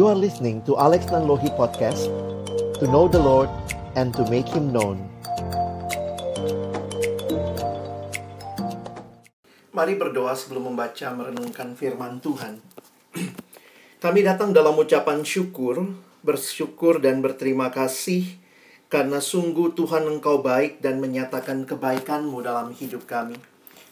You 0.00 0.08
are 0.08 0.16
listening 0.16 0.64
to 0.64 0.80
Alex 0.80 1.12
Nanlohi 1.12 1.52
Podcast 1.60 2.08
To 2.80 2.88
know 2.88 3.04
the 3.04 3.20
Lord 3.20 3.52
and 4.00 4.16
to 4.16 4.24
make 4.32 4.48
Him 4.48 4.72
known 4.72 4.96
Mari 9.76 10.00
berdoa 10.00 10.32
sebelum 10.32 10.72
membaca 10.72 11.04
merenungkan 11.12 11.76
firman 11.76 12.16
Tuhan 12.24 12.64
Kami 14.00 14.24
datang 14.24 14.56
dalam 14.56 14.72
ucapan 14.80 15.20
syukur 15.20 15.92
Bersyukur 16.24 17.04
dan 17.04 17.20
berterima 17.20 17.68
kasih 17.68 18.40
Karena 18.88 19.20
sungguh 19.20 19.76
Tuhan 19.76 20.08
Engkau 20.08 20.40
baik 20.40 20.80
dan 20.80 21.04
menyatakan 21.04 21.68
kebaikan-Mu 21.68 22.40
dalam 22.40 22.72
hidup 22.72 23.04
kami. 23.04 23.36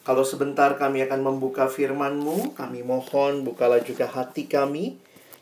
Kalau 0.08 0.24
sebentar 0.24 0.72
kami 0.80 1.04
akan 1.04 1.20
membuka 1.20 1.68
firman-Mu, 1.68 2.56
kami 2.56 2.80
mohon 2.80 3.44
bukalah 3.44 3.84
juga 3.84 4.08
hati 4.08 4.48
kami. 4.48 4.96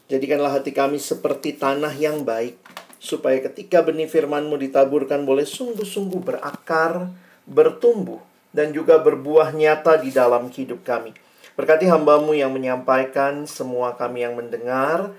Jadikanlah 0.06 0.62
hati 0.62 0.70
kami 0.70 1.02
seperti 1.02 1.58
tanah 1.58 1.90
yang 1.98 2.22
baik, 2.22 2.54
supaya 3.02 3.42
ketika 3.42 3.82
benih 3.82 4.06
firman-Mu 4.06 4.54
ditaburkan 4.54 5.26
boleh 5.26 5.42
sungguh-sungguh 5.42 6.22
berakar, 6.22 7.10
bertumbuh, 7.42 8.22
dan 8.54 8.70
juga 8.70 9.02
berbuah 9.02 9.50
nyata 9.50 9.98
di 9.98 10.14
dalam 10.14 10.46
hidup 10.46 10.86
kami. 10.86 11.10
Berkati 11.58 11.90
hambamu 11.90 12.38
yang 12.38 12.54
menyampaikan, 12.54 13.50
semua 13.50 13.98
kami 13.98 14.22
yang 14.22 14.38
mendengar, 14.38 15.10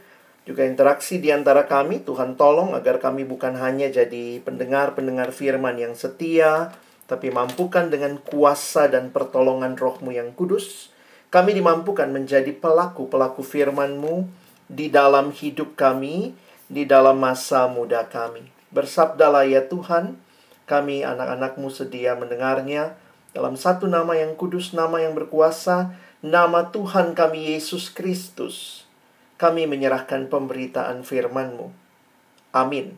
juga 0.48 0.64
interaksi 0.64 1.20
di 1.20 1.36
antara 1.36 1.68
kami. 1.68 2.08
Tuhan 2.08 2.40
tolong 2.40 2.72
agar 2.72 3.04
kami 3.04 3.28
bukan 3.28 3.60
hanya 3.60 3.92
jadi 3.92 4.40
pendengar-pendengar 4.40 5.36
firman 5.36 5.76
yang 5.76 6.00
setia, 6.00 6.72
tapi 7.12 7.28
mampukan 7.28 7.92
dengan 7.92 8.24
kuasa 8.24 8.88
dan 8.88 9.12
pertolongan 9.12 9.76
rohmu 9.76 10.16
yang 10.16 10.32
kudus. 10.32 10.96
Kami 11.28 11.52
dimampukan 11.52 12.08
menjadi 12.08 12.56
pelaku-pelaku 12.56 13.44
firman-Mu 13.44 14.47
di 14.68 14.92
dalam 14.92 15.32
hidup 15.32 15.76
kami, 15.80 16.36
di 16.68 16.84
dalam 16.84 17.20
masa 17.20 17.68
muda 17.68 18.08
kami. 18.08 18.48
Bersabdalah 18.72 19.48
ya 19.48 19.64
Tuhan, 19.68 20.20
kami 20.68 21.08
anak-anakmu 21.08 21.72
sedia 21.72 22.16
mendengarnya 22.20 23.00
dalam 23.32 23.56
satu 23.56 23.88
nama 23.88 24.16
yang 24.20 24.36
kudus, 24.36 24.76
nama 24.76 25.00
yang 25.00 25.16
berkuasa, 25.16 25.96
nama 26.20 26.68
Tuhan 26.72 27.16
kami 27.16 27.56
Yesus 27.56 27.88
Kristus 27.88 28.88
kami 29.38 29.70
menyerahkan 29.70 30.28
pemberitaan 30.28 31.06
firman-Mu. 31.06 31.70
Amin. 32.58 32.98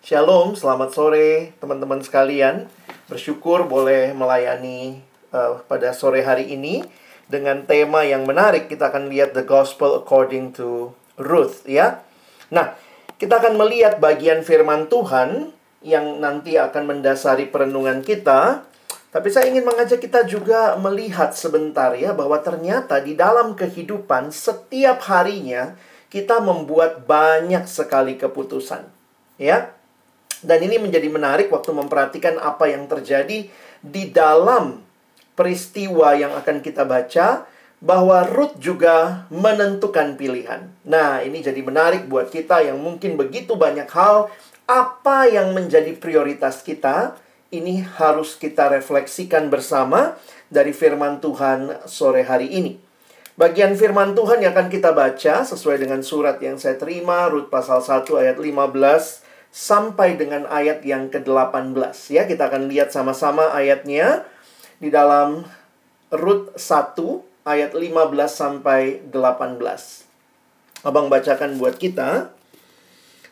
Shalom, 0.00 0.56
selamat 0.56 0.96
sore 0.96 1.52
teman-teman 1.60 2.00
sekalian. 2.00 2.72
Bersyukur 3.04 3.68
boleh 3.68 4.16
melayani 4.16 5.04
uh, 5.36 5.60
pada 5.68 5.92
sore 5.92 6.24
hari 6.24 6.56
ini 6.56 6.88
dengan 7.30 7.62
tema 7.64 8.02
yang 8.02 8.26
menarik. 8.26 8.66
Kita 8.66 8.90
akan 8.90 9.06
lihat 9.08 9.32
the 9.32 9.46
gospel 9.46 10.02
according 10.02 10.50
to 10.58 10.90
Ruth 11.14 11.62
ya. 11.64 12.02
Nah, 12.50 12.74
kita 13.16 13.38
akan 13.38 13.54
melihat 13.54 14.02
bagian 14.02 14.42
firman 14.42 14.90
Tuhan 14.90 15.54
yang 15.80 16.18
nanti 16.18 16.58
akan 16.58 16.90
mendasari 16.90 17.48
perenungan 17.48 18.02
kita 18.02 18.68
tapi 19.10 19.26
saya 19.26 19.50
ingin 19.50 19.66
mengajak 19.66 19.98
kita 19.98 20.22
juga 20.22 20.78
melihat 20.78 21.34
sebentar 21.34 21.98
ya 21.98 22.14
bahwa 22.14 22.38
ternyata 22.38 23.02
di 23.02 23.18
dalam 23.18 23.58
kehidupan 23.58 24.30
setiap 24.30 25.02
harinya 25.10 25.74
kita 26.06 26.38
membuat 26.38 27.10
banyak 27.10 27.66
sekali 27.66 28.14
keputusan. 28.14 28.86
Ya. 29.34 29.74
Dan 30.40 30.62
ini 30.62 30.78
menjadi 30.78 31.10
menarik 31.10 31.50
waktu 31.50 31.74
memperhatikan 31.74 32.38
apa 32.38 32.70
yang 32.70 32.86
terjadi 32.86 33.50
di 33.82 34.02
dalam 34.14 34.80
peristiwa 35.40 36.12
yang 36.12 36.36
akan 36.36 36.60
kita 36.60 36.84
baca 36.84 37.48
bahwa 37.80 38.28
Ruth 38.28 38.60
juga 38.60 39.24
menentukan 39.32 40.20
pilihan. 40.20 40.68
Nah, 40.84 41.24
ini 41.24 41.40
jadi 41.40 41.64
menarik 41.64 42.12
buat 42.12 42.28
kita 42.28 42.60
yang 42.60 42.76
mungkin 42.76 43.16
begitu 43.16 43.56
banyak 43.56 43.88
hal 43.88 44.28
apa 44.68 45.24
yang 45.32 45.56
menjadi 45.56 45.96
prioritas 45.96 46.60
kita 46.60 47.16
ini 47.48 47.80
harus 47.80 48.36
kita 48.36 48.68
refleksikan 48.68 49.48
bersama 49.48 50.20
dari 50.52 50.76
firman 50.76 51.24
Tuhan 51.24 51.88
sore 51.88 52.28
hari 52.28 52.52
ini. 52.52 52.76
Bagian 53.40 53.72
firman 53.72 54.12
Tuhan 54.12 54.44
yang 54.44 54.52
akan 54.52 54.68
kita 54.68 54.92
baca 54.92 55.48
sesuai 55.48 55.80
dengan 55.80 56.04
surat 56.04 56.36
yang 56.44 56.60
saya 56.60 56.76
terima, 56.76 57.32
Rut 57.32 57.48
pasal 57.48 57.80
1 57.80 58.04
ayat 58.20 58.36
15 58.36 59.24
sampai 59.48 60.20
dengan 60.20 60.44
ayat 60.52 60.84
yang 60.84 61.08
ke-18 61.08 61.72
ya. 62.12 62.28
Kita 62.28 62.52
akan 62.52 62.68
lihat 62.68 62.92
sama-sama 62.92 63.48
ayatnya 63.56 64.28
di 64.80 64.88
dalam 64.88 65.44
Rut 66.10 66.56
1 66.56 66.96
ayat 67.44 67.76
15 67.76 67.86
sampai 68.26 69.04
18. 69.12 69.60
Abang 70.82 71.12
bacakan 71.12 71.60
buat 71.60 71.76
kita. 71.76 72.32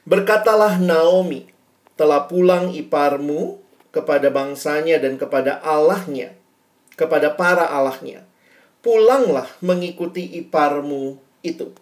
Berkatalah 0.05 0.77
Naomi, 0.77 1.49
telah 1.97 2.29
pulang 2.29 2.71
iparmu 2.73 3.59
kepada 3.91 4.29
bangsanya 4.29 5.01
dan 5.01 5.17
kepada 5.17 5.59
Allahnya, 5.65 6.37
kepada 6.95 7.33
para 7.35 7.65
Allahnya. 7.67 8.29
Pulanglah 8.85 9.49
mengikuti 9.65 10.23
iparmu 10.39 11.19
itu. 11.43 11.75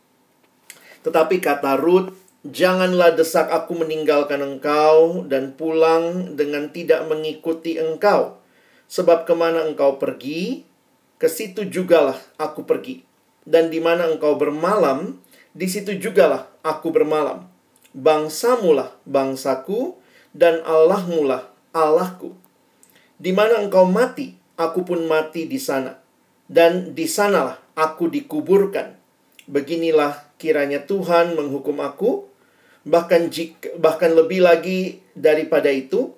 Tetapi 1.05 1.39
kata 1.39 1.79
Ruth, 1.79 2.15
janganlah 2.47 3.15
desak 3.15 3.51
aku 3.51 3.79
meninggalkan 3.79 4.43
engkau 4.43 5.27
dan 5.27 5.55
pulang 5.55 6.35
dengan 6.35 6.71
tidak 6.71 7.07
mengikuti 7.07 7.79
engkau. 7.79 8.46
Sebab 8.87 9.27
ke 9.27 9.35
mana 9.35 9.67
engkau 9.67 9.99
pergi, 9.99 10.63
ke 11.19 11.27
situ 11.27 11.67
jugalah 11.67 12.17
aku 12.39 12.63
pergi. 12.63 13.03
Dan 13.47 13.71
di 13.71 13.79
mana 13.79 14.11
engkau 14.11 14.35
bermalam, 14.35 15.19
di 15.55 15.67
situ 15.71 15.95
jugalah 15.97 16.51
aku 16.67 16.91
bermalam. 16.91 17.47
Bangsamulah 17.97 18.93
bangsaku, 19.09 19.97
dan 20.37 20.61
Allahmulah 20.69 21.49
Allahku. 21.73 22.37
Di 23.17 23.33
mana 23.33 23.65
engkau 23.65 23.89
mati, 23.89 24.37
aku 24.61 24.85
pun 24.85 25.09
mati 25.09 25.49
di 25.49 25.57
sana. 25.57 25.97
Dan 26.45 26.93
di 26.93 27.09
sanalah 27.09 27.57
aku 27.77 28.13
dikuburkan. 28.13 28.97
Beginilah 29.49 30.37
kiranya 30.37 30.85
Tuhan 30.85 31.39
menghukum 31.39 31.81
aku, 31.81 32.29
bahkan 32.85 33.33
jika, 33.33 33.77
bahkan 33.79 34.13
lebih 34.13 34.45
lagi 34.45 35.01
daripada 35.17 35.71
itu, 35.73 36.16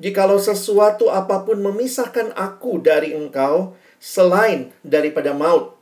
jikalau 0.00 0.40
sesuatu 0.40 1.12
apa 1.12 1.44
pun 1.44 1.60
memisahkan 1.60 2.32
aku 2.32 2.80
dari 2.80 3.12
engkau 3.12 3.76
selain 4.00 4.72
daripada 4.80 5.36
maut. 5.36 5.76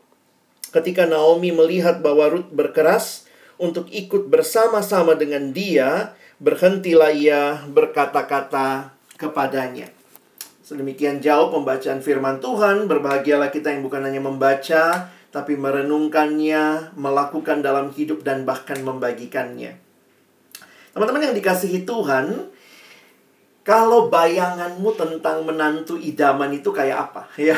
Ketika 0.69 1.09
Naomi 1.09 1.55
melihat 1.55 2.05
bahwa 2.05 2.29
Ruth 2.29 2.51
berkeras 2.53 3.25
untuk 3.57 3.89
ikut 3.89 4.29
bersama-sama 4.29 5.17
dengan 5.17 5.55
dia, 5.55 6.13
berhentilah 6.43 7.15
ia 7.15 7.65
berkata-kata 7.71 8.93
kepadanya. 9.17 9.89
Sedemikian 10.61 11.25
jauh 11.25 11.49
pembacaan 11.49 12.05
firman 12.05 12.45
Tuhan, 12.45 12.85
berbahagialah 12.85 13.49
kita 13.49 13.73
yang 13.73 13.81
bukan 13.81 14.05
hanya 14.05 14.21
membaca, 14.21 15.09
tapi 15.33 15.57
merenungkannya, 15.57 16.93
melakukan 16.93 17.65
dalam 17.65 17.89
hidup, 17.97 18.21
dan 18.21 18.45
bahkan 18.45 18.77
membagikannya. 18.85 19.81
Teman-teman 20.93 21.33
yang 21.33 21.37
dikasihi 21.41 21.89
Tuhan, 21.89 22.53
kalau 23.69 24.09
bayanganmu 24.09 24.97
tentang 24.97 25.45
menantu 25.45 26.01
idaman 26.01 26.57
itu 26.57 26.73
kayak 26.73 27.13
apa 27.13 27.29
ya? 27.37 27.53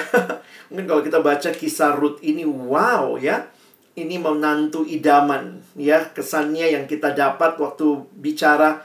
Mungkin 0.67 0.91
kalau 0.91 1.03
kita 1.07 1.23
baca 1.23 1.55
kisah 1.55 1.95
Ruth 1.95 2.19
ini 2.27 2.43
wow 2.43 3.15
ya. 3.15 3.47
Ini 3.95 4.19
menantu 4.19 4.83
idaman 4.87 5.63
ya, 5.79 6.11
kesannya 6.11 6.75
yang 6.75 6.91
kita 6.91 7.15
dapat 7.15 7.59
waktu 7.63 8.11
bicara 8.19 8.83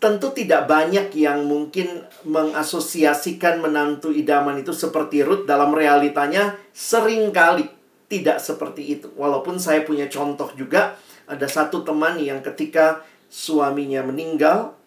tentu 0.00 0.32
tidak 0.32 0.64
banyak 0.64 1.12
yang 1.12 1.44
mungkin 1.44 2.08
mengasosiasikan 2.24 3.60
menantu 3.60 4.08
idaman 4.12 4.64
itu 4.64 4.72
seperti 4.72 5.20
Ruth 5.20 5.44
dalam 5.44 5.76
realitanya 5.76 6.56
sering 6.72 7.32
kali 7.32 7.68
tidak 8.08 8.40
seperti 8.40 9.00
itu. 9.00 9.12
Walaupun 9.16 9.60
saya 9.60 9.84
punya 9.84 10.08
contoh 10.08 10.48
juga 10.56 10.96
ada 11.28 11.46
satu 11.46 11.84
teman 11.84 12.16
yang 12.16 12.40
ketika 12.40 13.04
suaminya 13.28 14.02
meninggal 14.02 14.79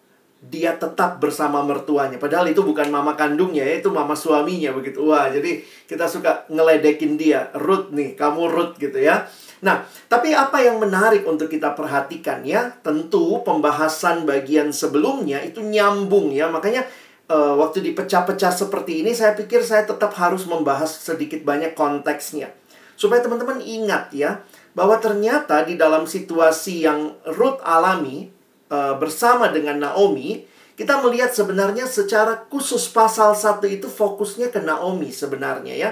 dia 0.50 0.76
tetap 0.76 1.18
bersama 1.22 1.64
mertuanya. 1.64 2.20
Padahal 2.20 2.50
itu 2.50 2.60
bukan 2.60 2.92
mama 2.92 3.16
kandungnya, 3.16 3.64
ya, 3.64 3.80
itu 3.80 3.88
mama 3.88 4.12
suaminya 4.12 4.74
begitu. 4.76 5.04
Wah, 5.08 5.32
jadi 5.32 5.64
kita 5.88 6.04
suka 6.04 6.44
ngeledekin 6.52 7.16
dia. 7.16 7.48
Ruth 7.56 7.92
nih, 7.94 8.12
kamu 8.18 8.50
Ruth 8.52 8.74
gitu 8.76 9.00
ya. 9.00 9.24
Nah, 9.64 9.80
tapi 10.12 10.36
apa 10.36 10.60
yang 10.60 10.76
menarik 10.76 11.24
untuk 11.24 11.48
kita 11.48 11.72
perhatikan 11.72 12.44
ya? 12.44 12.68
Tentu 12.84 13.40
pembahasan 13.40 14.28
bagian 14.28 14.68
sebelumnya 14.68 15.40
itu 15.40 15.64
nyambung 15.64 16.28
ya. 16.36 16.52
Makanya 16.52 16.84
uh, 17.32 17.56
waktu 17.56 17.80
dipecah-pecah 17.80 18.52
seperti 18.52 19.00
ini 19.00 19.16
saya 19.16 19.32
pikir 19.32 19.64
saya 19.64 19.88
tetap 19.88 20.12
harus 20.20 20.44
membahas 20.44 20.92
sedikit 20.92 21.40
banyak 21.40 21.72
konteksnya. 21.72 22.52
Supaya 22.94 23.24
teman-teman 23.24 23.64
ingat 23.64 24.12
ya 24.12 24.44
bahwa 24.76 25.00
ternyata 25.00 25.64
di 25.64 25.80
dalam 25.80 26.04
situasi 26.04 26.84
yang 26.84 27.16
Ruth 27.32 27.62
alami 27.64 28.33
uh, 28.74 28.94
bersama 28.98 29.54
dengan 29.54 29.78
Naomi, 29.78 30.42
kita 30.74 30.98
melihat 30.98 31.30
sebenarnya 31.30 31.86
secara 31.86 32.50
khusus 32.50 32.90
pasal 32.90 33.38
1 33.38 33.62
itu 33.70 33.86
fokusnya 33.86 34.50
ke 34.50 34.58
Naomi 34.58 35.14
sebenarnya 35.14 35.74
ya. 35.78 35.90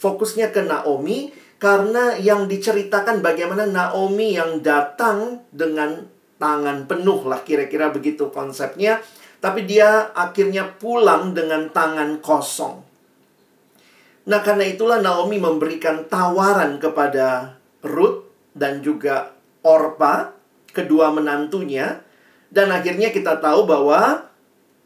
Fokusnya 0.00 0.50
ke 0.50 0.64
Naomi 0.64 1.30
Karena 1.62 2.18
yang 2.18 2.50
diceritakan 2.50 3.22
bagaimana 3.22 3.70
Naomi 3.70 4.34
yang 4.34 4.66
datang 4.66 5.46
dengan 5.54 6.10
tangan 6.34 6.90
penuh 6.90 7.22
lah 7.22 7.46
kira-kira 7.46 7.94
begitu 7.94 8.34
konsepnya. 8.34 8.98
Tapi 9.38 9.62
dia 9.62 10.10
akhirnya 10.10 10.74
pulang 10.74 11.38
dengan 11.38 11.70
tangan 11.70 12.18
kosong. 12.18 12.82
Nah 14.26 14.42
karena 14.42 14.66
itulah 14.66 14.98
Naomi 14.98 15.38
memberikan 15.38 16.10
tawaran 16.10 16.82
kepada 16.82 17.58
Ruth 17.86 18.26
dan 18.58 18.82
juga 18.82 19.30
Orpa, 19.62 20.34
kedua 20.74 21.14
menantunya. 21.14 22.02
Dan 22.52 22.68
akhirnya 22.68 23.08
kita 23.08 23.40
tahu 23.40 23.64
bahwa 23.64 24.28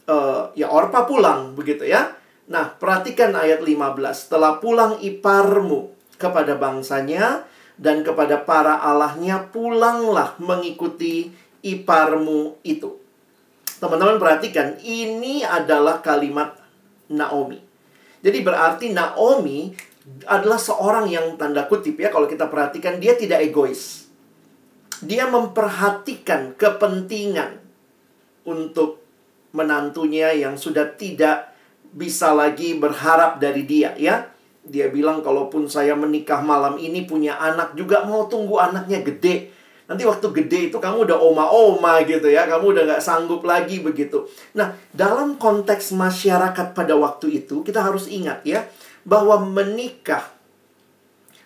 uh, 0.07 0.55
ya 0.55 0.71
Orpa 0.71 1.03
pulang 1.03 1.59
begitu 1.59 1.83
ya. 1.83 2.15
Nah, 2.47 2.79
perhatikan 2.79 3.35
ayat 3.35 3.59
15. 3.59 3.91
Setelah 4.15 4.63
pulang 4.63 5.03
iparmu 5.03 5.91
kepada 6.15 6.55
bangsanya 6.55 7.43
dan 7.75 8.07
kepada 8.07 8.39
para 8.47 8.79
allahnya, 8.79 9.51
pulanglah 9.51 10.39
mengikuti 10.39 11.35
iparmu 11.67 12.63
itu. 12.63 13.03
Teman-teman 13.83 14.23
perhatikan, 14.23 14.79
ini 14.81 15.43
adalah 15.43 15.99
kalimat 16.01 16.55
Naomi. 17.11 17.59
Jadi 18.23 18.39
berarti 18.47 18.95
Naomi 18.95 19.75
adalah 20.31 20.57
seorang 20.57 21.11
yang 21.11 21.35
tanda 21.35 21.67
kutip 21.67 21.99
ya, 21.99 22.15
kalau 22.15 22.31
kita 22.31 22.47
perhatikan 22.47 23.03
dia 23.03 23.19
tidak 23.19 23.43
egois. 23.43 24.06
Dia 25.04 25.28
memperhatikan 25.28 26.56
kepentingan 26.56 27.60
untuk 28.46 29.02
menantunya 29.52 30.32
yang 30.37 30.60
sudah 30.60 30.96
tidak 30.96 31.52
bisa 31.96 32.37
lagi 32.37 32.76
berharap 32.76 33.40
dari 33.40 33.64
dia 33.64 33.96
ya. 33.96 34.28
Dia 34.66 34.90
bilang 34.90 35.22
kalaupun 35.22 35.70
saya 35.70 35.94
menikah 35.94 36.43
malam 36.43 36.76
ini 36.76 37.06
punya 37.06 37.38
anak 37.38 37.72
juga 37.78 38.04
mau 38.04 38.28
tunggu 38.28 38.60
anaknya 38.60 39.00
gede. 39.00 39.56
Nanti 39.87 40.02
waktu 40.02 40.26
gede 40.34 40.58
itu 40.75 40.76
kamu 40.82 41.06
udah 41.06 41.19
oma-oma 41.22 42.02
gitu 42.02 42.26
ya. 42.26 42.50
Kamu 42.50 42.75
udah 42.75 42.82
gak 42.90 43.02
sanggup 43.02 43.46
lagi 43.46 43.78
begitu. 43.78 44.26
Nah, 44.58 44.75
dalam 44.90 45.38
konteks 45.38 45.94
masyarakat 45.94 46.75
pada 46.75 46.98
waktu 46.98 47.46
itu, 47.46 47.62
kita 47.62 47.87
harus 47.87 48.10
ingat 48.10 48.43
ya. 48.43 48.66
Bahwa 49.06 49.38
menikah, 49.46 50.26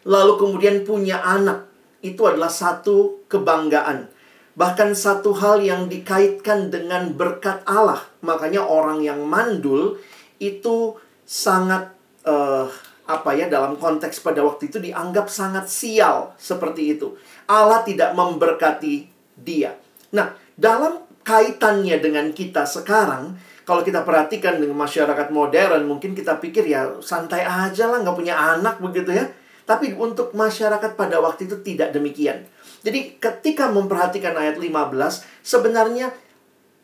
lalu 0.08 0.40
kemudian 0.40 0.88
punya 0.88 1.20
anak. 1.20 1.68
Itu 2.00 2.26
adalah 2.26 2.48
satu 2.48 3.24
kebanggaan. 3.28 4.08
Bahkan 4.56 4.92
satu 4.92 5.32
hal 5.36 5.62
yang 5.64 5.86
dikaitkan 5.86 6.68
dengan 6.68 7.12
berkat 7.14 7.64
Allah. 7.64 8.04
Makanya 8.20 8.64
orang 8.64 9.00
yang 9.04 9.24
mandul 9.24 10.00
itu 10.40 10.96
sangat 11.24 11.92
uh, 12.26 12.66
apa 13.10 13.30
ya 13.34 13.50
dalam 13.50 13.74
konteks 13.74 14.22
pada 14.22 14.40
waktu 14.46 14.70
itu 14.70 14.78
dianggap 14.78 15.26
sangat 15.26 15.66
sial 15.66 16.34
seperti 16.38 16.98
itu. 16.98 17.18
Allah 17.50 17.82
tidak 17.82 18.14
memberkati 18.14 19.10
dia. 19.34 19.74
Nah, 20.14 20.34
dalam 20.54 21.02
kaitannya 21.26 21.98
dengan 21.98 22.30
kita 22.30 22.66
sekarang, 22.66 23.34
kalau 23.66 23.82
kita 23.86 24.02
perhatikan 24.02 24.58
dengan 24.58 24.78
masyarakat 24.78 25.30
modern, 25.30 25.86
mungkin 25.86 26.14
kita 26.14 26.38
pikir 26.42 26.66
ya 26.66 26.98
santai 27.02 27.46
aja 27.46 27.86
lah, 27.90 28.02
nggak 28.02 28.16
punya 28.16 28.34
anak 28.34 28.82
begitu 28.82 29.14
ya. 29.14 29.26
Tapi 29.70 29.94
untuk 29.94 30.34
masyarakat 30.34 30.98
pada 30.98 31.22
waktu 31.22 31.46
itu 31.46 31.62
tidak 31.62 31.94
demikian. 31.94 32.42
Jadi 32.82 33.22
ketika 33.22 33.70
memperhatikan 33.70 34.34
ayat 34.34 34.58
15, 34.58 35.22
sebenarnya 35.46 36.10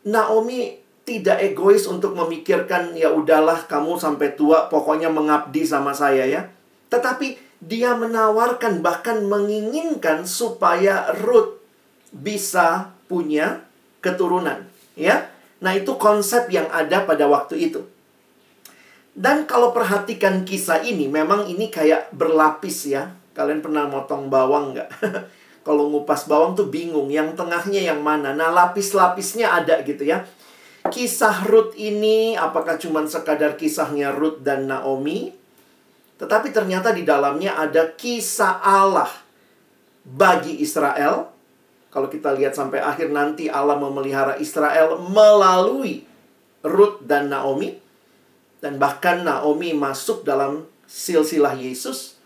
Naomi 0.07 0.79
tidak 1.03 1.43
egois 1.43 1.83
untuk 1.83 2.15
memikirkan 2.15 2.95
ya 2.95 3.11
udahlah 3.11 3.67
kamu 3.67 3.99
sampai 3.99 4.39
tua 4.39 4.71
pokoknya 4.71 5.11
mengabdi 5.11 5.67
sama 5.67 5.91
saya 5.91 6.23
ya. 6.23 6.47
Tetapi 6.87 7.59
dia 7.59 7.91
menawarkan 7.99 8.79
bahkan 8.79 9.19
menginginkan 9.27 10.23
supaya 10.23 11.11
Ruth 11.27 11.59
bisa 12.15 12.95
punya 13.11 13.67
keturunan, 13.99 14.63
ya. 14.95 15.27
Nah, 15.59 15.73
itu 15.73 15.97
konsep 15.97 16.47
yang 16.53 16.69
ada 16.69 17.03
pada 17.03 17.25
waktu 17.25 17.67
itu. 17.67 17.81
Dan 19.17 19.49
kalau 19.49 19.73
perhatikan 19.73 20.45
kisah 20.45 20.85
ini, 20.85 21.09
memang 21.09 21.49
ini 21.49 21.73
kayak 21.73 22.13
berlapis 22.13 22.93
ya. 22.93 23.17
Kalian 23.33 23.65
pernah 23.65 23.89
motong 23.89 24.29
bawang 24.29 24.77
nggak? 24.77 24.89
kalau 25.67 25.89
ngupas 25.89 26.29
bawang 26.29 26.53
tuh 26.53 26.69
bingung, 26.69 27.09
yang 27.09 27.33
tengahnya 27.33 27.81
yang 27.81 28.05
mana. 28.05 28.37
Nah, 28.37 28.53
lapis-lapisnya 28.53 29.57
ada 29.57 29.81
gitu 29.81 30.05
ya 30.05 30.21
kisah 30.89 31.45
Ruth 31.47 31.75
ini 31.75 32.33
apakah 32.39 32.79
cuma 32.79 33.03
sekadar 33.05 33.59
kisahnya 33.59 34.15
Ruth 34.15 34.41
dan 34.41 34.67
Naomi? 34.67 35.35
Tetapi 36.17 36.49
ternyata 36.49 36.95
di 36.95 37.05
dalamnya 37.05 37.59
ada 37.59 37.93
kisah 37.93 38.63
Allah 38.63 39.11
bagi 40.01 40.57
Israel. 40.63 41.29
Kalau 41.93 42.11
kita 42.11 42.33
lihat 42.35 42.57
sampai 42.57 42.83
akhir 42.83 43.13
nanti 43.13 43.47
Allah 43.47 43.77
memelihara 43.77 44.37
Israel 44.41 44.97
melalui 44.97 46.03
Ruth 46.65 47.05
dan 47.05 47.31
Naomi. 47.31 47.86
Dan 48.57 48.81
bahkan 48.81 49.21
Naomi 49.21 49.73
masuk 49.77 50.25
dalam 50.25 50.65
silsilah 50.89 51.53
Yesus. 51.53 52.17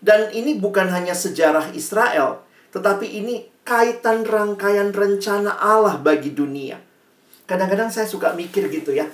Dan 0.00 0.32
ini 0.32 0.56
bukan 0.56 0.88
hanya 0.88 1.12
sejarah 1.12 1.76
Israel, 1.76 2.40
tetapi 2.72 3.04
ini 3.04 3.50
kaitan 3.68 4.24
rangkaian 4.24 4.96
rencana 4.96 5.60
Allah 5.60 6.00
bagi 6.00 6.32
dunia. 6.32 6.80
Kadang-kadang 7.44 7.92
saya 7.92 8.08
suka 8.08 8.32
mikir 8.32 8.70
gitu 8.72 8.96
ya. 8.96 9.10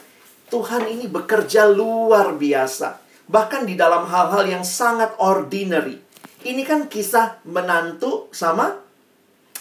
Tuhan 0.46 0.86
ini 0.86 1.10
bekerja 1.10 1.66
luar 1.66 2.38
biasa. 2.38 3.02
Bahkan 3.26 3.66
di 3.66 3.74
dalam 3.74 4.06
hal-hal 4.06 4.46
yang 4.46 4.62
sangat 4.62 5.18
ordinary. 5.18 5.98
Ini 6.46 6.62
kan 6.62 6.86
kisah 6.86 7.42
menantu 7.42 8.30
sama 8.30 8.78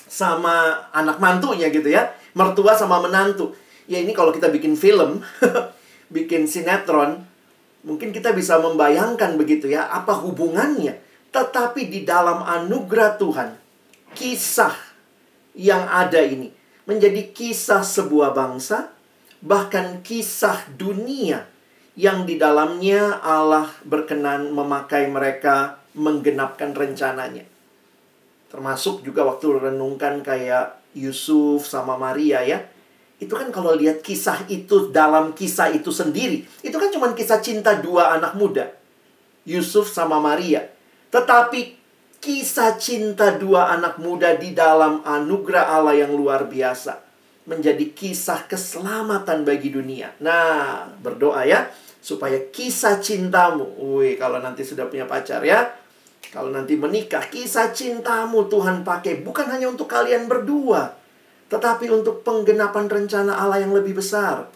sama 0.05 0.85
anak 0.93 1.17
mantunya 1.17 1.73
gitu 1.73 1.89
ya. 1.89 2.13
Mertua 2.37 2.77
sama 2.77 3.01
menantu. 3.01 3.57
Ya 3.89 3.97
ini 3.97 4.13
kalau 4.13 4.29
kita 4.29 4.53
bikin 4.53 4.77
film, 4.77 5.25
bikin 6.09 6.45
sinetron, 6.49 7.25
mungkin 7.85 8.13
kita 8.13 8.33
bisa 8.33 8.57
membayangkan 8.61 9.37
begitu 9.37 9.69
ya, 9.69 9.89
apa 9.89 10.13
hubungannya. 10.21 10.97
Tetapi 11.29 11.91
di 11.91 12.07
dalam 12.07 12.41
anugerah 12.41 13.19
Tuhan, 13.19 13.49
kisah 14.15 14.75
yang 15.55 15.87
ada 15.87 16.23
ini 16.23 16.51
menjadi 16.85 17.33
kisah 17.33 17.81
sebuah 17.81 18.31
bangsa, 18.31 18.93
bahkan 19.41 19.99
kisah 20.05 20.69
dunia 20.77 21.45
yang 21.95 22.27
di 22.27 22.35
dalamnya 22.35 23.23
Allah 23.23 23.71
berkenan 23.87 24.51
memakai 24.51 25.07
mereka 25.07 25.79
menggenapkan 25.95 26.75
rencananya. 26.75 27.47
Termasuk 28.51 29.03
juga 29.03 29.23
waktu 29.27 29.71
renungkan 29.71 30.21
kayak 30.21 30.79
Yusuf 30.95 31.67
sama 31.67 31.99
Maria 31.99 32.43
ya. 32.43 32.63
Itu 33.15 33.33
kan 33.35 33.47
kalau 33.49 33.71
lihat 33.73 34.03
kisah 34.03 34.43
itu 34.51 34.91
dalam 34.91 35.31
kisah 35.31 35.71
itu 35.71 35.87
sendiri, 35.87 36.43
itu 36.63 36.75
kan 36.75 36.91
cuma 36.91 37.15
kisah 37.15 37.39
cinta 37.39 37.79
dua 37.79 38.15
anak 38.15 38.35
muda. 38.35 38.75
Yusuf 39.47 39.87
sama 39.87 40.19
Maria. 40.19 40.67
Tetapi 41.13 41.77
kisah 42.19 42.75
cinta 42.75 43.37
dua 43.37 43.71
anak 43.71 44.01
muda 44.01 44.33
di 44.35 44.51
dalam 44.51 45.05
anugerah 45.05 45.79
Allah 45.79 45.95
yang 45.95 46.11
luar 46.11 46.49
biasa 46.49 47.05
menjadi 47.45 47.93
kisah 47.93 48.49
keselamatan 48.49 49.45
bagi 49.45 49.69
dunia. 49.69 50.09
Nah, 50.17 50.89
berdoa 50.97 51.45
ya 51.45 51.69
supaya 52.01 52.37
kisah 52.49 53.01
cintamu, 53.01 53.65
wih 53.97 54.17
kalau 54.17 54.41
nanti 54.41 54.65
sudah 54.65 54.89
punya 54.89 55.05
pacar 55.05 55.41
ya, 55.45 55.73
kalau 56.29 56.49
nanti 56.53 56.73
menikah, 56.77 57.25
kisah 57.29 57.73
cintamu 57.73 58.49
Tuhan 58.49 58.81
pakai 58.81 59.21
bukan 59.21 59.45
hanya 59.49 59.69
untuk 59.69 59.89
kalian 59.89 60.25
berdua, 60.25 60.93
tetapi 61.47 61.89
untuk 61.93 62.25
penggenapan 62.25 62.89
rencana 62.89 63.37
Allah 63.37 63.61
yang 63.61 63.73
lebih 63.73 63.97
besar. 63.97 64.49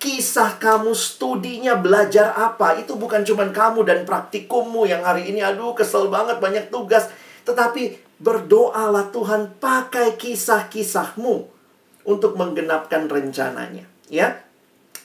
Kisah 0.00 0.56
kamu 0.56 0.96
studinya 0.96 1.76
belajar 1.76 2.32
apa 2.32 2.80
itu 2.80 2.96
bukan 2.96 3.20
cuma 3.20 3.44
kamu 3.52 3.84
dan 3.84 4.08
praktikummu 4.08 4.88
yang 4.88 5.04
hari 5.04 5.28
ini. 5.28 5.44
Aduh 5.44 5.76
kesel 5.76 6.08
banget 6.08 6.40
banyak 6.40 6.72
tugas. 6.72 7.12
Tetapi 7.44 8.00
berdoalah 8.16 9.12
Tuhan 9.12 9.60
pakai 9.60 10.16
kisah-kisahmu 10.16 11.60
untuk 12.08 12.32
menggenapkan 12.36 13.08
rencananya 13.08 13.84
ya. 14.08 14.40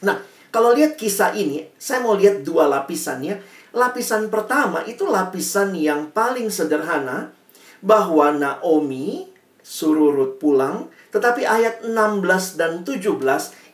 Nah 0.04 0.24
kalau 0.52 0.72
lihat 0.72 0.96
kisah 0.96 1.36
ini 1.36 1.68
saya 1.76 2.00
mau 2.00 2.16
lihat 2.16 2.48
dua 2.48 2.72
lapisannya 2.72 3.44
lapisan 3.76 4.32
pertama 4.32 4.88
itu 4.88 5.04
lapisan 5.04 5.76
yang 5.76 6.08
paling 6.16 6.48
sederhana 6.48 7.36
bahwa 7.84 8.32
Naomi 8.32 9.35
suruh 9.66 10.14
Ruth 10.14 10.38
pulang 10.38 10.94
tetapi 11.10 11.48
ayat 11.48 11.82
16 11.82 12.60
dan 12.60 12.86
17 12.86 13.24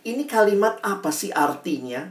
ini 0.06 0.30
kalimat 0.30 0.78
apa 0.86 1.10
sih 1.10 1.34
artinya? 1.34 2.06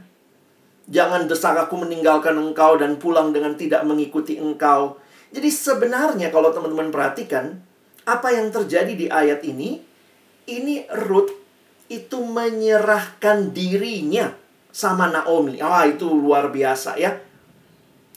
Jangan 0.91 1.27
desak 1.31 1.55
aku 1.55 1.79
meninggalkan 1.79 2.35
engkau 2.35 2.75
dan 2.75 2.99
pulang 2.99 3.31
dengan 3.31 3.55
tidak 3.55 3.87
mengikuti 3.87 4.35
engkau. 4.35 4.99
Jadi 5.31 5.47
sebenarnya 5.47 6.35
kalau 6.35 6.51
teman-teman 6.51 6.91
perhatikan, 6.91 7.63
apa 8.03 8.27
yang 8.35 8.51
terjadi 8.51 8.91
di 8.91 9.07
ayat 9.07 9.39
ini, 9.47 9.79
ini 10.51 10.83
Ruth 11.07 11.31
itu 11.87 12.19
menyerahkan 12.19 13.55
dirinya 13.55 14.35
sama 14.71 15.07
Naomi. 15.07 15.63
Ah, 15.63 15.87
itu 15.87 16.11
luar 16.11 16.51
biasa 16.51 16.99
ya. 16.99 17.15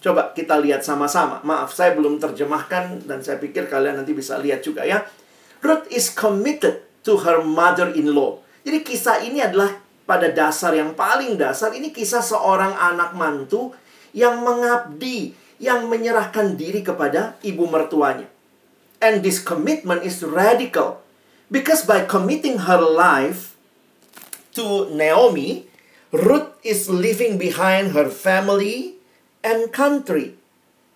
Coba 0.02 0.34
kita 0.34 0.58
lihat 0.58 0.82
sama-sama. 0.82 1.38
Maaf, 1.46 1.70
saya 1.70 1.94
belum 1.94 2.18
terjemahkan 2.18 3.06
dan 3.06 3.22
saya 3.22 3.38
pikir 3.38 3.70
kalian 3.70 4.02
nanti 4.02 4.14
bisa 4.14 4.34
lihat 4.42 4.66
juga 4.66 4.82
ya. 4.82 5.02
Ruth 5.64 5.88
is 5.88 6.12
committed 6.12 6.84
to 7.08 7.24
her 7.24 7.40
mother-in-law. 7.40 8.44
Jadi 8.68 8.84
kisah 8.84 9.24
ini 9.24 9.40
adalah 9.40 9.80
pada 10.04 10.28
dasar 10.28 10.76
yang 10.76 10.92
paling 10.92 11.40
dasar 11.40 11.72
ini 11.72 11.88
kisah 11.88 12.20
seorang 12.20 12.76
anak 12.76 13.16
mantu 13.16 13.72
yang 14.12 14.44
mengabdi, 14.44 15.32
yang 15.56 15.88
menyerahkan 15.88 16.60
diri 16.60 16.84
kepada 16.84 17.40
ibu 17.40 17.64
mertuanya. 17.64 18.28
And 19.00 19.24
this 19.24 19.40
commitment 19.40 20.04
is 20.04 20.20
radical. 20.20 21.00
Because 21.48 21.84
by 21.84 22.04
committing 22.04 22.68
her 22.68 22.80
life 22.80 23.56
to 24.56 24.88
Naomi, 24.92 25.68
Ruth 26.12 26.56
is 26.60 26.88
leaving 26.88 27.40
behind 27.40 27.92
her 27.92 28.08
family 28.08 29.00
and 29.44 29.68
country. 29.72 30.36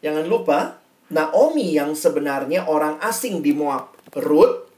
Jangan 0.00 0.24
lupa, 0.30 0.78
Naomi 1.10 1.74
yang 1.74 1.96
sebenarnya 1.98 2.64
orang 2.68 3.00
asing 3.02 3.42
di 3.42 3.52
Moab. 3.52 3.97
Ruth, 4.16 4.70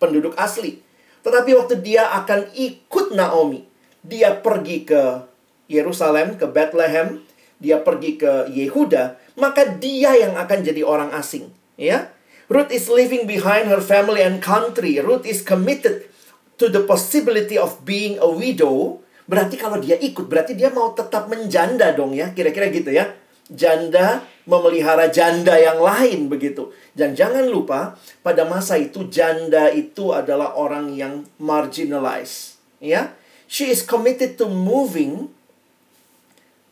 penduduk 0.00 0.32
asli. 0.38 0.80
Tetapi 1.26 1.50
waktu 1.58 1.82
dia 1.84 2.08
akan 2.22 2.54
ikut 2.54 3.12
Naomi, 3.12 3.66
dia 4.00 4.38
pergi 4.38 4.86
ke 4.86 5.26
Yerusalem, 5.68 6.40
ke 6.40 6.48
Bethlehem, 6.48 7.20
dia 7.58 7.82
pergi 7.82 8.16
ke 8.16 8.48
Yehuda, 8.48 9.18
maka 9.36 9.66
dia 9.66 10.14
yang 10.16 10.38
akan 10.38 10.64
jadi 10.64 10.80
orang 10.86 11.10
asing. 11.12 11.50
Ya, 11.76 12.14
Ruth 12.48 12.72
is 12.72 12.88
leaving 12.88 13.28
behind 13.28 13.68
her 13.68 13.82
family 13.82 14.24
and 14.24 14.40
country. 14.40 14.96
Ruth 15.02 15.28
is 15.28 15.44
committed 15.44 16.08
to 16.56 16.70
the 16.70 16.82
possibility 16.86 17.54
of 17.58 17.84
being 17.84 18.16
a 18.18 18.30
widow 18.30 19.04
Berarti 19.28 19.60
kalau 19.60 19.76
dia 19.76 20.00
ikut, 20.00 20.24
berarti 20.24 20.56
dia 20.56 20.72
mau 20.72 20.96
tetap 20.96 21.28
menjanda 21.28 21.92
dong 21.92 22.16
ya. 22.16 22.32
Kira-kira 22.32 22.72
gitu 22.72 22.88
ya. 22.88 23.12
Janda 23.52 24.24
memelihara 24.48 25.12
janda 25.12 25.60
yang 25.60 25.76
lain 25.76 26.32
begitu. 26.32 26.72
Dan 26.96 27.12
jangan 27.12 27.44
lupa, 27.44 28.00
pada 28.24 28.48
masa 28.48 28.80
itu 28.80 29.04
janda 29.12 29.68
itu 29.68 30.16
adalah 30.16 30.56
orang 30.56 30.96
yang 30.96 31.28
marginalized. 31.36 32.56
Ya. 32.80 33.12
She 33.44 33.68
is 33.68 33.84
committed 33.84 34.40
to 34.40 34.48
moving. 34.48 35.28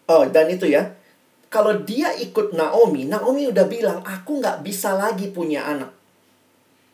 Oh, 0.09 0.25
dan 0.25 0.49
itu 0.49 0.73
ya. 0.73 0.97
Kalau 1.53 1.85
dia 1.85 2.17
ikut 2.17 2.57
Naomi, 2.57 3.05
Naomi 3.05 3.49
udah 3.49 3.69
bilang, 3.69 4.01
aku 4.03 4.41
nggak 4.41 4.65
bisa 4.65 4.97
lagi 4.97 5.31
punya 5.31 5.65
anak. 5.69 5.93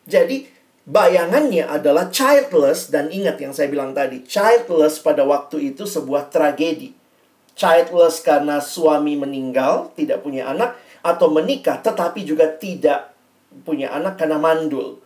Jadi, 0.07 0.47
bayangannya 0.83 1.67
adalah 1.67 2.11
childless 2.11 2.91
dan 2.91 3.07
ingat 3.11 3.39
yang 3.39 3.55
saya 3.55 3.71
bilang 3.71 3.95
tadi, 3.95 4.23
childless 4.23 4.99
pada 4.99 5.23
waktu 5.23 5.73
itu 5.73 5.83
sebuah 5.83 6.31
tragedi. 6.31 7.02
Childless 7.53 8.25
karena 8.25 8.57
suami 8.57 9.13
meninggal, 9.13 9.93
tidak 9.93 10.25
punya 10.25 10.49
anak 10.49 10.73
atau 11.03 11.29
menikah 11.29 11.83
tetapi 11.83 12.23
juga 12.25 12.49
tidak 12.49 13.13
punya 13.67 13.93
anak 13.93 14.17
karena 14.17 14.41
mandul. 14.41 14.97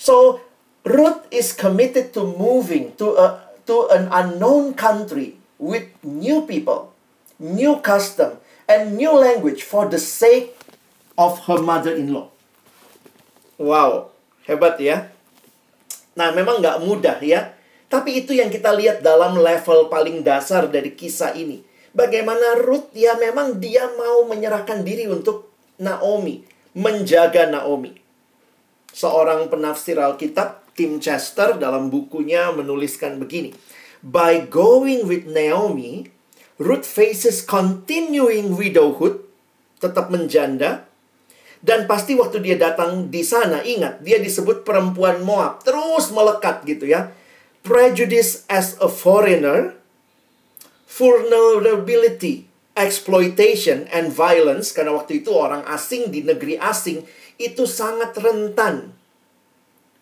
So, 0.00 0.40
Ruth 0.84 1.28
is 1.28 1.52
committed 1.52 2.16
to 2.16 2.24
moving 2.24 2.96
to 3.00 3.16
a 3.16 3.44
to 3.64 3.88
an 3.92 4.08
unknown 4.12 4.76
country 4.76 5.40
with 5.56 5.88
new 6.04 6.44
people, 6.44 6.92
new 7.40 7.80
custom, 7.80 8.40
and 8.68 8.96
new 8.96 9.12
language 9.12 9.64
for 9.64 9.88
the 9.88 10.00
sake 10.00 10.56
of 11.16 11.48
her 11.48 11.60
mother-in-law. 11.60 12.28
Wow, 13.56 14.12
Hebat 14.44 14.76
ya. 14.76 15.08
Nah, 16.14 16.30
memang 16.36 16.60
nggak 16.60 16.84
mudah 16.84 17.18
ya. 17.24 17.56
Tapi 17.88 18.24
itu 18.24 18.36
yang 18.36 18.52
kita 18.52 18.74
lihat 18.76 19.00
dalam 19.00 19.38
level 19.38 19.88
paling 19.88 20.20
dasar 20.20 20.68
dari 20.68 20.92
kisah 20.92 21.32
ini. 21.32 21.64
Bagaimana 21.94 22.58
Ruth 22.58 22.90
ya 22.90 23.14
memang 23.14 23.62
dia 23.62 23.86
mau 23.94 24.26
menyerahkan 24.26 24.82
diri 24.82 25.06
untuk 25.06 25.54
Naomi. 25.78 26.42
Menjaga 26.74 27.46
Naomi. 27.46 27.94
Seorang 28.90 29.46
penafsir 29.46 29.94
Alkitab, 29.98 30.74
Tim 30.74 30.98
Chester 30.98 31.54
dalam 31.54 31.90
bukunya 31.90 32.50
menuliskan 32.50 33.22
begini. 33.22 33.54
By 34.02 34.50
going 34.50 35.06
with 35.06 35.30
Naomi, 35.30 36.10
Ruth 36.58 36.86
faces 36.86 37.46
continuing 37.46 38.58
widowhood, 38.58 39.22
tetap 39.78 40.10
menjanda, 40.10 40.86
dan 41.64 41.88
pasti 41.88 42.12
waktu 42.12 42.44
dia 42.44 42.60
datang 42.60 43.08
di 43.08 43.24
sana, 43.24 43.64
ingat, 43.64 44.04
dia 44.04 44.20
disebut 44.20 44.68
perempuan 44.68 45.24
Moab. 45.24 45.64
Terus 45.64 46.12
melekat 46.12 46.60
gitu 46.68 46.84
ya. 46.84 47.08
Prejudice 47.64 48.44
as 48.52 48.76
a 48.84 48.92
foreigner, 48.92 49.72
vulnerability, 50.94 52.46
exploitation, 52.78 53.90
and 53.90 54.14
violence. 54.14 54.70
Karena 54.70 54.94
waktu 54.94 55.26
itu 55.26 55.34
orang 55.34 55.66
asing 55.66 56.14
di 56.14 56.22
negeri 56.22 56.54
asing 56.58 57.02
itu 57.36 57.66
sangat 57.66 58.14
rentan. 58.22 58.94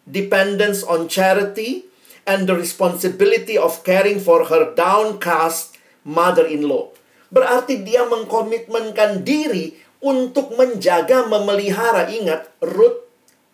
Dependence 0.04 0.84
on 0.84 1.08
charity 1.08 1.88
and 2.28 2.44
the 2.44 2.54
responsibility 2.54 3.56
of 3.56 3.80
caring 3.87 4.20
for 4.20 4.50
her 4.52 4.75
downcast 4.76 5.78
mother-in-law. 6.04 6.90
Berarti 7.32 7.80
dia 7.80 8.04
mengkomitmenkan 8.04 9.25
diri 9.25 9.72
untuk 10.02 10.52
menjaga 10.58 11.25
memelihara 11.30 12.11
ingat 12.11 12.50
Ruth 12.61 13.08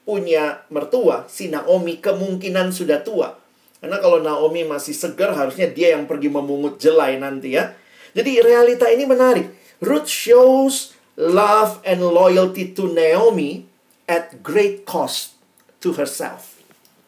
punya 0.08 0.64
mertua 0.72 1.28
si 1.28 1.52
Naomi 1.52 2.00
kemungkinan 2.00 2.72
sudah 2.72 3.04
tua 3.04 3.36
karena 3.78 4.02
kalau 4.02 4.18
Naomi 4.18 4.66
masih 4.66 4.90
segar 4.90 5.30
harusnya 5.38 5.70
dia 5.70 5.94
yang 5.94 6.10
pergi 6.10 6.26
memungut 6.26 6.82
jelai 6.82 7.14
nanti 7.14 7.54
ya. 7.54 7.78
Jadi 8.10 8.42
realita 8.42 8.90
ini 8.90 9.06
menarik. 9.06 9.46
Ruth 9.78 10.10
shows 10.10 10.98
love 11.14 11.78
and 11.86 12.02
loyalty 12.02 12.74
to 12.74 12.90
Naomi 12.90 13.70
at 14.10 14.42
great 14.42 14.82
cost 14.82 15.38
to 15.78 15.94
herself. 15.94 16.58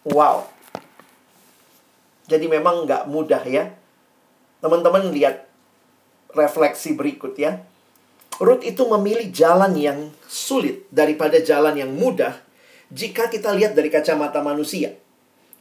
Wow. 0.06 0.46
Jadi 2.30 2.46
memang 2.46 2.86
nggak 2.86 3.10
mudah 3.10 3.42
ya. 3.42 3.74
Teman-teman 4.62 5.10
lihat 5.10 5.50
refleksi 6.30 6.94
berikut 6.94 7.34
ya. 7.34 7.66
Ruth 8.38 8.62
itu 8.62 8.86
memilih 8.86 9.34
jalan 9.34 9.74
yang 9.74 10.14
sulit 10.30 10.86
daripada 10.94 11.42
jalan 11.42 11.74
yang 11.74 11.90
mudah. 11.90 12.38
Jika 12.94 13.26
kita 13.26 13.50
lihat 13.58 13.74
dari 13.74 13.90
kacamata 13.90 14.38
manusia. 14.38 14.94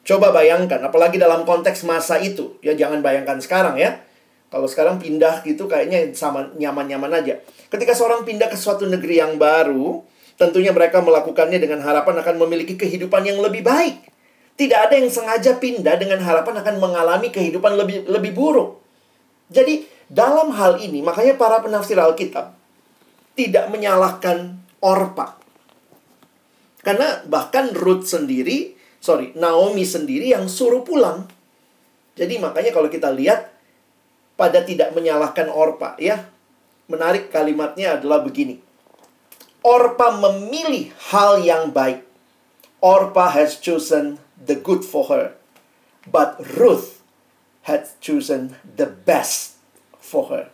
Coba 0.10 0.34
bayangkan, 0.34 0.82
apalagi 0.82 1.22
dalam 1.22 1.46
konteks 1.46 1.86
masa 1.86 2.18
itu. 2.18 2.58
Ya 2.66 2.74
jangan 2.74 3.06
bayangkan 3.06 3.38
sekarang 3.38 3.78
ya. 3.78 4.02
Kalau 4.50 4.66
sekarang 4.66 4.98
pindah 4.98 5.46
gitu 5.46 5.70
kayaknya 5.70 6.10
sama 6.18 6.50
nyaman-nyaman 6.58 7.22
aja. 7.22 7.38
Ketika 7.70 7.94
seorang 7.94 8.26
pindah 8.26 8.50
ke 8.50 8.58
suatu 8.58 8.90
negeri 8.90 9.22
yang 9.22 9.38
baru, 9.38 10.02
tentunya 10.42 10.74
mereka 10.74 11.06
melakukannya 11.06 11.62
dengan 11.62 11.86
harapan 11.86 12.26
akan 12.26 12.42
memiliki 12.42 12.74
kehidupan 12.74 13.22
yang 13.22 13.38
lebih 13.38 13.62
baik. 13.62 14.10
Tidak 14.58 14.80
ada 14.90 14.98
yang 14.98 15.14
sengaja 15.14 15.62
pindah 15.62 16.02
dengan 16.02 16.26
harapan 16.26 16.58
akan 16.66 16.82
mengalami 16.82 17.30
kehidupan 17.30 17.78
lebih 17.78 18.10
lebih 18.10 18.34
buruk. 18.34 18.82
Jadi, 19.54 19.86
dalam 20.10 20.50
hal 20.58 20.82
ini, 20.82 21.06
makanya 21.06 21.38
para 21.38 21.62
penafsir 21.62 22.02
Alkitab 22.02 22.58
tidak 23.38 23.70
menyalahkan 23.70 24.58
Orpa. 24.82 25.38
Karena 26.82 27.22
bahkan 27.30 27.70
Ruth 27.78 28.10
sendiri, 28.10 28.79
sorry, 29.00 29.36
Naomi 29.36 29.84
sendiri 29.88 30.32
yang 30.32 30.48
suruh 30.52 30.84
pulang. 30.84 31.28
Jadi 32.20 32.36
makanya 32.40 32.76
kalau 32.76 32.92
kita 32.92 33.12
lihat 33.16 33.52
pada 34.36 34.64
tidak 34.64 34.96
menyalahkan 34.96 35.48
Orpa, 35.52 35.96
ya. 36.00 36.28
Menarik 36.92 37.32
kalimatnya 37.32 38.00
adalah 38.00 38.24
begini. 38.24 38.60
Orpa 39.64 40.16
memilih 40.16 40.92
hal 41.12 41.44
yang 41.44 41.72
baik. 41.76 42.04
Orpa 42.80 43.32
has 43.36 43.60
chosen 43.60 44.20
the 44.40 44.56
good 44.56 44.88
for 44.88 45.12
her. 45.12 45.36
But 46.08 46.40
Ruth 46.56 47.04
had 47.68 47.86
chosen 48.00 48.56
the 48.64 48.88
best 48.88 49.60
for 50.00 50.32
her. 50.32 50.50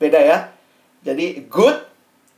Beda 0.00 0.18
ya. 0.18 0.38
Jadi 1.04 1.46
good 1.46 1.84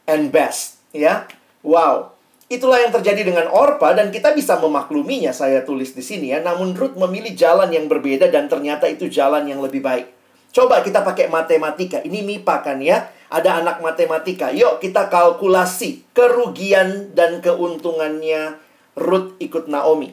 and 0.05 0.35
best, 0.35 0.83
ya. 0.91 1.31
Wow. 1.63 2.12
Itulah 2.53 2.85
yang 2.85 2.93
terjadi 2.93 3.25
dengan 3.25 3.49
Orpa 3.49 3.97
dan 3.97 4.13
kita 4.13 4.37
bisa 4.37 4.61
memakluminya 4.61 5.33
saya 5.33 5.65
tulis 5.65 5.97
di 5.97 6.05
sini 6.05 6.37
ya. 6.37 6.45
Namun 6.45 6.77
Ruth 6.77 7.01
memilih 7.01 7.33
jalan 7.33 7.73
yang 7.73 7.89
berbeda 7.89 8.29
dan 8.29 8.45
ternyata 8.53 8.85
itu 8.93 9.09
jalan 9.09 9.49
yang 9.49 9.65
lebih 9.65 9.81
baik. 9.81 10.13
Coba 10.53 10.85
kita 10.85 11.01
pakai 11.01 11.33
matematika. 11.33 12.05
Ini 12.05 12.21
MIPA 12.21 12.57
kan 12.61 12.77
ya. 12.85 13.09
Ada 13.33 13.65
anak 13.65 13.81
matematika. 13.81 14.53
Yuk 14.53 14.85
kita 14.85 15.09
kalkulasi 15.09 16.05
kerugian 16.13 17.17
dan 17.17 17.41
keuntungannya 17.41 18.61
Ruth 19.01 19.41
ikut 19.41 19.73
Naomi. 19.73 20.13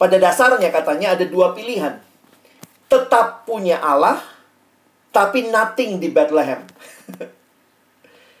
Pada 0.00 0.16
dasarnya 0.16 0.72
katanya 0.72 1.12
ada 1.12 1.28
dua 1.28 1.52
pilihan. 1.52 2.00
Tetap 2.88 3.44
punya 3.44 3.84
Allah, 3.84 4.24
tapi 5.12 5.52
nothing 5.52 6.00
di 6.00 6.08
Bethlehem. 6.08 6.64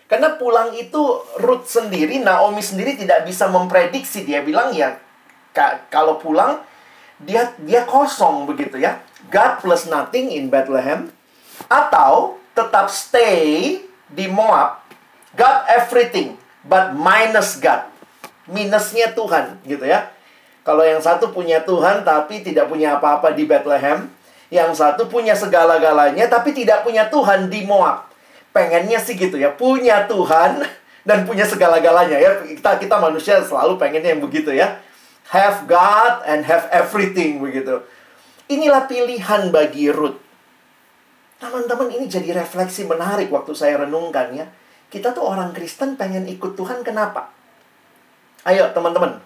Karena 0.06 0.38
pulang 0.38 0.70
itu 0.78 1.02
Ruth 1.42 1.66
sendiri, 1.66 2.22
Naomi 2.22 2.62
sendiri 2.62 2.94
tidak 2.94 3.26
bisa 3.26 3.50
memprediksi. 3.50 4.22
Dia 4.22 4.42
bilang 4.46 4.70
ya, 4.70 5.02
kalau 5.90 6.22
pulang 6.22 6.62
dia 7.18 7.50
dia 7.58 7.82
kosong 7.82 8.46
begitu 8.46 8.78
ya. 8.78 9.02
God 9.32 9.58
plus 9.64 9.90
nothing 9.90 10.30
in 10.30 10.46
Bethlehem 10.46 11.10
atau 11.66 12.38
tetap 12.54 12.86
stay 12.86 13.82
di 14.06 14.30
Moab, 14.30 14.86
got 15.34 15.66
everything 15.66 16.38
but 16.62 16.94
minus 16.94 17.58
God. 17.58 17.90
Minusnya 18.46 19.10
Tuhan, 19.10 19.58
gitu 19.66 19.82
ya. 19.82 20.06
Kalau 20.62 20.86
yang 20.86 21.02
satu 21.02 21.34
punya 21.34 21.66
Tuhan 21.66 22.06
tapi 22.06 22.46
tidak 22.46 22.70
punya 22.70 22.94
apa-apa 22.94 23.34
di 23.34 23.42
Bethlehem, 23.42 24.06
yang 24.54 24.70
satu 24.70 25.10
punya 25.10 25.34
segala-galanya 25.34 26.30
tapi 26.30 26.54
tidak 26.54 26.86
punya 26.86 27.10
Tuhan 27.10 27.50
di 27.50 27.66
Moab. 27.66 28.05
Pengennya 28.56 28.96
sih 28.96 29.20
gitu 29.20 29.36
ya, 29.36 29.52
punya 29.52 30.08
Tuhan 30.08 30.64
dan 31.04 31.28
punya 31.28 31.44
segala-galanya 31.44 32.16
ya. 32.16 32.40
Kita 32.40 32.80
kita 32.80 32.96
manusia 32.96 33.44
selalu 33.44 33.76
pengennya 33.76 34.16
yang 34.16 34.24
begitu 34.24 34.48
ya. 34.56 34.80
Have 35.28 35.68
God 35.68 36.24
and 36.24 36.48
have 36.48 36.64
everything 36.72 37.44
begitu. 37.44 37.84
Inilah 38.48 38.88
pilihan 38.88 39.52
bagi 39.52 39.92
Ruth. 39.92 40.16
Teman-teman 41.36 41.92
ini 41.92 42.08
jadi 42.08 42.32
refleksi 42.32 42.88
menarik 42.88 43.28
waktu 43.28 43.52
saya 43.52 43.84
renungkan 43.84 44.32
ya. 44.32 44.48
Kita 44.88 45.12
tuh 45.12 45.28
orang 45.28 45.52
Kristen 45.52 46.00
pengen 46.00 46.24
ikut 46.24 46.56
Tuhan 46.56 46.80
kenapa? 46.80 47.28
Ayo 48.48 48.72
teman-teman. 48.72 49.20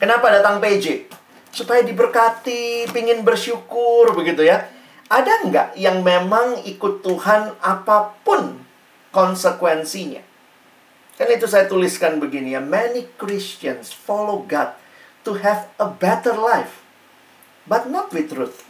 Kenapa 0.00 0.32
datang 0.32 0.56
PJ? 0.62 1.10
Supaya 1.52 1.84
diberkati, 1.84 2.88
pingin 2.94 3.26
bersyukur 3.26 4.14
begitu 4.16 4.46
ya. 4.46 4.77
Ada 5.08 5.48
nggak 5.48 5.68
yang 5.80 6.04
memang 6.04 6.60
ikut 6.68 7.00
Tuhan 7.00 7.56
apa 7.64 8.12
pun 8.20 8.60
konsekuensinya? 9.08 10.20
Kan 11.16 11.28
itu 11.32 11.48
saya 11.48 11.64
tuliskan 11.64 12.20
begini 12.20 12.52
ya. 12.52 12.60
Many 12.60 13.08
Christians 13.16 13.90
follow 13.90 14.44
God 14.44 14.76
to 15.24 15.40
have 15.40 15.72
a 15.80 15.88
better 15.88 16.36
life. 16.36 16.84
But 17.64 17.88
not 17.88 18.12
with 18.12 18.28
truth. 18.32 18.68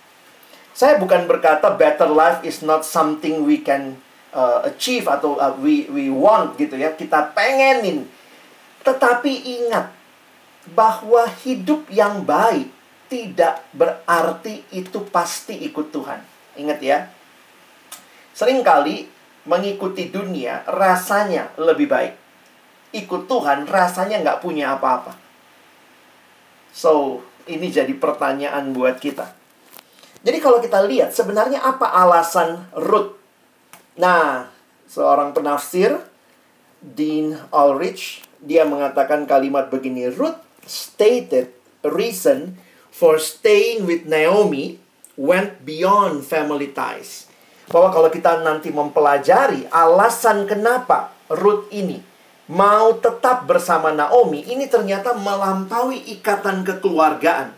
Saya 0.78 0.95
bukan 1.02 1.26
berkata 1.26 1.75
better 1.75 2.07
life 2.07 2.47
is 2.47 2.62
not 2.62 2.87
something 2.87 3.42
we 3.42 3.59
can 3.59 3.99
uh, 4.30 4.62
achieve 4.62 5.11
atau 5.11 5.42
uh, 5.42 5.59
we 5.59 5.90
we 5.90 6.07
want 6.07 6.54
gitu 6.54 6.78
ya. 6.78 6.95
Kita 6.95 7.35
pengenin. 7.35 8.07
Tetapi 8.87 9.33
ingat 9.59 9.90
bahwa 10.71 11.26
hidup 11.42 11.90
yang 11.90 12.23
baik 12.23 12.78
tidak 13.09 13.65
berarti 13.73 14.69
itu 14.73 15.03
pasti 15.09 15.57
ikut 15.65 15.88
Tuhan. 15.88 16.21
Ingat 16.61 16.79
ya. 16.85 16.99
Seringkali 18.37 19.09
mengikuti 19.49 20.12
dunia 20.12 20.62
rasanya 20.69 21.50
lebih 21.57 21.88
baik. 21.88 22.15
Ikut 22.93 23.27
Tuhan 23.27 23.65
rasanya 23.69 24.21
nggak 24.21 24.41
punya 24.45 24.77
apa-apa. 24.77 25.17
So, 26.73 27.25
ini 27.49 27.73
jadi 27.73 27.91
pertanyaan 27.97 28.71
buat 28.77 29.00
kita. 29.00 29.35
Jadi 30.23 30.38
kalau 30.38 30.61
kita 30.61 30.85
lihat 30.85 31.17
sebenarnya 31.17 31.65
apa 31.65 31.88
alasan 31.88 32.69
Ruth? 32.77 33.17
Nah, 33.99 34.47
seorang 34.87 35.33
penafsir 35.33 35.97
Dean 36.79 37.35
Ulrich 37.50 38.23
dia 38.38 38.62
mengatakan 38.62 39.27
kalimat 39.27 39.67
begini, 39.73 40.07
Ruth 40.12 40.38
stated 40.62 41.50
reason 41.83 42.55
for 42.99 43.23
staying 43.23 43.87
with 43.87 44.11
Naomi 44.11 44.83
went 45.14 45.62
beyond 45.62 46.26
family 46.26 46.75
ties. 46.75 47.31
Bahwa 47.71 47.95
kalau 47.95 48.11
kita 48.11 48.43
nanti 48.43 48.75
mempelajari 48.75 49.71
alasan 49.71 50.50
kenapa 50.50 51.14
Ruth 51.31 51.71
ini 51.71 52.02
mau 52.50 52.97
tetap 52.99 53.47
bersama 53.47 53.95
Naomi, 53.95 54.43
ini 54.50 54.67
ternyata 54.67 55.14
melampaui 55.14 56.00
ikatan 56.19 56.67
kekeluargaan. 56.67 57.55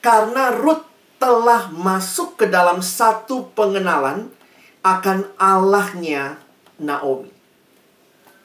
Karena 0.00 0.54
Ruth 0.54 0.86
telah 1.20 1.68
masuk 1.68 2.40
ke 2.40 2.46
dalam 2.48 2.80
satu 2.80 3.52
pengenalan 3.52 4.32
akan 4.80 5.28
Allahnya 5.36 6.40
Naomi. 6.80 7.28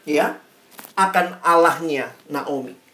Ya, 0.04 0.44
akan 1.00 1.40
Allahnya 1.40 2.12
Naomi. 2.28 2.85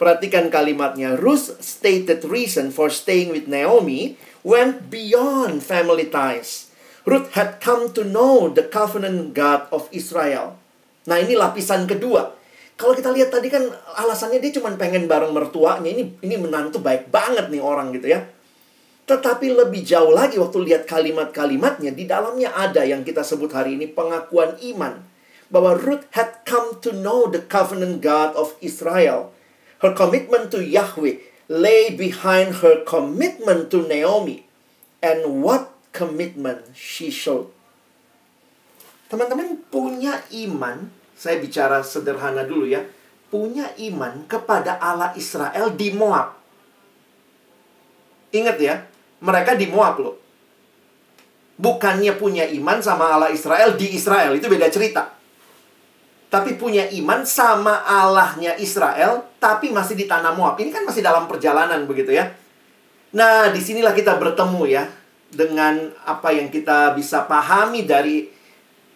Perhatikan 0.00 0.48
kalimatnya. 0.48 1.12
Ruth 1.20 1.60
stated 1.60 2.24
reason 2.24 2.72
for 2.72 2.88
staying 2.88 3.36
with 3.36 3.44
Naomi 3.44 4.16
went 4.40 4.88
beyond 4.88 5.60
family 5.60 6.08
ties. 6.08 6.72
Ruth 7.04 7.36
had 7.36 7.60
come 7.60 7.92
to 7.92 8.00
know 8.00 8.48
the 8.48 8.64
covenant 8.64 9.36
God 9.36 9.68
of 9.68 9.92
Israel. 9.92 10.56
Nah, 11.04 11.20
ini 11.20 11.36
lapisan 11.36 11.84
kedua. 11.84 12.32
Kalau 12.80 12.96
kita 12.96 13.12
lihat 13.12 13.28
tadi 13.28 13.52
kan 13.52 13.60
alasannya 14.00 14.40
dia 14.40 14.56
cuma 14.56 14.72
pengen 14.80 15.04
bareng 15.04 15.36
mertuanya. 15.36 15.92
Ini 15.92 16.24
ini 16.24 16.34
menantu 16.40 16.80
baik 16.80 17.12
banget 17.12 17.52
nih 17.52 17.60
orang 17.60 17.92
gitu 17.92 18.08
ya. 18.08 18.24
Tetapi 19.04 19.52
lebih 19.52 19.84
jauh 19.84 20.16
lagi 20.16 20.40
waktu 20.40 20.64
lihat 20.64 20.88
kalimat-kalimatnya 20.88 21.92
di 21.92 22.08
dalamnya 22.08 22.56
ada 22.56 22.88
yang 22.88 23.04
kita 23.04 23.20
sebut 23.20 23.52
hari 23.52 23.76
ini 23.76 23.84
pengakuan 23.84 24.56
iman 24.72 25.04
bahwa 25.52 25.76
Ruth 25.76 26.08
had 26.16 26.40
come 26.48 26.80
to 26.80 26.96
know 26.96 27.28
the 27.28 27.44
covenant 27.44 28.00
God 28.00 28.32
of 28.32 28.56
Israel. 28.64 29.36
Her 29.80 29.96
commitment 29.96 30.52
to 30.52 30.60
Yahweh 30.60 31.24
lay 31.48 31.92
behind 31.96 32.60
her 32.60 32.84
commitment 32.84 33.72
to 33.72 33.88
Naomi. 33.88 34.44
And 35.00 35.40
what 35.40 35.72
commitment 35.96 36.76
she 36.76 37.08
showed. 37.08 37.48
Teman-teman 39.08 39.64
punya 39.72 40.20
iman, 40.44 40.92
saya 41.16 41.40
bicara 41.40 41.80
sederhana 41.80 42.44
dulu 42.44 42.68
ya. 42.68 42.84
Punya 43.32 43.72
iman 43.90 44.28
kepada 44.28 44.76
Allah 44.76 45.16
Israel 45.16 45.72
di 45.72 45.90
Moab. 45.96 46.36
Ingat 48.30 48.56
ya, 48.60 48.86
mereka 49.24 49.56
di 49.56 49.66
Moab 49.66 49.96
loh. 49.98 50.16
Bukannya 51.58 52.14
punya 52.20 52.46
iman 52.46 52.78
sama 52.84 53.10
Allah 53.16 53.32
Israel 53.32 53.74
di 53.74 53.96
Israel, 53.96 54.36
itu 54.36 54.46
beda 54.46 54.70
cerita 54.70 55.19
tapi 56.30 56.54
punya 56.54 56.86
iman 56.94 57.26
sama 57.26 57.82
Allahnya 57.82 58.54
Israel, 58.62 59.26
tapi 59.42 59.74
masih 59.74 59.98
di 59.98 60.06
tanah 60.06 60.30
Moab. 60.30 60.54
Ini 60.62 60.70
kan 60.70 60.86
masih 60.86 61.02
dalam 61.02 61.26
perjalanan 61.26 61.82
begitu 61.90 62.14
ya. 62.14 62.30
Nah, 63.10 63.50
di 63.50 63.58
sinilah 63.58 63.90
kita 63.90 64.14
bertemu 64.14 64.62
ya 64.70 64.86
dengan 65.34 65.90
apa 66.06 66.30
yang 66.30 66.46
kita 66.46 66.94
bisa 66.94 67.26
pahami 67.26 67.82
dari 67.82 68.30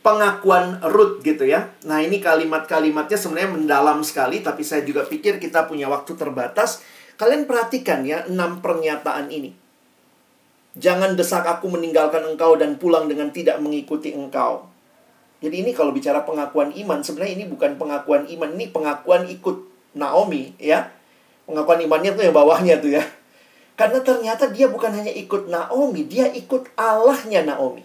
pengakuan 0.06 0.78
Ruth 0.94 1.26
gitu 1.26 1.42
ya. 1.42 1.74
Nah, 1.82 1.98
ini 1.98 2.22
kalimat-kalimatnya 2.22 3.18
sebenarnya 3.18 3.50
mendalam 3.58 3.98
sekali, 4.06 4.38
tapi 4.38 4.62
saya 4.62 4.86
juga 4.86 5.02
pikir 5.02 5.42
kita 5.42 5.66
punya 5.66 5.90
waktu 5.90 6.14
terbatas. 6.14 6.86
Kalian 7.18 7.50
perhatikan 7.50 8.06
ya 8.06 8.22
enam 8.30 8.62
pernyataan 8.62 9.34
ini. 9.34 9.50
Jangan 10.78 11.18
desak 11.18 11.46
aku 11.46 11.66
meninggalkan 11.66 12.22
engkau 12.26 12.54
dan 12.54 12.78
pulang 12.78 13.10
dengan 13.10 13.34
tidak 13.34 13.58
mengikuti 13.58 14.14
engkau. 14.14 14.73
Jadi 15.42 15.66
ini 15.66 15.70
kalau 15.74 15.90
bicara 15.90 16.22
pengakuan 16.22 16.70
iman, 16.72 17.02
sebenarnya 17.02 17.34
ini 17.42 17.44
bukan 17.50 17.76
pengakuan 17.78 18.26
iman, 18.30 18.50
ini 18.54 18.70
pengakuan 18.70 19.26
ikut 19.28 19.56
Naomi 19.94 20.54
ya. 20.58 20.90
Pengakuan 21.44 21.84
imannya 21.84 22.16
tuh 22.16 22.22
yang 22.24 22.34
bawahnya 22.34 22.80
tuh 22.80 22.96
ya. 22.96 23.04
Karena 23.74 23.98
ternyata 24.00 24.48
dia 24.54 24.70
bukan 24.70 24.94
hanya 24.94 25.10
ikut 25.10 25.50
Naomi, 25.50 26.06
dia 26.06 26.30
ikut 26.30 26.70
Allahnya 26.78 27.42
Naomi. 27.42 27.82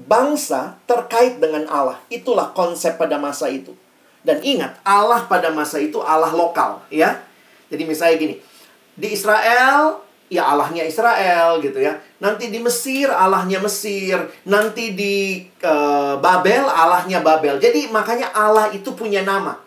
Bangsa 0.00 0.80
terkait 0.88 1.36
dengan 1.36 1.68
Allah, 1.68 2.00
itulah 2.08 2.56
konsep 2.56 2.96
pada 2.96 3.20
masa 3.20 3.52
itu. 3.52 3.76
Dan 4.24 4.40
ingat, 4.40 4.80
Allah 4.80 5.28
pada 5.28 5.52
masa 5.52 5.76
itu 5.76 6.00
Allah 6.00 6.32
lokal, 6.32 6.80
ya. 6.88 7.20
Jadi 7.68 7.82
misalnya 7.84 8.16
gini, 8.16 8.34
di 8.96 9.12
Israel 9.12 10.00
ya 10.30 10.46
Allahnya 10.46 10.86
Israel 10.86 11.58
gitu 11.58 11.76
ya. 11.82 11.98
Nanti 12.22 12.48
di 12.48 12.62
Mesir 12.62 13.10
Allahnya 13.10 13.58
Mesir, 13.58 14.30
nanti 14.46 14.94
di 14.94 15.44
uh, 15.66 16.16
Babel 16.22 16.64
Allahnya 16.64 17.20
Babel. 17.20 17.58
Jadi 17.58 17.90
makanya 17.90 18.30
Allah 18.32 18.70
itu 18.70 18.94
punya 18.94 19.26
nama. 19.26 19.58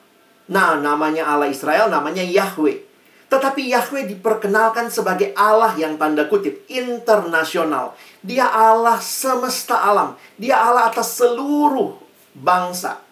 Nah, 0.48 0.80
namanya 0.80 1.28
Allah 1.28 1.52
Israel 1.52 1.92
namanya 1.92 2.24
Yahweh. 2.24 2.80
Tetapi 3.28 3.62
Yahweh 3.76 4.08
diperkenalkan 4.16 4.88
sebagai 4.88 5.36
Allah 5.36 5.76
yang 5.76 6.00
tanda 6.00 6.30
kutip 6.32 6.64
internasional. 6.72 7.98
Dia 8.24 8.48
Allah 8.48 9.04
semesta 9.04 9.84
alam. 9.84 10.16
Dia 10.40 10.64
Allah 10.64 10.88
atas 10.88 11.20
seluruh 11.20 11.98
bangsa. 12.38 13.04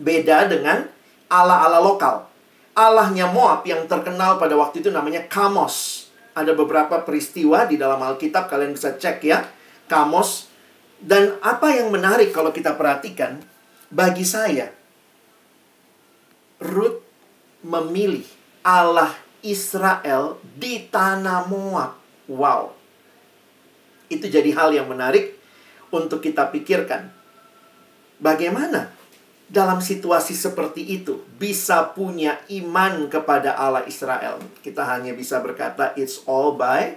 Beda 0.00 0.48
dengan 0.48 0.88
Allah-Allah 1.28 1.82
lokal. 1.84 2.16
Allahnya 2.72 3.28
Moab 3.28 3.68
yang 3.68 3.84
terkenal 3.84 4.40
pada 4.40 4.56
waktu 4.56 4.80
itu 4.80 4.88
namanya 4.88 5.28
Kamos 5.28 6.01
ada 6.32 6.52
beberapa 6.56 7.04
peristiwa 7.04 7.68
di 7.68 7.76
dalam 7.76 8.00
Alkitab 8.00 8.48
kalian 8.48 8.72
bisa 8.72 8.96
cek 8.96 9.18
ya. 9.24 9.44
Kamos 9.88 10.48
dan 11.02 11.36
apa 11.42 11.74
yang 11.74 11.90
menarik 11.90 12.30
kalau 12.30 12.54
kita 12.54 12.78
perhatikan 12.78 13.42
bagi 13.92 14.24
saya 14.24 14.70
Ruth 16.62 17.02
memilih 17.66 18.22
Allah 18.62 19.10
Israel 19.42 20.38
di 20.54 20.86
tanah 20.86 21.50
Moab. 21.50 21.98
Wow. 22.30 22.78
Itu 24.06 24.30
jadi 24.30 24.54
hal 24.54 24.70
yang 24.70 24.86
menarik 24.86 25.34
untuk 25.90 26.22
kita 26.22 26.54
pikirkan. 26.54 27.10
Bagaimana 28.22 28.91
dalam 29.52 29.84
situasi 29.84 30.32
seperti 30.32 30.80
itu 30.96 31.20
bisa 31.36 31.92
punya 31.92 32.40
iman 32.48 33.04
kepada 33.12 33.52
Allah 33.52 33.84
Israel. 33.84 34.40
Kita 34.64 34.80
hanya 34.88 35.12
bisa 35.12 35.44
berkata 35.44 35.92
it's 35.92 36.24
all 36.24 36.56
by 36.56 36.96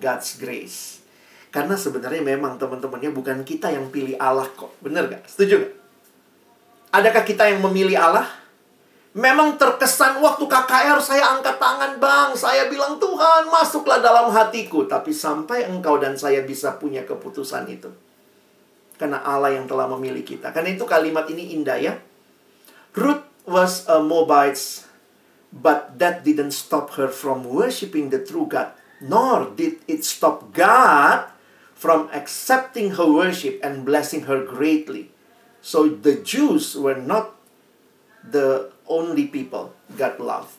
God's 0.00 0.40
grace. 0.40 1.04
Karena 1.52 1.76
sebenarnya 1.76 2.24
memang 2.24 2.56
teman-temannya 2.56 3.12
bukan 3.12 3.44
kita 3.44 3.68
yang 3.68 3.92
pilih 3.92 4.16
Allah 4.16 4.48
kok. 4.48 4.72
Bener 4.80 5.12
gak? 5.12 5.28
Setuju 5.28 5.60
gak? 5.60 5.72
Adakah 6.96 7.22
kita 7.28 7.52
yang 7.52 7.60
memilih 7.60 8.00
Allah? 8.00 8.26
Memang 9.12 9.60
terkesan 9.60 10.22
waktu 10.24 10.46
KKR 10.46 10.98
saya 11.04 11.36
angkat 11.36 11.60
tangan 11.60 12.00
bang. 12.00 12.30
Saya 12.32 12.70
bilang 12.72 12.96
Tuhan 12.96 13.50
masuklah 13.52 14.00
dalam 14.00 14.32
hatiku. 14.32 14.88
Tapi 14.88 15.12
sampai 15.12 15.68
engkau 15.68 16.00
dan 16.00 16.16
saya 16.16 16.46
bisa 16.46 16.80
punya 16.80 17.04
keputusan 17.04 17.66
itu. 17.68 17.92
Karena 19.00 19.24
Allah 19.24 19.56
yang 19.56 19.64
telah 19.64 19.88
memilih 19.88 20.20
kita. 20.20 20.52
Karena 20.52 20.76
itu 20.76 20.84
kalimat 20.84 21.24
ini 21.32 21.56
indah 21.56 21.80
ya. 21.80 21.96
Ruth 22.92 23.24
was 23.48 23.88
a 23.88 24.04
Moabite, 24.04 24.84
but 25.48 25.96
that 25.96 26.20
didn't 26.20 26.52
stop 26.52 27.00
her 27.00 27.08
from 27.08 27.48
worshiping 27.48 28.12
the 28.12 28.20
true 28.20 28.44
God. 28.44 28.76
Nor 29.00 29.56
did 29.56 29.80
it 29.88 30.04
stop 30.04 30.52
God 30.52 31.32
from 31.72 32.12
accepting 32.12 33.00
her 33.00 33.08
worship 33.08 33.56
and 33.64 33.88
blessing 33.88 34.28
her 34.28 34.44
greatly. 34.44 35.08
So 35.64 35.88
the 35.88 36.20
Jews 36.20 36.76
were 36.76 37.00
not 37.00 37.32
the 38.20 38.68
only 38.84 39.32
people 39.32 39.72
God 39.96 40.20
loved. 40.20 40.52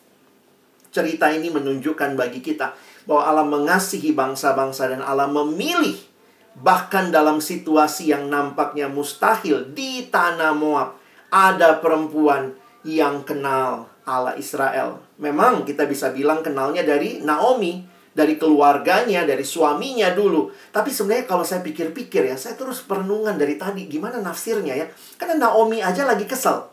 Cerita 0.89 1.30
ini 1.30 1.54
menunjukkan 1.54 2.17
bagi 2.17 2.41
kita 2.41 2.73
bahwa 3.06 3.21
Allah 3.21 3.45
mengasihi 3.45 4.17
bangsa-bangsa 4.17 4.89
dan 4.89 5.06
Allah 5.06 5.30
memilih 5.30 6.11
bahkan 6.58 7.10
dalam 7.10 7.40
situasi 7.40 8.12
yang 8.12 8.28
nampaknya 8.28 8.92
mustahil 8.92 9.72
di 9.72 10.12
tanah 10.12 10.52
Moab 10.52 11.00
ada 11.32 11.80
perempuan 11.80 12.52
yang 12.84 13.24
kenal 13.24 13.88
Allah 14.04 14.36
Israel. 14.36 15.00
Memang 15.22 15.64
kita 15.64 15.88
bisa 15.88 16.12
bilang 16.12 16.44
kenalnya 16.44 16.84
dari 16.84 17.24
Naomi, 17.24 17.86
dari 18.12 18.36
keluarganya, 18.36 19.24
dari 19.24 19.46
suaminya 19.46 20.12
dulu. 20.12 20.52
Tapi 20.74 20.92
sebenarnya 20.92 21.26
kalau 21.30 21.48
saya 21.48 21.64
pikir-pikir 21.64 22.28
ya, 22.28 22.36
saya 22.36 22.60
terus 22.60 22.84
perenungan 22.84 23.40
dari 23.40 23.56
tadi 23.56 23.88
gimana 23.88 24.20
nafsirnya 24.20 24.76
ya. 24.76 24.86
Karena 25.16 25.48
Naomi 25.48 25.80
aja 25.80 26.04
lagi 26.04 26.28
kesel. 26.28 26.68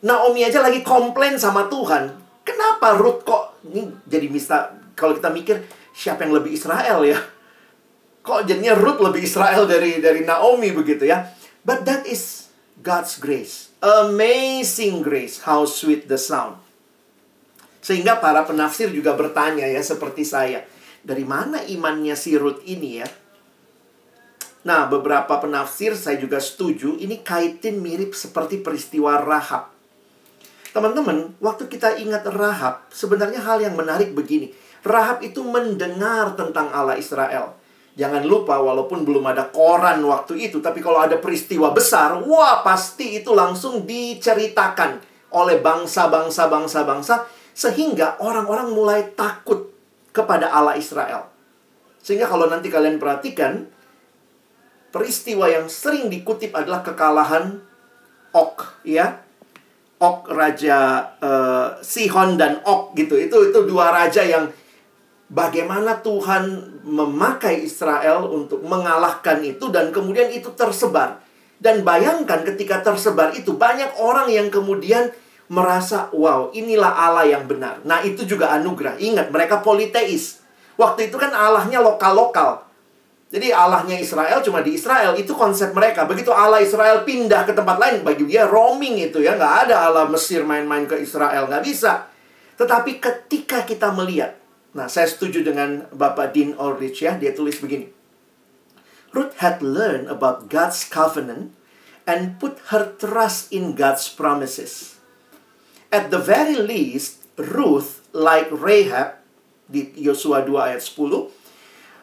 Naomi 0.00 0.42
aja 0.42 0.64
lagi 0.64 0.80
komplain 0.80 1.36
sama 1.36 1.68
Tuhan. 1.68 2.16
Kenapa 2.42 2.96
Ruth 2.96 3.22
kok 3.22 3.62
ini 3.68 3.86
jadi 4.08 4.26
mista 4.26 4.72
kalau 4.96 5.12
kita 5.12 5.28
mikir 5.28 5.60
siapa 5.92 6.24
yang 6.24 6.34
lebih 6.40 6.56
Israel 6.56 7.04
ya? 7.04 7.20
Kok 8.20 8.44
jadinya 8.44 8.76
Ruth 8.76 9.00
lebih 9.00 9.24
Israel 9.24 9.64
dari 9.64 9.98
dari 9.98 10.22
Naomi 10.24 10.70
begitu 10.76 11.08
ya? 11.08 11.24
But 11.64 11.88
that 11.88 12.04
is 12.04 12.52
God's 12.80 13.16
grace. 13.20 13.72
Amazing 13.80 15.00
grace, 15.00 15.44
how 15.44 15.64
sweet 15.64 16.08
the 16.08 16.20
sound. 16.20 16.60
Sehingga 17.80 18.20
para 18.20 18.44
penafsir 18.44 18.92
juga 18.92 19.16
bertanya 19.16 19.64
ya 19.64 19.80
seperti 19.80 20.20
saya, 20.24 20.68
dari 21.00 21.24
mana 21.24 21.64
imannya 21.64 22.12
si 22.12 22.36
Ruth 22.36 22.60
ini 22.68 23.00
ya? 23.00 23.08
Nah, 24.60 24.84
beberapa 24.84 25.40
penafsir 25.40 25.96
saya 25.96 26.20
juga 26.20 26.36
setuju, 26.36 27.00
ini 27.00 27.24
kaitin 27.24 27.80
mirip 27.80 28.12
seperti 28.12 28.60
peristiwa 28.60 29.16
Rahab. 29.16 29.72
Teman-teman, 30.76 31.32
waktu 31.40 31.64
kita 31.72 31.96
ingat 31.96 32.28
Rahab, 32.28 32.84
sebenarnya 32.92 33.40
hal 33.40 33.64
yang 33.64 33.72
menarik 33.72 34.12
begini. 34.12 34.52
Rahab 34.84 35.24
itu 35.24 35.40
mendengar 35.40 36.36
tentang 36.36 36.68
Allah 36.76 37.00
Israel. 37.00 37.56
Jangan 37.98 38.22
lupa, 38.24 38.56
walaupun 38.62 39.02
belum 39.02 39.26
ada 39.26 39.50
koran 39.50 40.00
waktu 40.06 40.50
itu, 40.50 40.62
tapi 40.62 40.78
kalau 40.78 41.02
ada 41.02 41.18
peristiwa 41.18 41.74
besar, 41.74 42.22
wah 42.22 42.62
pasti 42.62 43.18
itu 43.18 43.34
langsung 43.34 43.82
diceritakan 43.82 45.02
oleh 45.34 45.58
bangsa-bangsa 45.62 46.50
bangsa-bangsa 46.50 47.26
sehingga 47.54 48.18
orang-orang 48.22 48.72
mulai 48.72 49.10
takut 49.14 49.70
kepada 50.14 50.50
Allah 50.50 50.78
Israel. 50.78 51.28
Sehingga 52.00 52.30
kalau 52.30 52.48
nanti 52.48 52.72
kalian 52.72 52.96
perhatikan, 52.96 53.68
peristiwa 54.90 55.46
yang 55.50 55.66
sering 55.68 56.08
dikutip 56.08 56.54
adalah 56.56 56.80
kekalahan 56.80 57.62
Ok, 58.30 58.86
ya. 58.86 59.26
Ok 60.00 60.32
raja 60.32 61.12
uh, 61.20 61.76
Sihon 61.82 62.38
dan 62.38 62.62
Ok 62.64 62.94
gitu. 62.96 63.18
Itu 63.18 63.50
itu 63.50 63.58
dua 63.66 63.92
raja 63.92 64.22
yang 64.22 64.48
bagaimana 65.30 66.02
Tuhan 66.02 66.76
memakai 66.82 67.62
Israel 67.62 68.26
untuk 68.26 68.66
mengalahkan 68.66 69.38
itu 69.46 69.70
dan 69.70 69.94
kemudian 69.94 70.28
itu 70.34 70.50
tersebar. 70.58 71.22
Dan 71.60 71.84
bayangkan 71.86 72.42
ketika 72.42 72.80
tersebar 72.80 73.36
itu 73.36 73.54
banyak 73.54 73.94
orang 74.00 74.32
yang 74.32 74.48
kemudian 74.48 75.12
merasa, 75.50 76.08
wow, 76.14 76.48
inilah 76.56 76.88
Allah 76.88 77.26
yang 77.28 77.44
benar. 77.44 77.84
Nah, 77.84 78.00
itu 78.00 78.24
juga 78.24 78.54
anugerah. 78.56 78.96
Ingat, 78.96 79.28
mereka 79.28 79.60
politeis. 79.60 80.40
Waktu 80.80 81.12
itu 81.12 81.20
kan 81.20 81.34
Allahnya 81.36 81.84
lokal-lokal. 81.84 82.64
Jadi 83.28 83.52
Allahnya 83.52 84.00
Israel 84.00 84.40
cuma 84.40 84.64
di 84.64 84.74
Israel. 84.78 85.12
Itu 85.20 85.36
konsep 85.36 85.76
mereka. 85.76 86.08
Begitu 86.08 86.32
Allah 86.32 86.64
Israel 86.64 87.04
pindah 87.04 87.44
ke 87.44 87.52
tempat 87.52 87.76
lain, 87.76 88.00
bagi 88.00 88.24
dia 88.24 88.48
roaming 88.48 88.96
itu 88.96 89.20
ya. 89.20 89.36
Nggak 89.36 89.68
ada 89.68 89.92
Allah 89.92 90.08
Mesir 90.08 90.48
main-main 90.48 90.88
ke 90.88 90.96
Israel. 90.96 91.44
Nggak 91.44 91.62
bisa. 91.66 92.08
Tetapi 92.56 92.96
ketika 92.96 93.68
kita 93.68 93.92
melihat, 93.92 94.39
nah 94.76 94.86
saya 94.86 95.10
setuju 95.10 95.42
dengan 95.42 95.90
Bapak 95.90 96.34
Dean 96.34 96.54
Ulrich 96.54 97.02
ya, 97.02 97.18
dia 97.18 97.34
tulis 97.34 97.58
begini. 97.58 97.90
Ruth 99.10 99.42
had 99.42 99.58
learned 99.58 100.06
about 100.06 100.46
God's 100.46 100.86
covenant 100.86 101.50
and 102.06 102.38
put 102.38 102.58
her 102.70 102.94
trust 102.94 103.50
in 103.50 103.74
God's 103.74 104.06
promises. 104.06 104.98
At 105.90 106.14
the 106.14 106.22
very 106.22 106.54
least, 106.54 107.26
Ruth, 107.34 108.06
like 108.14 108.46
Rahab, 108.54 109.18
di 109.66 109.90
Yosua 109.98 110.46
2 110.46 110.54
ayat 110.54 110.82
10, 110.82 111.30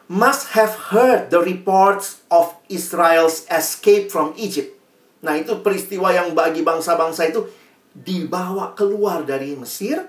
must 0.08 0.52
have 0.56 0.92
heard 0.92 1.28
the 1.32 1.40
reports 1.40 2.24
of 2.28 2.56
Israel's 2.68 3.48
escape 3.48 4.12
from 4.12 4.36
Egypt. 4.36 4.72
Nah, 5.20 5.36
itu 5.36 5.60
peristiwa 5.60 6.12
yang 6.12 6.32
bagi 6.36 6.64
bangsa-bangsa 6.64 7.28
itu 7.28 7.48
dibawa 7.92 8.72
keluar 8.76 9.24
dari 9.24 9.56
Mesir 9.56 10.04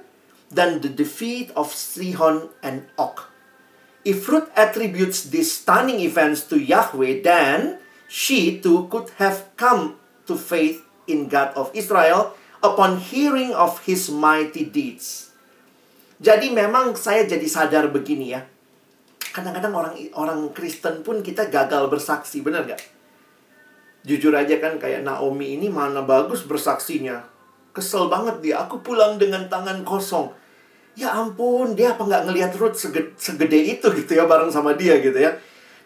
dan 0.49 0.81
the 0.81 0.89
defeat 0.89 1.53
of 1.53 1.71
Sihon 1.71 2.49
and 2.65 2.89
Og. 2.97 3.29
If 4.01 4.25
Ruth 4.25 4.49
attributes 4.57 5.29
these 5.29 5.53
stunning 5.53 6.01
events 6.01 6.47
to 6.49 6.57
Yahweh, 6.57 7.21
then 7.21 7.77
she 8.09 8.57
too 8.57 8.89
could 8.89 9.13
have 9.21 9.53
come 9.53 10.01
to 10.25 10.33
faith 10.33 10.81
in 11.05 11.29
God 11.29 11.53
of 11.53 11.69
Israel 11.77 12.33
upon 12.65 12.97
hearing 12.97 13.53
of 13.53 13.85
his 13.85 14.09
mighty 14.09 14.65
deeds. 14.65 15.29
Jadi 16.19 16.51
memang 16.51 16.97
saya 16.97 17.23
jadi 17.23 17.45
sadar 17.47 17.87
begini 17.93 18.33
ya. 18.33 18.43
Kadang-kadang 19.29 19.71
orang 19.71 19.95
orang 20.17 20.39
Kristen 20.51 21.05
pun 21.05 21.21
kita 21.21 21.47
gagal 21.47 21.87
bersaksi, 21.87 22.41
benar 22.41 22.65
gak? 22.65 22.81
Jujur 24.03 24.33
aja 24.33 24.57
kan 24.57 24.81
kayak 24.81 25.05
Naomi 25.05 25.53
ini 25.53 25.69
mana 25.69 26.01
bagus 26.01 26.41
bersaksinya. 26.41 27.28
Kesel 27.69 28.09
banget 28.09 28.41
dia, 28.41 28.55
aku 28.61 28.81
pulang 28.81 29.21
dengan 29.21 29.45
tangan 29.45 29.85
kosong. 29.85 30.33
Ya 30.97 31.13
ampun, 31.15 31.77
dia 31.77 31.95
apa 31.95 32.03
nggak 32.03 32.23
ngelihat 32.27 32.51
Ruth 32.59 32.75
segede, 32.75 33.15
segede 33.15 33.55
itu 33.55 33.87
gitu 33.93 34.11
ya 34.19 34.25
bareng 34.25 34.51
sama 34.51 34.75
dia 34.75 34.99
gitu 34.99 35.15
ya. 35.15 35.31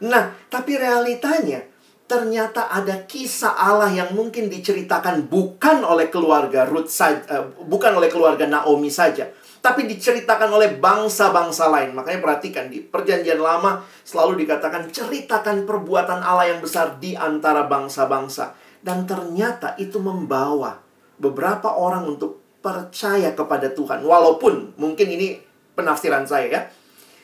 Nah, 0.04 0.34
tapi 0.50 0.80
realitanya 0.80 1.64
ternyata 2.04 2.68
ada 2.68 3.08
kisah 3.08 3.56
Allah 3.56 3.88
yang 3.90 4.12
mungkin 4.12 4.52
diceritakan 4.52 5.32
bukan 5.32 5.82
oleh 5.88 6.12
keluarga 6.12 6.68
Ruth 6.68 6.92
saja, 6.92 7.24
uh, 7.32 7.46
bukan 7.64 7.96
oleh 7.96 8.12
keluarga 8.12 8.44
Naomi 8.44 8.92
saja, 8.92 9.32
tapi 9.64 9.88
diceritakan 9.88 10.52
oleh 10.52 10.76
bangsa-bangsa 10.76 11.72
lain. 11.72 11.96
Makanya 11.96 12.20
perhatikan 12.20 12.68
di 12.68 12.84
Perjanjian 12.84 13.40
Lama 13.40 13.80
selalu 14.04 14.44
dikatakan 14.44 14.92
ceritakan 14.92 15.64
perbuatan 15.64 16.20
Allah 16.20 16.52
yang 16.52 16.60
besar 16.60 17.00
di 17.00 17.16
antara 17.16 17.64
bangsa-bangsa 17.72 18.52
dan 18.84 19.08
ternyata 19.08 19.80
itu 19.80 19.96
membawa 20.04 20.83
beberapa 21.18 21.74
orang 21.74 22.08
untuk 22.08 22.42
percaya 22.64 23.36
kepada 23.36 23.70
Tuhan. 23.70 24.02
Walaupun 24.08 24.80
mungkin 24.80 25.08
ini 25.12 25.42
penafsiran 25.76 26.24
saya 26.24 26.48
ya. 26.48 26.62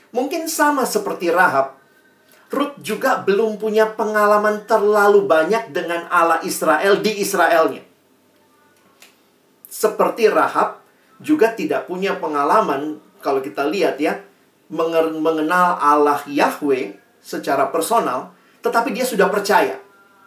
Mungkin 0.09 0.49
sama 0.49 0.89
seperti 0.89 1.29
Rahab, 1.29 1.77
Ruth 2.49 2.81
juga 2.81 3.21
belum 3.21 3.61
punya 3.61 3.93
pengalaman 3.93 4.65
terlalu 4.65 5.29
banyak 5.29 5.69
dengan 5.69 6.09
Allah 6.09 6.41
Israel 6.41 6.97
di 6.97 7.21
Israelnya. 7.21 7.85
Seperti 9.69 10.25
Rahab 10.27 10.81
juga 11.21 11.53
tidak 11.53 11.85
punya 11.85 12.17
pengalaman 12.17 12.97
kalau 13.21 13.37
kita 13.39 13.69
lihat 13.69 14.01
ya 14.01 14.17
mengenal 14.69 15.77
Allah 15.77 16.25
Yahweh 16.25 16.97
secara 17.21 17.69
personal, 17.69 18.33
tetapi 18.65 18.97
dia 18.97 19.05
sudah 19.05 19.29
percaya. 19.29 19.77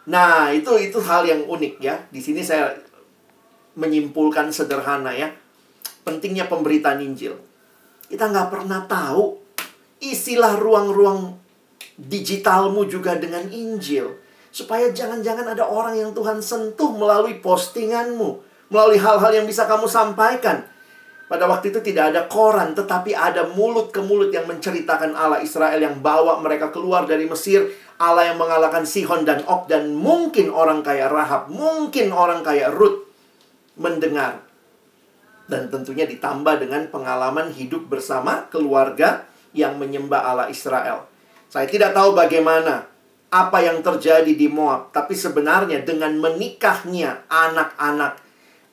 Nah, 0.07 0.51
itu 0.51 0.75
itu 0.79 0.99
hal 1.03 1.27
yang 1.27 1.43
unik 1.47 1.73
ya. 1.79 1.95
Di 2.11 2.19
sini 2.19 2.43
saya 2.43 2.75
menyimpulkan 3.77 4.53
sederhana 4.53 5.13
ya. 5.13 5.33
Pentingnya 6.03 6.51
pemberitaan 6.51 6.99
Injil. 6.99 7.39
Kita 8.11 8.29
nggak 8.29 8.49
pernah 8.51 8.83
tahu 8.85 9.39
isilah 10.03 10.59
ruang-ruang 10.59 11.33
digitalmu 11.95 12.85
juga 12.85 13.15
dengan 13.15 13.47
Injil. 13.49 14.19
Supaya 14.53 14.93
jangan-jangan 14.93 15.57
ada 15.57 15.65
orang 15.65 15.97
yang 15.97 16.11
Tuhan 16.13 16.43
sentuh 16.43 16.93
melalui 16.93 17.41
postinganmu. 17.41 18.29
Melalui 18.69 18.99
hal-hal 19.01 19.31
yang 19.33 19.47
bisa 19.49 19.65
kamu 19.65 19.89
sampaikan. 19.89 20.69
Pada 21.23 21.49
waktu 21.49 21.73
itu 21.73 21.81
tidak 21.81 22.13
ada 22.13 22.29
koran, 22.29 22.77
tetapi 22.77 23.17
ada 23.17 23.49
mulut 23.57 23.89
ke 23.89 23.97
mulut 24.03 24.29
yang 24.29 24.45
menceritakan 24.45 25.17
Allah 25.17 25.41
Israel 25.41 25.81
yang 25.81 25.97
bawa 26.03 26.37
mereka 26.37 26.69
keluar 26.69 27.09
dari 27.09 27.25
Mesir, 27.25 27.73
Allah 27.97 28.29
yang 28.29 28.37
mengalahkan 28.37 28.85
Sihon 28.85 29.25
dan 29.25 29.41
Og, 29.49 29.65
dan 29.65 29.97
mungkin 29.97 30.53
orang 30.53 30.85
kaya 30.85 31.09
Rahab, 31.09 31.49
mungkin 31.49 32.13
orang 32.13 32.45
kaya 32.45 32.69
Ruth 32.69 33.02
mendengar. 33.79 34.43
Dan 35.49 35.67
tentunya 35.67 36.07
ditambah 36.07 36.63
dengan 36.63 36.87
pengalaman 36.87 37.51
hidup 37.51 37.91
bersama 37.91 38.47
keluarga 38.47 39.27
yang 39.51 39.75
menyembah 39.77 40.21
Allah 40.23 40.47
Israel. 40.49 41.05
Saya 41.51 41.69
tidak 41.69 41.93
tahu 41.93 42.17
bagaimana 42.17 42.89
apa 43.33 43.57
yang 43.65 43.81
terjadi 43.81 44.29
di 44.29 44.45
Moab, 44.45 44.93
tapi 44.93 45.17
sebenarnya 45.17 45.81
dengan 45.81 46.13
menikahnya 46.21 47.25
anak-anak 47.29 48.13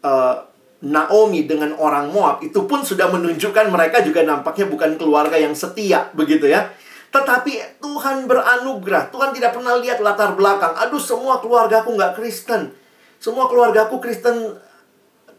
uh, 0.05 0.37
Naomi 0.81 1.45
dengan 1.45 1.77
orang 1.77 2.09
Moab 2.09 2.41
itu 2.41 2.65
pun 2.65 2.81
sudah 2.81 3.13
menunjukkan 3.13 3.69
mereka 3.69 4.01
juga 4.01 4.25
nampaknya 4.25 4.65
bukan 4.65 4.97
keluarga 4.97 5.37
yang 5.37 5.53
setia 5.53 6.09
begitu 6.17 6.49
ya. 6.49 6.73
Tetapi 7.13 7.83
Tuhan 7.85 8.25
beranugerah. 8.25 9.13
Tuhan 9.13 9.37
tidak 9.37 9.53
pernah 9.59 9.77
lihat 9.77 10.01
latar 10.01 10.33
belakang. 10.39 10.73
Aduh, 10.79 11.03
semua 11.03 11.43
keluarga 11.43 11.85
aku 11.85 11.93
nggak 11.93 12.17
Kristen. 12.17 12.73
Semua 13.21 13.51
keluarga 13.51 13.91
aku 13.91 14.01
Kristen 14.01 14.57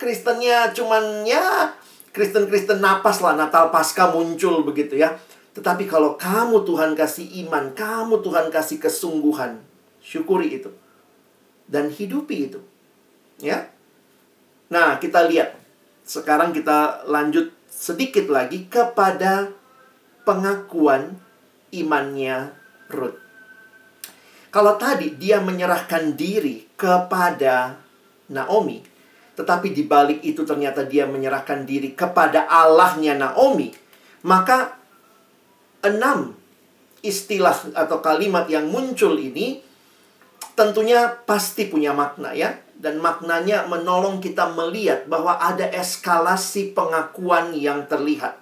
Kristennya 0.02 0.74
cuman 0.74 1.22
ya 1.30 1.78
Kristen-Kristen 2.10 2.82
napas 2.82 3.22
lah 3.22 3.38
Natal 3.38 3.70
Pasca 3.70 4.10
muncul 4.10 4.66
begitu 4.66 4.98
ya. 4.98 5.14
Tetapi 5.54 5.86
kalau 5.86 6.16
kamu 6.16 6.64
Tuhan 6.64 6.98
kasih 6.98 7.28
iman, 7.46 7.76
kamu 7.76 8.24
Tuhan 8.24 8.50
kasih 8.50 8.80
kesungguhan, 8.80 9.60
syukuri 10.00 10.58
itu. 10.58 10.72
Dan 11.68 11.92
hidupi 11.92 12.52
itu. 12.52 12.60
Ya. 13.40 13.72
Nah, 14.72 14.98
kita 14.98 15.28
lihat. 15.28 15.60
Sekarang 16.02 16.52
kita 16.52 17.06
lanjut 17.08 17.54
sedikit 17.70 18.28
lagi 18.28 18.68
kepada 18.68 19.52
pengakuan 20.28 21.20
imannya 21.72 22.52
Ruth. 22.92 23.20
Kalau 24.52 24.76
tadi 24.76 25.16
dia 25.16 25.40
menyerahkan 25.40 26.16
diri 26.20 26.68
kepada 26.76 27.80
Naomi, 28.28 28.84
tetapi 29.42 29.74
di 29.74 29.90
balik 29.90 30.22
itu 30.22 30.46
ternyata 30.46 30.86
dia 30.86 31.10
menyerahkan 31.10 31.66
diri 31.66 31.98
kepada 31.98 32.46
Allahnya 32.46 33.18
Naomi, 33.18 33.74
maka 34.22 34.78
enam 35.82 36.38
istilah 37.02 37.74
atau 37.74 37.98
kalimat 38.06 38.46
yang 38.46 38.70
muncul 38.70 39.18
ini 39.18 39.66
tentunya 40.54 41.10
pasti 41.26 41.66
punya 41.66 41.90
makna 41.90 42.38
ya 42.38 42.54
dan 42.78 43.02
maknanya 43.02 43.66
menolong 43.66 44.22
kita 44.22 44.54
melihat 44.54 45.10
bahwa 45.10 45.42
ada 45.42 45.66
eskalasi 45.74 46.78
pengakuan 46.78 47.58
yang 47.58 47.90
terlihat. 47.90 48.38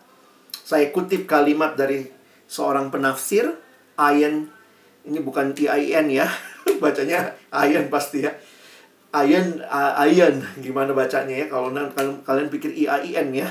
Saya 0.67 0.91
kutip 0.91 1.31
kalimat 1.31 1.79
dari 1.79 2.11
seorang 2.47 2.91
penafsir, 2.91 3.55
Ayen, 3.95 4.51
ini 5.07 5.19
bukan 5.23 5.55
T-I-N 5.55 6.07
ya, 6.11 6.27
bacanya 6.83 7.39
Ayen 7.55 7.87
pasti 7.87 8.27
ya. 8.27 8.35
Ayen, 9.09 9.65
uh, 9.65 9.97
Ayen, 9.97 10.45
gimana 10.61 10.93
bacanya 10.93 11.33
ya, 11.33 11.45
kalau 11.49 11.73
kalian, 11.73 12.21
kalian 12.21 12.47
pikir 12.53 12.69
I-A-I-N 12.77 13.33
ya. 13.33 13.49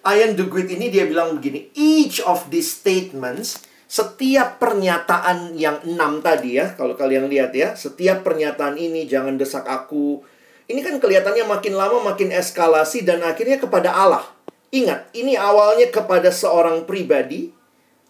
Ayen 0.00 0.32
Duguit 0.32 0.72
ini 0.72 0.88
dia 0.88 1.04
bilang 1.04 1.36
begini, 1.36 1.68
each 1.76 2.24
of 2.24 2.48
these 2.48 2.80
statements 2.80 3.60
setiap 3.90 4.62
pernyataan 4.62 5.58
yang 5.58 5.82
enam 5.84 6.24
tadi 6.24 6.56
ya, 6.56 6.72
kalau 6.78 6.96
kalian 6.96 7.28
lihat 7.28 7.52
ya, 7.52 7.76
setiap 7.76 8.24
pernyataan 8.24 8.80
ini 8.80 9.04
jangan 9.04 9.36
desak 9.36 9.68
aku. 9.68 10.24
Ini 10.70 10.80
kan 10.80 10.96
kelihatannya 11.02 11.44
makin 11.44 11.74
lama 11.74 12.00
makin 12.14 12.30
eskalasi 12.30 13.02
dan 13.04 13.20
akhirnya 13.26 13.58
kepada 13.58 13.90
Allah. 13.90 14.24
Ingat, 14.70 15.10
ini 15.12 15.34
awalnya 15.34 15.90
kepada 15.90 16.30
seorang 16.30 16.86
pribadi, 16.86 17.50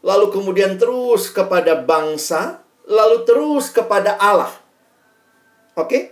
lalu 0.04 0.28
kemudian 0.30 0.76
terus 0.76 1.33
kepada 1.33 1.80
bangsa, 1.80 2.62
lalu 2.85 3.24
terus 3.24 3.72
kepada 3.72 4.20
Allah. 4.20 4.52
Oke? 5.74 5.88
Okay? 5.88 6.02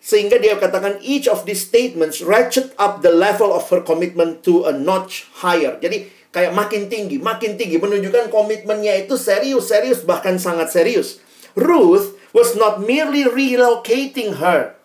Sehingga 0.00 0.40
dia 0.40 0.56
katakan 0.56 0.96
each 1.04 1.28
of 1.28 1.44
these 1.44 1.60
statements 1.60 2.24
ratchet 2.24 2.72
up 2.80 3.04
the 3.04 3.12
level 3.12 3.52
of 3.52 3.68
her 3.68 3.84
commitment 3.84 4.40
to 4.40 4.64
a 4.64 4.72
notch 4.72 5.28
higher. 5.44 5.76
Jadi 5.76 6.08
kayak 6.32 6.56
makin 6.56 6.88
tinggi, 6.88 7.20
makin 7.20 7.60
tinggi 7.60 7.76
menunjukkan 7.76 8.32
komitmennya 8.32 9.04
itu 9.04 9.20
serius, 9.20 9.68
serius 9.68 10.00
bahkan 10.00 10.40
sangat 10.40 10.72
serius. 10.72 11.20
Ruth 11.52 12.16
was 12.32 12.56
not 12.56 12.80
merely 12.80 13.28
relocating 13.28 14.40
her 14.40 14.80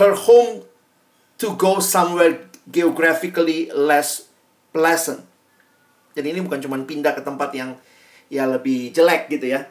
her 0.00 0.16
home 0.16 0.64
to 1.36 1.52
go 1.60 1.82
somewhere 1.82 2.48
geographically 2.70 3.68
less 3.74 4.32
pleasant. 4.72 5.26
Jadi 6.16 6.32
ini 6.32 6.40
bukan 6.40 6.60
cuma 6.64 6.80
pindah 6.80 7.12
ke 7.12 7.22
tempat 7.24 7.52
yang 7.52 7.76
ya 8.32 8.48
lebih 8.48 8.92
jelek 8.96 9.28
gitu 9.28 9.52
ya. 9.52 9.68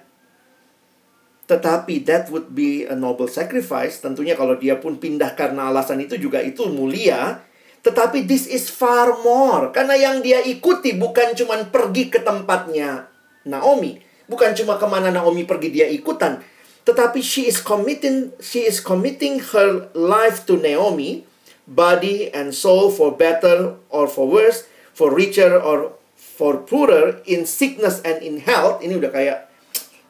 Tetapi 1.51 2.07
that 2.07 2.31
would 2.31 2.55
be 2.55 2.87
a 2.87 2.95
noble 2.95 3.27
sacrifice. 3.27 3.99
Tentunya 3.99 4.39
kalau 4.39 4.55
dia 4.55 4.79
pun 4.79 4.95
pindah 4.95 5.35
karena 5.35 5.67
alasan 5.67 5.99
itu 5.99 6.15
juga 6.15 6.39
itu 6.39 6.63
mulia. 6.71 7.43
Tetapi 7.83 8.23
this 8.23 8.47
is 8.47 8.71
far 8.71 9.19
more. 9.19 9.75
Karena 9.75 9.99
yang 9.99 10.23
dia 10.23 10.39
ikuti 10.39 10.95
bukan 10.95 11.35
cuma 11.35 11.59
pergi 11.67 12.07
ke 12.07 12.23
tempatnya 12.23 13.11
Naomi. 13.43 13.99
Bukan 14.31 14.55
cuma 14.55 14.79
ke 14.79 14.87
mana 14.87 15.11
Naomi 15.11 15.43
pergi 15.43 15.75
dia 15.75 15.91
ikutan. 15.91 16.39
Tetapi 16.87 17.19
she 17.19 17.51
is 17.51 17.59
committing, 17.59 18.31
she 18.39 18.63
is 18.63 18.79
committing 18.79 19.43
her 19.51 19.91
life 19.91 20.47
to 20.47 20.55
Naomi. 20.55 21.27
Body 21.67 22.31
and 22.31 22.55
soul 22.55 22.95
for 22.95 23.11
better 23.11 23.75
or 23.91 24.07
for 24.07 24.23
worse. 24.23 24.71
For 24.95 25.11
richer 25.11 25.59
or 25.59 25.99
for 26.15 26.63
poorer. 26.63 27.19
In 27.27 27.43
sickness 27.43 27.99
and 28.07 28.23
in 28.23 28.39
health. 28.39 28.79
Ini 28.79 29.03
udah 29.03 29.11
kayak 29.11 29.50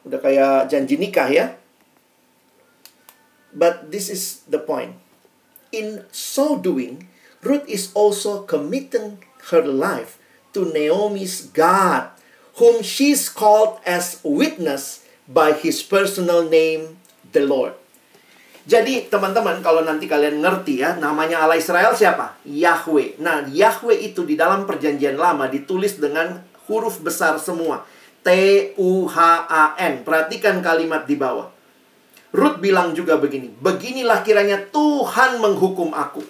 udah 0.06 0.20
kayak 0.20 0.70
janji 0.72 0.98
nikah 0.98 1.30
ya. 1.30 1.46
But 3.52 3.92
this 3.92 4.08
is 4.08 4.48
the 4.48 4.60
point. 4.64 4.96
In 5.76 6.08
so 6.12 6.56
doing, 6.56 7.12
Ruth 7.44 7.68
is 7.68 7.92
also 7.92 8.44
committing 8.48 9.24
her 9.52 9.64
life 9.64 10.20
to 10.56 10.68
Naomi's 10.68 11.52
God, 11.52 12.12
whom 12.60 12.84
she's 12.84 13.28
called 13.28 13.80
as 13.84 14.20
witness 14.24 15.04
by 15.28 15.56
his 15.56 15.84
personal 15.84 16.48
name, 16.48 17.00
the 17.32 17.44
Lord. 17.44 17.76
Jadi 18.62 19.10
teman-teman 19.10 19.58
kalau 19.66 19.82
nanti 19.82 20.06
kalian 20.06 20.38
ngerti 20.38 20.86
ya 20.86 20.94
namanya 20.94 21.42
Allah 21.42 21.58
Israel 21.58 21.98
siapa? 21.98 22.38
Yahweh. 22.46 23.18
Nah 23.18 23.50
Yahweh 23.50 24.14
itu 24.14 24.22
di 24.22 24.38
dalam 24.38 24.70
perjanjian 24.70 25.18
lama 25.18 25.50
ditulis 25.50 25.98
dengan 25.98 26.46
huruf 26.70 27.02
besar 27.02 27.42
semua. 27.42 27.82
T-U-H-A-N. 28.22 29.94
Perhatikan 30.06 30.62
kalimat 30.62 31.06
di 31.10 31.16
bawah. 31.18 31.50
Ruth 32.32 32.64
bilang 32.64 32.96
juga 32.96 33.20
begini. 33.20 33.52
Beginilah 33.52 34.24
kiranya 34.24 34.62
Tuhan 34.72 35.44
menghukum 35.44 35.92
aku 35.92 36.24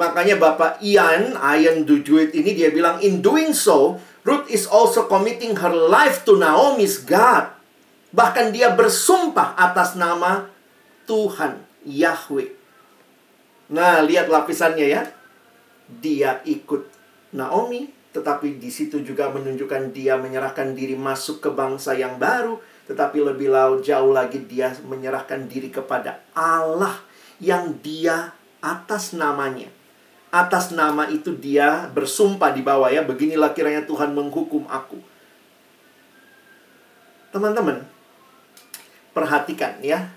Makanya 0.00 0.38
Bapak 0.38 0.80
Ian, 0.80 1.36
Ian 1.36 1.84
Dujuit 1.84 2.30
ini 2.32 2.56
dia 2.56 2.72
bilang, 2.72 3.02
in 3.04 3.20
doing 3.20 3.52
so, 3.52 4.00
Ruth 4.24 4.48
is 4.48 4.64
also 4.64 5.04
committing 5.10 5.60
her 5.60 5.72
life 5.72 6.24
to 6.24 6.40
Naomi's 6.40 7.04
God. 7.04 7.52
Bahkan 8.16 8.54
dia 8.54 8.72
bersumpah 8.72 9.52
atas 9.60 10.00
nama 10.00 10.48
Tuhan, 11.04 11.60
Yahweh. 11.84 12.48
Nah, 13.76 14.00
lihat 14.00 14.32
lapisannya 14.32 14.86
ya. 14.88 15.02
Dia 15.90 16.40
ikut 16.48 16.86
Naomi, 17.36 17.92
tetapi 18.10 18.58
di 18.58 18.70
situ 18.72 19.02
juga 19.06 19.30
menunjukkan 19.30 19.94
dia 19.94 20.18
menyerahkan 20.18 20.74
diri 20.74 20.98
masuk 20.98 21.42
ke 21.42 21.50
bangsa 21.50 21.94
yang 21.94 22.18
baru, 22.18 22.58
tetapi 22.90 23.22
lebih 23.22 23.50
jauh 23.82 24.12
lagi 24.14 24.42
dia 24.44 24.74
menyerahkan 24.82 25.46
diri 25.46 25.70
kepada 25.70 26.22
Allah 26.34 26.98
yang 27.38 27.78
dia 27.80 28.34
atas 28.60 29.14
namanya 29.16 29.70
atas 30.30 30.70
nama 30.70 31.10
itu 31.10 31.34
dia 31.34 31.90
bersumpah 31.90 32.54
di 32.54 32.62
bawah 32.62 32.86
ya, 32.86 33.02
beginilah 33.02 33.50
kiranya 33.50 33.82
Tuhan 33.82 34.14
menghukum 34.14 34.62
aku. 34.70 35.02
Teman-teman, 37.34 37.82
perhatikan 39.10 39.82
ya. 39.82 40.10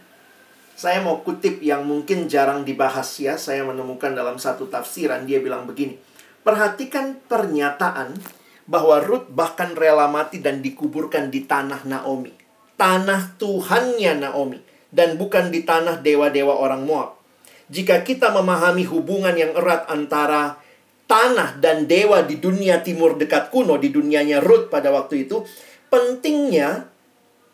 Saya 0.74 1.06
mau 1.06 1.22
kutip 1.22 1.62
yang 1.62 1.86
mungkin 1.86 2.26
jarang 2.26 2.66
dibahas 2.66 3.06
ya. 3.22 3.38
Saya 3.38 3.62
menemukan 3.62 4.10
dalam 4.14 4.42
satu 4.42 4.66
tafsiran 4.70 5.22
dia 5.26 5.38
bilang 5.38 5.70
begini. 5.70 5.98
Perhatikan 6.44 7.24
pernyataan 7.26 8.20
bahwa 8.68 9.00
Ruth 9.00 9.32
bahkan 9.32 9.76
rela 9.76 10.12
mati 10.12 10.44
dan 10.44 10.60
dikuburkan 10.60 11.32
di 11.32 11.48
tanah 11.48 11.88
Naomi. 11.88 12.32
Tanah 12.76 13.40
Tuhannya 13.40 14.20
Naomi 14.20 14.60
dan 14.92 15.16
bukan 15.16 15.50
di 15.50 15.64
tanah 15.64 16.04
dewa-dewa 16.04 16.60
orang 16.60 16.84
Moab 16.84 17.24
jika 17.72 18.04
kita 18.04 18.30
memahami 18.30 18.84
hubungan 18.86 19.34
yang 19.34 19.56
erat 19.56 19.88
antara 19.88 20.60
tanah 21.08 21.58
dan 21.58 21.88
dewa 21.88 22.22
di 22.22 22.38
dunia 22.38 22.84
timur 22.84 23.16
dekat 23.16 23.50
kuno, 23.50 23.80
di 23.80 23.90
dunianya 23.90 24.44
Ruth 24.44 24.68
pada 24.68 24.92
waktu 24.92 25.26
itu, 25.26 25.42
pentingnya 25.88 26.92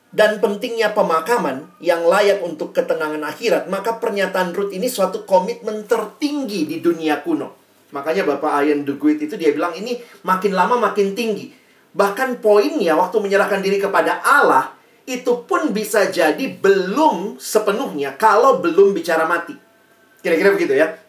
dan 0.09 0.41
pentingnya 0.41 0.97
pemakaman 0.97 1.69
yang 1.79 2.01
layak 2.03 2.41
untuk 2.41 2.73
ketenangan 2.73 3.21
akhirat, 3.21 3.69
maka 3.69 4.01
pernyataan 4.01 4.57
Ruth 4.57 4.73
ini 4.73 4.89
suatu 4.89 5.23
komitmen 5.29 5.85
tertinggi 5.85 6.65
di 6.65 6.81
dunia 6.81 7.21
kuno. 7.21 7.58
Makanya 7.89 8.25
Bapak 8.25 8.69
Ian 8.69 8.85
Duguid 8.85 9.17
itu 9.17 9.33
dia 9.33 9.49
bilang 9.49 9.73
ini 9.73 9.97
makin 10.21 10.53
lama 10.53 10.77
makin 10.77 11.17
tinggi. 11.17 11.49
Bahkan 11.89 12.37
poinnya 12.37 12.93
waktu 12.93 13.17
menyerahkan 13.17 13.65
diri 13.65 13.81
kepada 13.81 14.21
Allah 14.21 14.77
itu 15.09 15.41
pun 15.49 15.73
bisa 15.73 16.05
jadi 16.13 16.53
belum 16.61 17.41
sepenuhnya 17.41 18.13
kalau 18.13 18.61
belum 18.61 18.93
bicara 18.93 19.25
mati. 19.25 19.57
Kira-kira 20.21 20.53
begitu 20.53 20.77
ya. 20.77 21.01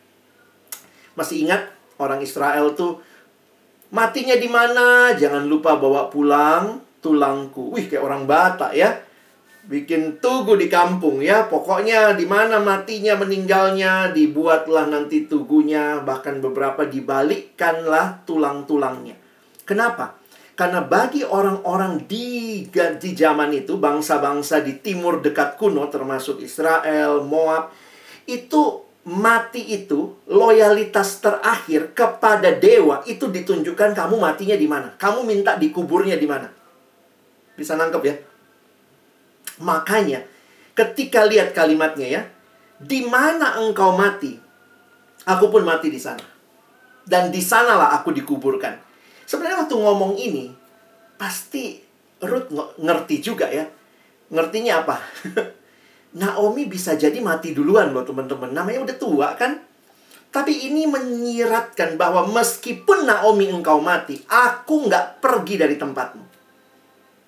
Masih 1.13 1.45
ingat 1.45 1.69
orang 2.01 2.25
Israel 2.25 2.73
tuh 2.73 3.05
matinya 3.93 4.41
di 4.41 4.49
mana? 4.49 5.13
Jangan 5.13 5.45
lupa 5.45 5.77
bawa 5.77 6.09
pulang 6.09 6.81
tulangku. 7.05 7.77
Wih, 7.77 7.93
kayak 7.93 8.01
orang 8.01 8.25
Batak 8.25 8.73
ya. 8.73 9.05
Bikin 9.61 10.25
tugu 10.25 10.57
di 10.57 10.73
kampung 10.73 11.21
ya. 11.21 11.45
Pokoknya 11.45 12.17
di 12.17 12.25
mana 12.25 12.57
matinya 12.63 13.19
meninggalnya 13.21 14.15
dibuatlah 14.17 14.89
nanti 14.89 15.29
tugunya, 15.29 16.01
bahkan 16.01 16.41
beberapa 16.41 16.89
dibalikkanlah 16.89 18.25
tulang-tulangnya. 18.25 19.17
Kenapa? 19.69 20.17
Karena 20.61 20.85
bagi 20.85 21.25
orang-orang 21.25 22.05
di, 22.05 22.69
di 22.69 23.11
zaman 23.17 23.49
itu, 23.57 23.81
bangsa-bangsa 23.81 24.61
di 24.61 24.77
timur 24.77 25.25
dekat 25.25 25.57
kuno, 25.57 25.89
termasuk 25.89 26.45
Israel, 26.45 27.25
Moab, 27.25 27.73
itu 28.29 28.85
mati 29.09 29.73
itu, 29.73 30.21
loyalitas 30.29 31.25
terakhir 31.25 31.97
kepada 31.97 32.53
dewa, 32.53 33.01
itu 33.09 33.33
ditunjukkan 33.33 33.97
kamu 33.97 34.21
matinya 34.21 34.53
di 34.53 34.69
mana. 34.69 34.93
Kamu 35.01 35.25
minta 35.25 35.57
dikuburnya 35.57 36.21
di 36.21 36.29
mana. 36.29 36.53
Bisa 37.57 37.81
nangkep 37.81 38.03
ya? 38.05 38.15
Makanya, 39.61 40.25
ketika 40.73 41.29
lihat 41.29 41.53
kalimatnya 41.53 42.09
ya, 42.09 42.23
di 42.81 43.05
mana 43.05 43.61
engkau 43.61 43.93
mati, 43.93 44.41
aku 45.29 45.53
pun 45.53 45.63
mati 45.69 45.93
di 45.93 46.01
sana. 46.01 46.25
Dan 47.05 47.29
di 47.29 47.45
sanalah 47.45 47.93
aku 48.01 48.13
dikuburkan. 48.17 48.77
Sebenarnya 49.29 49.65
waktu 49.65 49.77
ngomong 49.77 50.17
ini, 50.17 50.49
pasti 51.21 51.77
Ruth 52.21 52.53
ngerti 52.81 53.17
juga 53.21 53.49
ya. 53.49 53.69
Ngertinya 54.33 54.85
apa? 54.85 54.97
Naomi 56.21 56.67
bisa 56.67 56.99
jadi 56.99 57.17
mati 57.23 57.55
duluan 57.55 57.93
loh 57.93 58.03
teman-teman. 58.03 58.51
Namanya 58.51 58.83
udah 58.85 58.97
tua 58.97 59.29
kan? 59.37 59.61
Tapi 60.31 60.71
ini 60.71 60.87
menyiratkan 60.87 61.99
bahwa 61.99 62.31
meskipun 62.31 63.03
Naomi 63.03 63.51
engkau 63.51 63.83
mati, 63.83 64.23
aku 64.31 64.87
nggak 64.87 65.19
pergi 65.19 65.55
dari 65.59 65.75
tempatmu. 65.75 66.30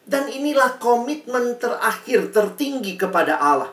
Dan 0.02 0.26
inilah 0.28 0.82
komitmen 0.82 1.56
terakhir 1.62 2.34
tertinggi 2.34 2.98
kepada 2.98 3.38
Allah. 3.38 3.70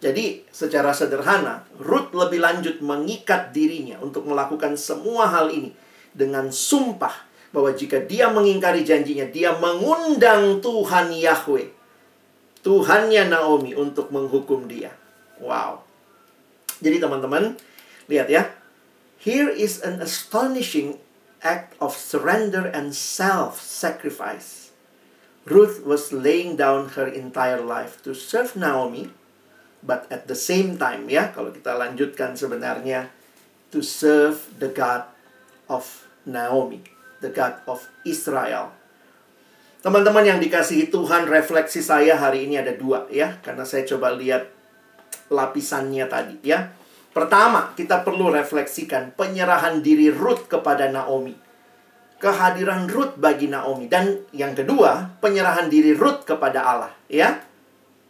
Jadi 0.00 0.48
secara 0.48 0.96
sederhana, 0.96 1.68
Ruth 1.76 2.16
lebih 2.16 2.40
lanjut 2.40 2.80
mengikat 2.80 3.52
dirinya 3.52 4.00
untuk 4.00 4.24
melakukan 4.24 4.80
semua 4.80 5.28
hal 5.28 5.52
ini 5.52 5.76
dengan 6.16 6.48
sumpah 6.48 7.12
bahwa 7.52 7.68
jika 7.76 8.00
dia 8.00 8.32
mengingkari 8.32 8.80
janjinya, 8.80 9.28
dia 9.28 9.52
mengundang 9.60 10.64
Tuhan 10.64 11.12
Yahweh, 11.12 11.68
Tuhannya 12.64 13.28
Naomi 13.28 13.76
untuk 13.76 14.08
menghukum 14.08 14.64
dia. 14.64 14.94
Wow. 15.36 15.84
Jadi 16.80 16.96
teman-teman, 16.96 17.60
lihat 18.08 18.28
ya. 18.32 18.48
Here 19.20 19.52
is 19.52 19.84
an 19.84 20.00
astonishing 20.00 20.96
act 21.44 21.76
of 21.76 21.92
surrender 21.92 22.64
and 22.72 22.96
self-sacrifice. 22.96 24.59
Ruth 25.48 25.80
was 25.88 26.12
laying 26.12 26.60
down 26.60 26.92
her 27.00 27.08
entire 27.08 27.64
life 27.64 28.04
to 28.04 28.12
serve 28.12 28.52
Naomi, 28.58 29.08
but 29.80 30.04
at 30.12 30.28
the 30.28 30.36
same 30.36 30.76
time 30.76 31.08
ya, 31.08 31.32
kalau 31.32 31.48
kita 31.48 31.72
lanjutkan 31.72 32.36
sebenarnya 32.36 33.08
to 33.72 33.80
serve 33.80 34.52
the 34.60 34.68
God 34.68 35.08
of 35.70 36.04
Naomi, 36.28 36.84
the 37.24 37.32
God 37.32 37.64
of 37.64 37.88
Israel. 38.04 38.76
Teman-teman 39.80 40.28
yang 40.28 40.38
dikasihi 40.44 40.92
Tuhan, 40.92 41.24
refleksi 41.24 41.80
saya 41.80 42.20
hari 42.20 42.44
ini 42.44 42.60
ada 42.60 42.76
dua 42.76 43.08
ya, 43.08 43.40
karena 43.40 43.64
saya 43.64 43.88
coba 43.88 44.12
lihat 44.12 44.52
lapisannya 45.32 46.04
tadi 46.04 46.36
ya. 46.44 46.68
Pertama, 47.10 47.72
kita 47.74 48.04
perlu 48.04 48.28
refleksikan 48.28 49.16
penyerahan 49.16 49.80
diri 49.80 50.12
Ruth 50.12 50.46
kepada 50.46 50.92
Naomi. 50.92 51.49
Kehadiran 52.20 52.84
Ruth 52.84 53.16
bagi 53.16 53.48
Naomi 53.48 53.88
dan 53.88 54.28
yang 54.36 54.52
kedua, 54.52 55.16
penyerahan 55.24 55.72
diri 55.72 55.96
Ruth 55.96 56.28
kepada 56.28 56.60
Allah, 56.60 56.92
ya. 57.08 57.40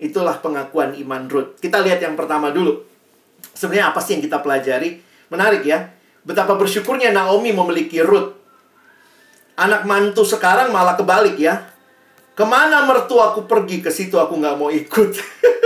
Itulah 0.03 0.43
pengakuan 0.43 0.99
iman 0.99 1.31
Ruth. 1.31 1.63
Kita 1.63 1.79
lihat 1.79 2.03
yang 2.03 2.19
pertama 2.19 2.51
dulu. 2.51 2.83
Sebenarnya 3.55 3.95
apa 3.95 4.03
sih 4.03 4.19
yang 4.19 4.25
kita 4.27 4.43
pelajari? 4.43 4.99
Menarik 5.31 5.63
ya. 5.63 5.95
Betapa 6.27 6.59
bersyukurnya 6.59 7.15
Naomi 7.15 7.55
memiliki 7.55 8.03
Ruth. 8.03 8.35
Anak 9.61 9.85
mantu 9.85 10.25
sekarang 10.25 10.73
malah 10.73 10.97
kebalik 10.97 11.37
ya. 11.37 11.71
Ke 12.33 12.49
mana 12.49 12.89
mertuaku 12.89 13.45
pergi, 13.45 13.85
ke 13.85 13.93
situ 13.93 14.17
aku 14.17 14.41
nggak 14.41 14.57
mau 14.57 14.73
ikut. 14.73 15.11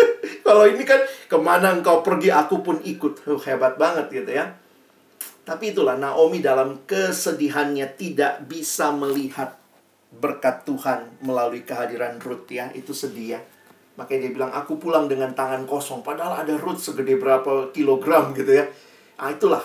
Kalau 0.46 0.66
ini 0.66 0.83
kan, 0.83 0.98
ke 1.30 1.38
mana 1.38 1.70
engkau 1.70 2.02
pergi, 2.02 2.35
aku 2.35 2.66
pun 2.66 2.83
ikut. 2.83 3.22
Uh, 3.30 3.38
hebat 3.46 3.78
banget 3.78 4.11
gitu 4.11 4.35
ya. 4.35 4.50
Tapi 5.44 5.76
itulah 5.76 6.00
Naomi 6.00 6.40
dalam 6.40 6.88
kesedihannya 6.88 8.00
tidak 8.00 8.48
bisa 8.48 8.90
melihat 8.96 9.61
berkat 10.09 10.64
Tuhan 10.64 11.20
melalui 11.20 11.62
kehadiran 11.68 12.16
Ruth 12.18 12.48
ya. 12.48 12.72
Itu 12.72 12.96
sedih 12.96 13.37
ya. 13.37 13.40
Makanya 13.94 14.26
dia 14.26 14.33
bilang, 14.33 14.52
aku 14.57 14.80
pulang 14.80 15.07
dengan 15.07 15.37
tangan 15.37 15.68
kosong. 15.68 16.00
Padahal 16.00 16.42
ada 16.42 16.57
Ruth 16.57 16.80
segede 16.80 17.20
berapa 17.20 17.70
kilogram 17.70 18.33
gitu 18.33 18.50
ya. 18.50 18.66
Nah 19.20 19.30
itulah 19.30 19.62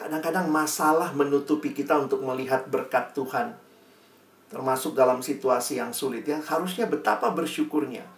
Kadang-kadang 0.00 0.48
masalah 0.48 1.12
menutupi 1.12 1.76
kita 1.76 1.92
untuk 2.00 2.24
melihat 2.24 2.64
berkat 2.72 3.12
Tuhan. 3.12 3.52
Termasuk 4.48 4.96
dalam 4.96 5.20
situasi 5.20 5.76
yang 5.76 5.92
sulit 5.92 6.24
ya. 6.24 6.40
Harusnya 6.40 6.88
betapa 6.88 7.28
bersyukurnya 7.36 8.08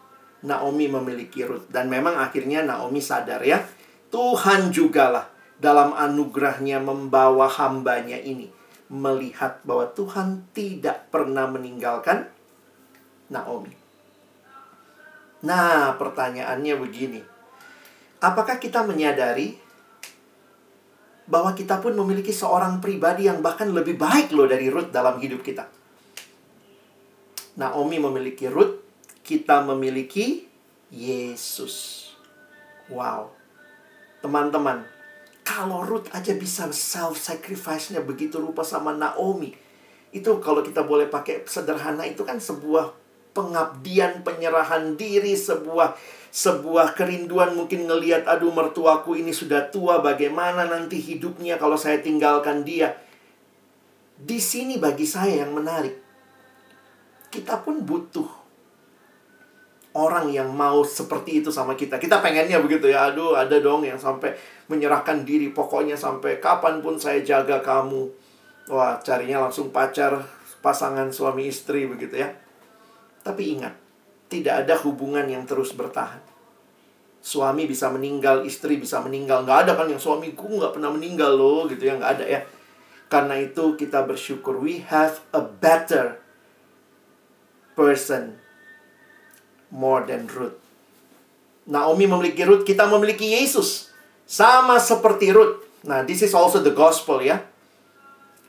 Naomi 0.46 0.86
memiliki 0.86 1.42
Ruth. 1.42 1.66
Dan 1.74 1.90
memang 1.90 2.14
akhirnya 2.22 2.62
Naomi 2.62 3.02
sadar 3.02 3.42
ya. 3.42 3.66
Tuhan 4.14 4.70
jugalah 4.70 5.26
dalam 5.62 5.94
anugerahnya 5.94 6.82
membawa 6.82 7.46
hambanya 7.46 8.18
ini. 8.18 8.50
Melihat 8.90 9.62
bahwa 9.62 9.88
Tuhan 9.94 10.50
tidak 10.50 11.08
pernah 11.14 11.46
meninggalkan 11.46 12.28
Naomi. 13.30 13.72
Nah, 15.46 15.94
pertanyaannya 15.96 16.74
begini. 16.76 17.22
Apakah 18.20 18.60
kita 18.60 18.84
menyadari 18.84 19.62
bahwa 21.26 21.56
kita 21.56 21.80
pun 21.80 21.96
memiliki 21.96 22.34
seorang 22.34 22.82
pribadi 22.82 23.24
yang 23.30 23.40
bahkan 23.40 23.70
lebih 23.70 23.96
baik 23.96 24.34
loh 24.36 24.44
dari 24.44 24.68
Ruth 24.68 24.92
dalam 24.92 25.16
hidup 25.16 25.40
kita. 25.40 25.64
Naomi 27.56 27.96
memiliki 27.96 28.52
Ruth, 28.52 28.84
kita 29.24 29.64
memiliki 29.64 30.44
Yesus. 30.92 32.08
Wow. 32.92 33.32
Teman-teman, 34.20 34.84
kalau 35.42 35.82
Ruth 35.82 36.06
aja 36.14 36.32
bisa 36.38 36.70
self-sacrifice-nya 36.70 38.02
begitu 38.02 38.38
rupa 38.38 38.62
sama 38.62 38.94
Naomi, 38.94 39.50
itu 40.14 40.30
kalau 40.38 40.62
kita 40.62 40.86
boleh 40.86 41.10
pakai 41.10 41.42
sederhana 41.48 42.06
itu 42.06 42.22
kan 42.22 42.38
sebuah 42.38 42.94
pengabdian, 43.34 44.22
penyerahan 44.22 44.94
diri, 44.94 45.34
sebuah 45.34 45.98
sebuah 46.32 46.96
kerinduan 46.96 47.52
mungkin 47.52 47.84
ngeliat 47.84 48.24
aduh 48.24 48.48
mertuaku 48.56 49.20
ini 49.20 49.36
sudah 49.36 49.68
tua 49.68 50.00
bagaimana 50.00 50.64
nanti 50.64 50.96
hidupnya 50.96 51.60
kalau 51.60 51.76
saya 51.76 52.00
tinggalkan 52.00 52.64
dia. 52.64 52.96
Di 54.16 54.38
sini 54.38 54.78
bagi 54.78 55.04
saya 55.04 55.44
yang 55.44 55.52
menarik. 55.52 55.98
Kita 57.32 57.58
pun 57.64 57.82
butuh 57.82 58.28
orang 59.92 60.32
yang 60.32 60.48
mau 60.52 60.84
seperti 60.84 61.44
itu 61.44 61.52
sama 61.52 61.76
kita. 61.76 62.00
Kita 62.00 62.24
pengennya 62.24 62.60
begitu 62.60 62.88
ya. 62.88 63.12
Aduh, 63.12 63.36
ada 63.36 63.60
dong 63.60 63.84
yang 63.84 64.00
sampai 64.00 64.32
menyerahkan 64.72 65.28
diri 65.28 65.52
pokoknya 65.52 66.00
sampai 66.00 66.40
kapan 66.40 66.80
pun 66.80 66.96
saya 66.96 67.20
jaga 67.20 67.60
kamu. 67.60 68.08
Wah, 68.72 68.96
carinya 69.04 69.44
langsung 69.44 69.68
pacar, 69.68 70.24
pasangan 70.64 71.12
suami 71.12 71.52
istri 71.52 71.84
begitu 71.84 72.16
ya. 72.24 72.32
Tapi 73.20 73.60
ingat, 73.60 73.76
tidak 74.32 74.64
ada 74.64 74.80
hubungan 74.80 75.28
yang 75.28 75.44
terus 75.44 75.76
bertahan. 75.76 76.24
Suami 77.22 77.68
bisa 77.68 77.92
meninggal, 77.92 78.42
istri 78.48 78.80
bisa 78.80 78.98
meninggal. 79.04 79.44
Nggak 79.44 79.68
ada 79.68 79.72
kan 79.76 79.86
yang 79.86 80.00
suamiku 80.00 80.48
nggak 80.48 80.74
pernah 80.74 80.90
meninggal 80.90 81.36
loh 81.36 81.68
gitu 81.68 81.84
ya. 81.86 81.94
Nggak 82.00 82.12
ada 82.18 82.24
ya. 82.26 82.40
Karena 83.12 83.36
itu 83.38 83.76
kita 83.76 84.08
bersyukur. 84.08 84.56
We 84.58 84.82
have 84.88 85.20
a 85.36 85.44
better 85.44 86.18
person 87.76 88.40
more 89.68 90.02
than 90.08 90.26
Ruth. 90.32 90.58
Naomi 91.68 92.10
memiliki 92.10 92.42
Ruth, 92.42 92.66
kita 92.66 92.90
memiliki 92.90 93.38
Yesus. 93.38 93.91
Sama 94.32 94.80
seperti 94.80 95.28
Ruth. 95.28 95.60
Nah, 95.84 96.08
this 96.08 96.24
is 96.24 96.32
also 96.32 96.64
the 96.64 96.72
gospel 96.72 97.20
ya. 97.20 97.44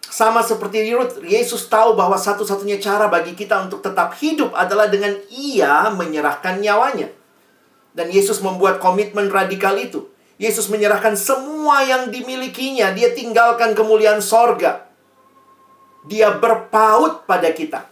Sama 0.07 0.39
seperti 0.39 0.87
Ruth, 0.95 1.19
Yesus 1.27 1.67
tahu 1.67 1.99
bahwa 1.99 2.15
satu-satunya 2.15 2.79
cara 2.79 3.11
bagi 3.11 3.35
kita 3.35 3.67
untuk 3.67 3.83
tetap 3.83 4.15
hidup 4.15 4.55
adalah 4.55 4.87
dengan 4.87 5.11
ia 5.27 5.91
menyerahkan 5.91 6.63
nyawanya. 6.63 7.11
Dan 7.91 8.15
Yesus 8.15 8.39
membuat 8.39 8.79
komitmen 8.79 9.27
radikal 9.27 9.75
itu. 9.75 10.07
Yesus 10.39 10.71
menyerahkan 10.71 11.19
semua 11.19 11.83
yang 11.83 12.07
dimilikinya. 12.07 12.95
Dia 12.95 13.11
tinggalkan 13.11 13.75
kemuliaan 13.75 14.23
sorga. 14.23 14.87
Dia 16.07 16.31
berpaut 16.39 17.27
pada 17.27 17.51
kita. 17.51 17.91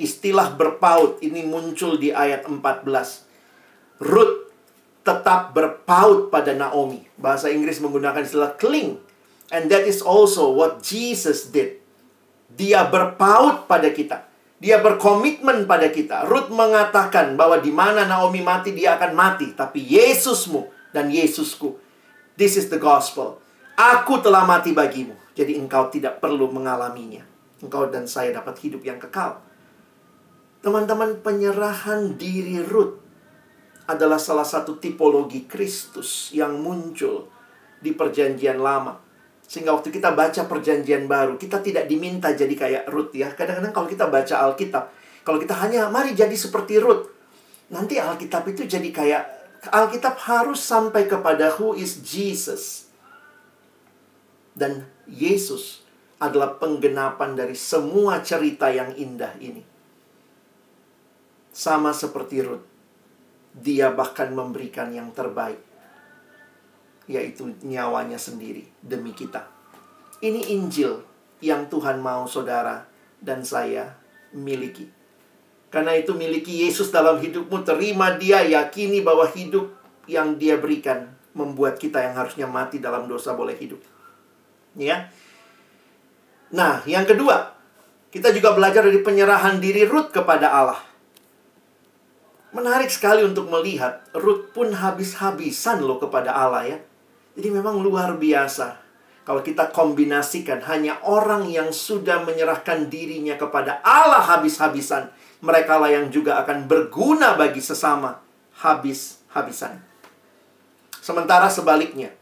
Istilah 0.00 0.56
berpaut 0.56 1.20
ini 1.20 1.44
muncul 1.44 2.00
di 2.00 2.08
ayat 2.08 2.48
14. 2.48 2.88
Ruth 4.00 4.51
tetap 5.02 5.50
berpaut 5.54 6.30
pada 6.30 6.54
Naomi. 6.54 7.02
Bahasa 7.18 7.50
Inggris 7.50 7.82
menggunakan 7.82 8.22
istilah 8.22 8.54
cling. 8.54 8.98
And 9.52 9.68
that 9.68 9.84
is 9.84 10.00
also 10.00 10.54
what 10.54 10.80
Jesus 10.80 11.50
did. 11.50 11.82
Dia 12.54 12.86
berpaut 12.88 13.66
pada 13.68 13.90
kita. 13.90 14.24
Dia 14.62 14.78
berkomitmen 14.78 15.66
pada 15.66 15.90
kita. 15.90 16.22
Ruth 16.30 16.48
mengatakan 16.54 17.34
bahwa 17.34 17.58
di 17.58 17.74
mana 17.74 18.06
Naomi 18.06 18.46
mati, 18.46 18.70
dia 18.70 18.94
akan 18.94 19.12
mati. 19.12 19.50
Tapi 19.52 19.82
Yesusmu 19.82 20.70
dan 20.94 21.10
Yesusku. 21.10 21.74
This 22.38 22.54
is 22.54 22.70
the 22.70 22.78
gospel. 22.78 23.42
Aku 23.74 24.22
telah 24.22 24.46
mati 24.46 24.70
bagimu. 24.70 25.18
Jadi 25.34 25.58
engkau 25.58 25.90
tidak 25.90 26.22
perlu 26.22 26.46
mengalaminya. 26.54 27.26
Engkau 27.58 27.90
dan 27.90 28.06
saya 28.06 28.30
dapat 28.30 28.54
hidup 28.62 28.86
yang 28.86 29.02
kekal. 29.02 29.42
Teman-teman, 30.62 31.18
penyerahan 31.18 32.14
diri 32.14 32.62
Ruth 32.62 33.01
adalah 33.86 34.18
salah 34.18 34.46
satu 34.46 34.78
tipologi 34.78 35.44
Kristus 35.46 36.30
yang 36.30 36.58
muncul 36.62 37.26
di 37.82 37.90
perjanjian 37.90 38.62
lama. 38.62 39.02
Sehingga 39.42 39.74
waktu 39.74 39.92
kita 39.92 40.14
baca 40.16 40.48
perjanjian 40.48 41.04
baru, 41.10 41.36
kita 41.36 41.60
tidak 41.60 41.84
diminta 41.90 42.32
jadi 42.32 42.54
kayak 42.56 42.84
Ruth 42.88 43.12
ya. 43.12 43.34
Kadang-kadang 43.34 43.74
kalau 43.74 43.88
kita 43.90 44.06
baca 44.08 44.34
Alkitab, 44.48 44.84
kalau 45.26 45.38
kita 45.42 45.54
hanya 45.60 45.92
mari 45.92 46.16
jadi 46.16 46.32
seperti 46.32 46.80
Ruth, 46.80 47.10
nanti 47.68 48.00
Alkitab 48.00 48.48
itu 48.48 48.64
jadi 48.64 48.88
kayak 48.88 49.22
Alkitab 49.68 50.16
harus 50.24 50.62
sampai 50.62 51.04
kepada 51.04 51.52
who 51.60 51.76
is 51.76 52.00
Jesus. 52.00 52.88
Dan 54.56 54.88
Yesus 55.04 55.84
adalah 56.16 56.56
penggenapan 56.56 57.34
dari 57.34 57.58
semua 57.58 58.22
cerita 58.22 58.70
yang 58.70 58.94
indah 58.94 59.36
ini. 59.42 59.66
Sama 61.52 61.92
seperti 61.92 62.40
Ruth. 62.40 62.71
Dia 63.52 63.92
bahkan 63.92 64.32
memberikan 64.32 64.88
yang 64.92 65.12
terbaik. 65.12 65.60
Yaitu 67.06 67.52
nyawanya 67.64 68.16
sendiri 68.16 68.64
demi 68.80 69.12
kita. 69.12 69.48
Ini 70.22 70.54
Injil 70.54 71.02
yang 71.42 71.66
Tuhan 71.66 71.98
mau 71.98 72.24
saudara 72.30 72.86
dan 73.18 73.42
saya 73.42 73.98
miliki. 74.30 74.86
Karena 75.72 75.96
itu 75.96 76.12
miliki 76.12 76.68
Yesus 76.68 76.92
dalam 76.92 77.16
hidupmu, 77.16 77.64
terima 77.64 78.14
dia, 78.20 78.44
yakini 78.44 79.00
bahwa 79.00 79.24
hidup 79.32 79.72
yang 80.04 80.36
dia 80.36 80.60
berikan 80.60 81.08
membuat 81.32 81.80
kita 81.80 82.04
yang 82.04 82.12
harusnya 82.12 82.44
mati 82.44 82.76
dalam 82.76 83.08
dosa 83.08 83.32
boleh 83.32 83.56
hidup. 83.56 83.80
Ya. 84.76 85.08
Nah, 86.52 86.84
yang 86.84 87.08
kedua, 87.08 87.56
kita 88.12 88.28
juga 88.36 88.52
belajar 88.52 88.84
dari 88.84 89.00
penyerahan 89.00 89.56
diri 89.56 89.88
Ruth 89.88 90.12
kepada 90.12 90.52
Allah. 90.52 90.91
Menarik 92.52 92.92
sekali 92.92 93.24
untuk 93.24 93.48
melihat 93.48 94.04
Ruth 94.12 94.52
pun 94.52 94.76
habis-habisan 94.76 95.80
loh 95.80 95.96
kepada 95.96 96.36
Allah 96.36 96.76
ya. 96.76 96.78
Jadi 97.32 97.48
memang 97.48 97.80
luar 97.80 98.20
biasa. 98.20 98.76
Kalau 99.24 99.40
kita 99.40 99.72
kombinasikan 99.72 100.60
hanya 100.68 101.00
orang 101.06 101.48
yang 101.48 101.72
sudah 101.72 102.26
menyerahkan 102.26 102.92
dirinya 102.92 103.38
kepada 103.40 103.80
Allah 103.80 104.20
habis-habisan 104.20 105.08
mereka 105.42 105.78
lah 105.78 105.90
yang 105.90 106.10
juga 106.12 106.38
akan 106.44 106.70
berguna 106.70 107.34
bagi 107.34 107.58
sesama 107.58 108.22
habis-habisan. 108.62 109.82
Sementara 111.02 111.50
sebaliknya, 111.50 112.14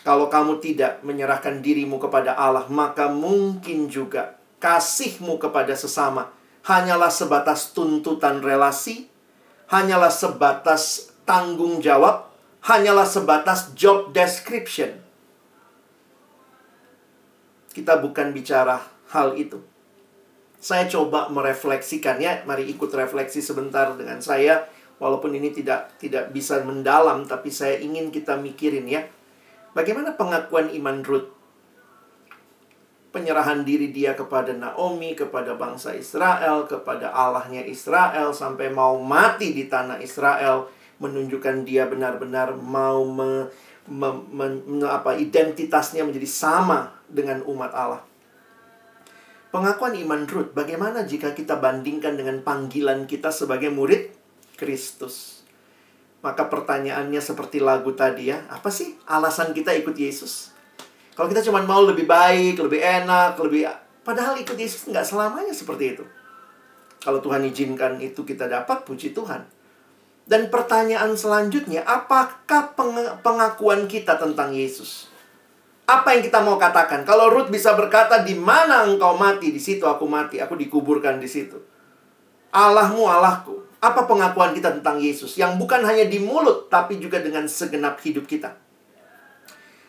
kalau 0.00 0.32
kamu 0.32 0.64
tidak 0.64 1.04
menyerahkan 1.04 1.60
dirimu 1.60 2.00
kepada 2.00 2.32
Allah, 2.32 2.64
maka 2.72 3.12
mungkin 3.12 3.92
juga 3.92 4.40
kasihmu 4.64 5.36
kepada 5.36 5.76
sesama 5.76 6.32
hanyalah 6.64 7.12
sebatas 7.12 7.76
tuntutan 7.76 8.40
relasi, 8.40 9.12
hanyalah 9.68 10.12
sebatas 10.12 11.12
tanggung 11.28 11.80
jawab, 11.84 12.28
hanyalah 12.64 13.04
sebatas 13.04 13.72
job 13.76 14.10
description. 14.12 15.00
Kita 17.72 18.00
bukan 18.00 18.34
bicara 18.34 18.82
hal 19.12 19.38
itu 19.38 19.62
saya 20.58 20.90
coba 20.90 21.30
merefleksikan 21.30 22.18
ya. 22.18 22.42
Mari 22.42 22.66
ikut 22.74 22.90
refleksi 22.90 23.38
sebentar 23.38 23.94
dengan 23.94 24.18
saya. 24.18 24.66
Walaupun 24.98 25.30
ini 25.38 25.54
tidak 25.54 25.94
tidak 26.02 26.34
bisa 26.34 26.58
mendalam, 26.66 27.22
tapi 27.22 27.54
saya 27.54 27.78
ingin 27.78 28.10
kita 28.10 28.34
mikirin 28.34 28.90
ya. 28.90 29.06
Bagaimana 29.70 30.18
pengakuan 30.18 30.74
iman 30.74 31.06
Ruth? 31.06 31.30
Penyerahan 33.18 33.66
diri 33.66 33.90
dia 33.90 34.14
kepada 34.14 34.54
Naomi, 34.54 35.18
kepada 35.18 35.58
bangsa 35.58 35.90
Israel, 35.90 36.70
kepada 36.70 37.10
Allahnya 37.10 37.66
Israel, 37.66 38.30
sampai 38.30 38.70
mau 38.70 38.94
mati 39.02 39.50
di 39.50 39.66
tanah 39.66 39.98
Israel, 39.98 40.70
menunjukkan 41.02 41.66
dia 41.66 41.90
benar-benar 41.90 42.54
mau 42.54 43.02
me, 43.02 43.50
me, 43.90 44.22
me, 44.30 44.46
me, 44.62 44.86
apa, 44.86 45.18
identitasnya 45.18 46.06
menjadi 46.06 46.30
sama 46.30 46.94
dengan 47.10 47.42
umat 47.42 47.74
Allah. 47.74 48.06
Pengakuan 49.50 49.98
iman 49.98 50.22
Ruth, 50.30 50.54
bagaimana 50.54 51.02
jika 51.02 51.34
kita 51.34 51.58
bandingkan 51.58 52.14
dengan 52.14 52.38
panggilan 52.46 53.10
kita 53.10 53.34
sebagai 53.34 53.74
murid 53.74 54.14
Kristus? 54.54 55.42
Maka 56.22 56.46
pertanyaannya 56.46 57.18
seperti 57.18 57.58
lagu 57.58 57.90
tadi 57.98 58.30
ya, 58.30 58.46
apa 58.46 58.70
sih 58.70 58.94
alasan 59.10 59.50
kita 59.50 59.74
ikut 59.74 59.98
Yesus? 59.98 60.54
Kalau 61.18 61.26
kita 61.34 61.42
cuma 61.42 61.58
mau 61.66 61.82
lebih 61.82 62.06
baik, 62.06 62.62
lebih 62.62 62.78
enak, 62.78 63.34
lebih... 63.42 63.66
Padahal 64.06 64.38
ikut 64.38 64.54
Yesus 64.54 64.86
nggak 64.86 65.02
selamanya 65.02 65.50
seperti 65.50 65.98
itu. 65.98 66.06
Kalau 67.02 67.18
Tuhan 67.18 67.42
izinkan 67.42 67.98
itu 67.98 68.22
kita 68.22 68.46
dapat, 68.46 68.86
puji 68.86 69.10
Tuhan. 69.10 69.42
Dan 70.30 70.46
pertanyaan 70.46 71.18
selanjutnya, 71.18 71.82
apakah 71.82 72.70
pengakuan 73.18 73.90
kita 73.90 74.14
tentang 74.14 74.54
Yesus? 74.54 75.10
Apa 75.90 76.14
yang 76.14 76.22
kita 76.22 76.38
mau 76.38 76.54
katakan? 76.54 77.02
Kalau 77.02 77.34
Ruth 77.34 77.50
bisa 77.50 77.74
berkata, 77.74 78.22
di 78.22 78.38
mana 78.38 78.86
engkau 78.86 79.18
mati, 79.18 79.50
di 79.50 79.58
situ 79.58 79.90
aku 79.90 80.06
mati, 80.06 80.38
aku 80.38 80.54
dikuburkan 80.54 81.18
di 81.18 81.26
situ. 81.26 81.58
Allahmu 82.54 83.10
Allahku. 83.10 83.66
Apa 83.82 84.06
pengakuan 84.06 84.54
kita 84.54 84.70
tentang 84.70 85.02
Yesus? 85.02 85.34
Yang 85.34 85.58
bukan 85.58 85.82
hanya 85.82 86.06
di 86.06 86.22
mulut, 86.22 86.70
tapi 86.70 87.02
juga 87.02 87.18
dengan 87.18 87.50
segenap 87.50 87.98
hidup 88.06 88.30
kita. 88.30 88.67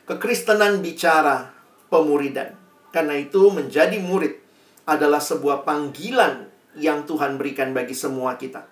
Kekristenan 0.09 0.81
bicara 0.81 1.53
pemuridan. 1.93 2.57
Karena 2.89 3.13
itu 3.13 3.53
menjadi 3.53 4.01
murid 4.01 4.41
adalah 4.89 5.21
sebuah 5.21 5.61
panggilan 5.61 6.49
yang 6.73 7.05
Tuhan 7.05 7.37
berikan 7.37 7.77
bagi 7.77 7.93
semua 7.93 8.33
kita. 8.33 8.65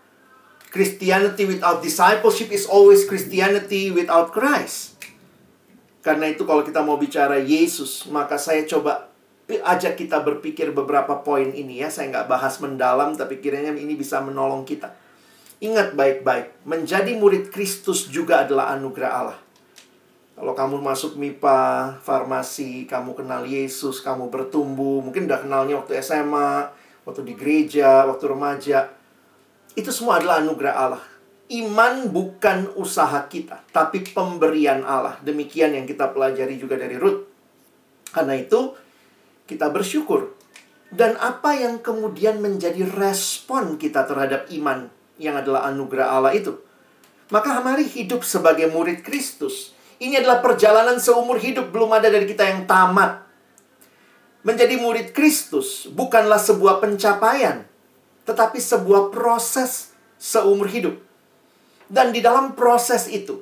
Christianity 0.73 1.45
without 1.45 1.85
discipleship 1.85 2.49
is 2.49 2.65
always 2.65 3.05
Christianity 3.05 3.93
without 3.93 4.33
Christ. 4.33 4.97
Karena 6.01 6.33
itu 6.33 6.41
kalau 6.49 6.65
kita 6.65 6.81
mau 6.81 6.97
bicara 6.97 7.37
Yesus, 7.37 8.09
maka 8.09 8.41
saya 8.41 8.65
coba 8.65 9.13
ajak 9.47 9.93
kita 9.93 10.25
berpikir 10.25 10.73
beberapa 10.73 11.21
poin 11.21 11.53
ini 11.53 11.85
ya. 11.85 11.93
Saya 11.93 12.09
nggak 12.17 12.27
bahas 12.33 12.57
mendalam, 12.57 13.13
tapi 13.13 13.37
kiranya 13.37 13.77
ini 13.77 13.93
bisa 13.93 14.19
menolong 14.25 14.65
kita. 14.65 14.89
Ingat 15.61 15.93
baik-baik, 15.93 16.65
menjadi 16.65 17.13
murid 17.13 17.49
Kristus 17.53 18.09
juga 18.09 18.41
adalah 18.45 18.73
anugerah 18.73 19.11
Allah. 19.13 19.39
Kalau 20.37 20.53
kamu 20.53 20.85
masuk 20.85 21.17
MIPA, 21.17 21.97
farmasi, 22.05 22.85
kamu 22.85 23.17
kenal 23.17 23.41
Yesus, 23.41 24.05
kamu 24.05 24.29
bertumbuh, 24.29 25.01
mungkin 25.01 25.25
udah 25.25 25.41
kenalnya 25.41 25.81
waktu 25.81 25.97
SMA, 25.97 26.69
waktu 27.09 27.25
di 27.25 27.33
gereja, 27.33 28.05
waktu 28.05 28.29
remaja. 28.29 28.85
Itu 29.73 29.89
semua 29.89 30.21
adalah 30.21 30.45
anugerah 30.45 30.75
Allah. 30.77 31.03
Iman 31.49 32.13
bukan 32.13 32.69
usaha 32.77 33.17
kita, 33.25 33.65
tapi 33.73 34.05
pemberian 34.13 34.85
Allah. 34.85 35.17
Demikian 35.25 35.73
yang 35.73 35.89
kita 35.89 36.13
pelajari 36.13 36.61
juga 36.61 36.77
dari 36.77 37.01
Ruth. 37.01 37.25
Karena 38.13 38.37
itu, 38.37 38.77
kita 39.49 39.73
bersyukur. 39.73 40.37
Dan 40.93 41.17
apa 41.17 41.57
yang 41.57 41.81
kemudian 41.81 42.37
menjadi 42.45 42.85
respon 42.85 43.81
kita 43.81 44.05
terhadap 44.05 44.53
iman 44.53 44.85
yang 45.17 45.33
adalah 45.33 45.65
anugerah 45.65 46.13
Allah 46.13 46.37
itu? 46.37 46.61
Maka 47.33 47.57
mari 47.65 47.89
hidup 47.89 48.21
sebagai 48.21 48.69
murid 48.69 49.01
Kristus. 49.01 49.76
Ini 49.97 50.21
adalah 50.21 50.45
perjalanan 50.45 51.01
seumur 51.01 51.41
hidup, 51.41 51.73
belum 51.73 51.89
ada 51.97 52.09
dari 52.13 52.29
kita 52.29 52.45
yang 52.45 52.69
tamat. 52.69 53.25
Menjadi 54.45 54.77
murid 54.77 55.11
Kristus 55.11 55.89
bukanlah 55.89 56.37
sebuah 56.37 56.79
pencapaian, 56.79 57.65
tetapi 58.23 58.61
sebuah 58.61 59.09
proses 59.09 59.91
seumur 60.21 60.69
hidup. 60.69 60.95
Dan 61.89 62.13
di 62.13 62.21
dalam 62.21 62.53
proses 62.53 63.09
itu, 63.09 63.41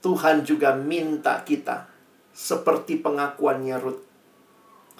Tuhan 0.00 0.42
juga 0.42 0.74
minta 0.74 1.38
kita 1.44 1.86
seperti 2.32 2.98
pengakuannya 2.98 3.76
Ruth. 3.78 4.02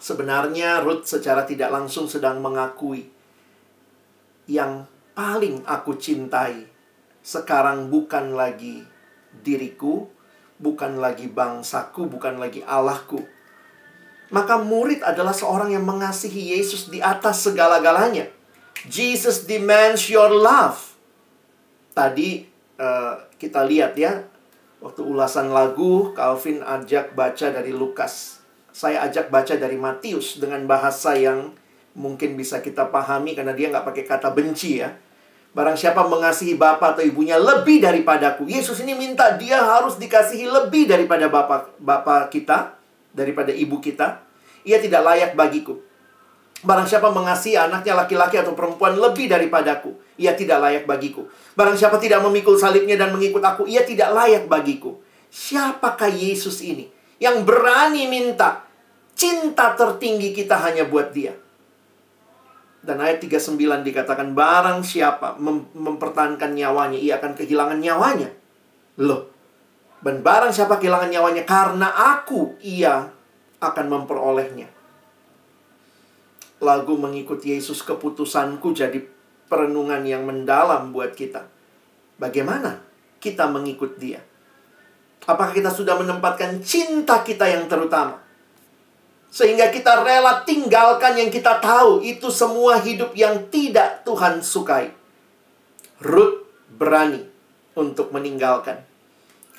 Sebenarnya 0.01 0.81
Ruth 0.81 1.05
secara 1.09 1.45
tidak 1.45 1.73
langsung 1.73 2.09
sedang 2.09 2.41
mengakui 2.41 3.09
yang 4.49 4.89
paling 5.13 5.63
aku 5.69 5.97
cintai 6.01 6.65
sekarang 7.21 7.93
bukan 7.93 8.33
lagi 8.33 8.81
diriku, 9.45 10.09
bukan 10.61 11.01
lagi 11.01 11.27
bangsaku, 11.27 12.07
bukan 12.07 12.37
lagi 12.37 12.61
Allahku. 12.63 13.25
Maka 14.31 14.63
murid 14.63 15.03
adalah 15.03 15.35
seorang 15.35 15.75
yang 15.75 15.83
mengasihi 15.83 16.55
Yesus 16.55 16.87
di 16.87 17.03
atas 17.03 17.43
segala-galanya. 17.43 18.31
Jesus 18.87 19.43
demands 19.49 20.07
your 20.07 20.31
love. 20.31 20.79
Tadi 21.91 22.47
uh, 22.79 23.27
kita 23.35 23.67
lihat 23.67 23.99
ya, 23.99 24.23
waktu 24.79 25.03
ulasan 25.03 25.51
lagu, 25.51 26.15
Calvin 26.15 26.63
ajak 26.63 27.19
baca 27.19 27.51
dari 27.51 27.75
Lukas. 27.75 28.39
Saya 28.71 29.03
ajak 29.11 29.35
baca 29.35 29.59
dari 29.59 29.75
Matius 29.75 30.39
dengan 30.39 30.63
bahasa 30.71 31.19
yang 31.19 31.51
mungkin 31.99 32.39
bisa 32.39 32.63
kita 32.63 32.87
pahami 32.87 33.35
karena 33.35 33.51
dia 33.51 33.67
nggak 33.67 33.83
pakai 33.83 34.05
kata 34.07 34.31
benci 34.31 34.79
ya. 34.79 34.95
Barang 35.51 35.75
siapa 35.75 36.07
mengasihi 36.07 36.55
bapak 36.55 36.99
atau 36.99 37.03
ibunya 37.03 37.35
lebih 37.35 37.83
daripadaku. 37.83 38.47
Yesus 38.47 38.79
ini 38.87 38.95
minta 38.95 39.35
dia 39.35 39.59
harus 39.59 39.99
dikasihi 39.99 40.47
lebih 40.47 40.87
daripada 40.87 41.27
bapak 41.27 41.75
bapak 41.83 42.31
kita, 42.31 42.79
daripada 43.11 43.51
ibu 43.51 43.83
kita. 43.83 44.23
Ia 44.63 44.79
tidak 44.79 45.03
layak 45.03 45.35
bagiku. 45.35 45.83
Barang 46.61 46.85
siapa 46.85 47.09
mengasihi 47.09 47.57
anaknya 47.57 47.97
laki-laki 47.97 48.37
atau 48.37 48.53
perempuan 48.53 48.93
lebih 48.93 49.33
daripadaku, 49.33 49.97
ia 50.21 50.37
tidak 50.37 50.61
layak 50.61 50.85
bagiku. 50.85 51.25
Barang 51.57 51.73
siapa 51.73 51.97
tidak 51.97 52.21
memikul 52.21 52.61
salibnya 52.61 53.01
dan 53.01 53.17
mengikut 53.17 53.41
aku, 53.41 53.65
ia 53.65 53.81
tidak 53.81 54.13
layak 54.13 54.45
bagiku. 54.45 55.01
Siapakah 55.33 56.13
Yesus 56.13 56.61
ini 56.61 56.93
yang 57.17 57.49
berani 57.49 58.13
minta 58.13 58.69
cinta 59.17 59.73
tertinggi 59.73 60.37
kita 60.37 60.61
hanya 60.61 60.85
buat 60.85 61.17
dia? 61.17 61.33
Dan 62.81 62.97
ayat 62.97 63.21
39 63.21 63.61
dikatakan 63.85 64.33
barang 64.33 64.81
siapa 64.81 65.37
mem 65.37 65.69
mempertahankan 65.77 66.57
nyawanya, 66.57 66.97
ia 66.97 67.21
akan 67.21 67.37
kehilangan 67.37 67.77
nyawanya. 67.77 68.33
Loh. 69.05 69.29
Dan 70.01 70.25
barang 70.25 70.53
siapa 70.57 70.81
kehilangan 70.81 71.13
nyawanya 71.13 71.45
karena 71.45 71.93
aku, 72.17 72.57
ia 72.65 73.13
akan 73.61 73.87
memperolehnya. 73.93 74.73
Lagu 76.61 76.97
mengikut 76.97 77.45
Yesus 77.45 77.85
keputusanku 77.85 78.73
jadi 78.73 79.05
perenungan 79.53 80.01
yang 80.09 80.25
mendalam 80.25 80.93
buat 80.93 81.13
kita. 81.13 81.45
Bagaimana 82.17 82.81
kita 83.21 83.49
mengikut 83.53 84.01
dia? 84.01 84.25
Apakah 85.29 85.53
kita 85.53 85.69
sudah 85.69 86.01
menempatkan 86.01 86.65
cinta 86.65 87.21
kita 87.21 87.45
yang 87.45 87.69
terutama? 87.69 88.25
Sehingga 89.31 89.71
kita 89.71 90.03
rela 90.03 90.43
tinggalkan 90.43 91.15
yang 91.15 91.31
kita 91.31 91.63
tahu 91.63 92.03
itu 92.03 92.35
semua 92.35 92.83
hidup 92.83 93.15
yang 93.15 93.47
tidak 93.47 94.03
Tuhan 94.03 94.43
sukai. 94.43 94.91
Ruth 96.03 96.51
berani 96.75 97.23
untuk 97.79 98.11
meninggalkan. 98.11 98.83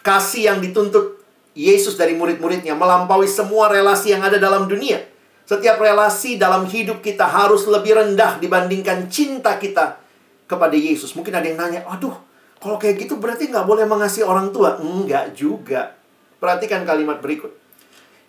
Kasih 0.03 0.51
yang 0.51 0.59
dituntut 0.59 1.23
Yesus 1.55 1.95
dari 1.95 2.15
murid-muridnya 2.15 2.75
melampaui 2.75 3.31
semua 3.31 3.71
relasi 3.71 4.11
yang 4.11 4.23
ada 4.27 4.35
dalam 4.35 4.67
dunia. 4.67 5.07
Setiap 5.47 5.79
relasi 5.79 6.35
dalam 6.39 6.67
hidup 6.67 7.03
kita 7.03 7.27
harus 7.27 7.67
lebih 7.67 7.95
rendah 7.95 8.39
dibandingkan 8.39 9.07
cinta 9.11 9.55
kita 9.55 9.99
kepada 10.47 10.75
Yesus. 10.75 11.15
Mungkin 11.15 11.31
ada 11.31 11.47
yang 11.47 11.59
nanya, 11.59 11.83
aduh, 11.87 12.15
kalau 12.59 12.75
kayak 12.79 13.07
gitu 13.07 13.19
berarti 13.19 13.47
nggak 13.51 13.67
boleh 13.67 13.83
mengasihi 13.87 14.23
orang 14.23 14.51
tua. 14.55 14.79
Enggak 14.79 15.35
juga. 15.35 15.95
Perhatikan 16.39 16.87
kalimat 16.87 17.21
berikut. 17.21 17.60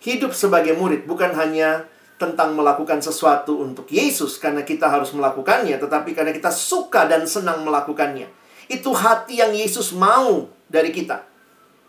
Hidup 0.03 0.35
sebagai 0.35 0.75
murid 0.75 1.07
bukan 1.07 1.31
hanya 1.39 1.87
tentang 2.19 2.55
melakukan 2.55 3.03
sesuatu 3.03 3.63
untuk 3.63 3.87
Yesus 3.91 4.39
karena 4.39 4.63
kita 4.67 4.91
harus 4.91 5.15
melakukannya, 5.15 5.79
tetapi 5.79 6.15
karena 6.15 6.35
kita 6.35 6.51
suka 6.51 7.07
dan 7.07 7.27
senang 7.27 7.63
melakukannya. 7.63 8.27
Itu 8.67 8.95
hati 8.95 9.43
yang 9.43 9.55
Yesus 9.55 9.95
mau 9.95 10.47
dari 10.71 10.95
kita. 10.95 11.23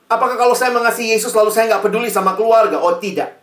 Apakah 0.10 0.38
kalau 0.38 0.54
saya 0.54 0.70
mengasihi 0.74 1.18
Yesus 1.18 1.34
lalu 1.34 1.50
saya 1.50 1.74
nggak 1.74 1.86
peduli 1.90 2.10
sama 2.10 2.38
keluarga? 2.38 2.82
Oh 2.82 2.98
tidak. 3.02 3.34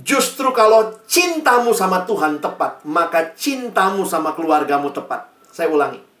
Justru 0.00 0.50
kalau 0.50 0.90
cintamu 1.06 1.70
sama 1.70 2.02
Tuhan 2.02 2.42
tepat, 2.42 2.82
maka 2.84 3.32
cintamu 3.32 4.02
sama 4.04 4.34
keluargamu 4.34 4.90
tepat. 4.90 5.30
Saya 5.54 5.70
ulangi. 5.70 6.13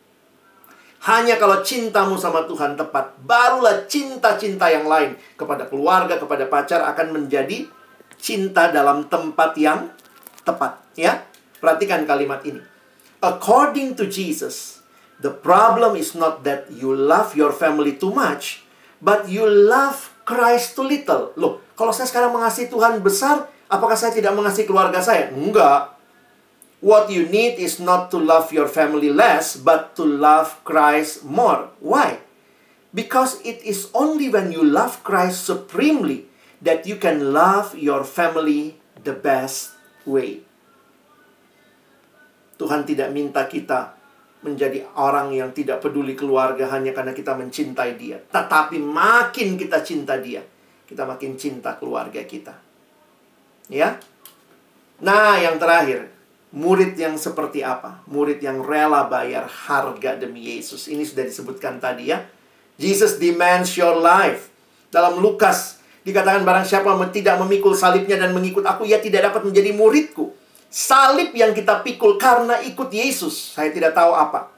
Hanya 1.04 1.36
kalau 1.36 1.60
cintamu 1.60 2.16
sama 2.16 2.48
Tuhan 2.48 2.80
tepat, 2.80 3.12
barulah 3.20 3.84
cinta-cinta 3.84 4.72
yang 4.72 4.88
lain 4.88 5.20
kepada 5.36 5.68
keluarga, 5.68 6.16
kepada 6.16 6.48
pacar 6.48 6.80
akan 6.80 7.20
menjadi 7.20 7.68
cinta 8.16 8.72
dalam 8.72 9.04
tempat 9.12 9.52
yang 9.60 9.92
tepat, 10.48 10.80
ya. 10.96 11.28
Perhatikan 11.60 12.08
kalimat 12.08 12.40
ini. 12.48 12.64
According 13.20 14.00
to 14.00 14.08
Jesus, 14.08 14.80
the 15.20 15.28
problem 15.28 15.92
is 15.92 16.16
not 16.16 16.40
that 16.48 16.72
you 16.72 16.92
love 16.92 17.36
your 17.36 17.52
family 17.52 18.00
too 18.00 18.12
much, 18.12 18.64
but 19.04 19.28
you 19.28 19.44
love 19.44 20.08
Christ 20.24 20.72
too 20.72 20.88
little. 20.88 21.36
Loh, 21.36 21.60
kalau 21.76 21.92
saya 21.92 22.08
sekarang 22.08 22.32
mengasihi 22.32 22.72
Tuhan 22.72 23.04
besar, 23.04 23.44
apakah 23.68 23.96
saya 23.96 24.16
tidak 24.16 24.32
mengasihi 24.32 24.64
keluarga 24.64 25.04
saya? 25.04 25.28
Enggak. 25.28 25.93
What 26.84 27.08
you 27.08 27.24
need 27.24 27.56
is 27.56 27.80
not 27.80 28.12
to 28.12 28.20
love 28.20 28.52
your 28.52 28.68
family 28.68 29.08
less, 29.08 29.56
but 29.56 29.96
to 29.96 30.04
love 30.04 30.60
Christ 30.68 31.24
more. 31.24 31.72
Why? 31.80 32.20
Because 32.92 33.40
it 33.40 33.64
is 33.64 33.88
only 33.96 34.28
when 34.28 34.52
you 34.52 34.60
love 34.60 35.00
Christ 35.00 35.48
supremely 35.48 36.28
that 36.60 36.84
you 36.84 37.00
can 37.00 37.32
love 37.32 37.72
your 37.72 38.04
family 38.04 38.76
the 39.00 39.16
best 39.16 39.72
way. 40.04 40.44
Tuhan 42.60 42.84
tidak 42.84 43.16
minta 43.16 43.48
kita 43.48 43.96
menjadi 44.44 44.84
orang 45.00 45.32
yang 45.32 45.56
tidak 45.56 45.80
peduli 45.80 46.12
keluarga 46.12 46.68
hanya 46.68 46.92
karena 46.92 47.16
kita 47.16 47.32
mencintai 47.32 47.96
Dia, 47.96 48.20
tetapi 48.20 48.76
makin 48.76 49.56
kita 49.56 49.80
cinta 49.80 50.20
Dia, 50.20 50.44
kita 50.84 51.08
makin 51.08 51.40
cinta 51.40 51.80
keluarga 51.80 52.20
kita. 52.28 52.60
Ya. 53.72 53.96
Nah, 55.00 55.40
yang 55.40 55.56
terakhir, 55.56 56.13
murid 56.54 56.94
yang 56.94 57.18
seperti 57.18 57.66
apa? 57.66 58.06
Murid 58.06 58.38
yang 58.38 58.62
rela 58.62 59.10
bayar 59.10 59.50
harga 59.50 60.14
demi 60.14 60.54
Yesus. 60.54 60.86
Ini 60.86 61.02
sudah 61.02 61.26
disebutkan 61.26 61.82
tadi 61.82 62.14
ya. 62.14 62.22
Jesus 62.78 63.18
demands 63.18 63.74
your 63.74 63.98
life. 63.98 64.54
Dalam 64.94 65.18
Lukas 65.18 65.82
dikatakan 66.06 66.46
barang 66.46 66.62
siapa 66.62 66.94
tidak 67.10 67.42
memikul 67.42 67.74
salibnya 67.74 68.14
dan 68.14 68.30
mengikut 68.30 68.62
aku, 68.62 68.86
ia 68.86 69.02
tidak 69.02 69.34
dapat 69.34 69.42
menjadi 69.50 69.74
muridku. 69.74 70.30
Salib 70.70 71.34
yang 71.34 71.54
kita 71.54 71.82
pikul 71.82 72.18
karena 72.18 72.62
ikut 72.62 72.90
Yesus. 72.90 73.58
Saya 73.58 73.74
tidak 73.74 73.94
tahu 73.94 74.14
apa. 74.14 74.50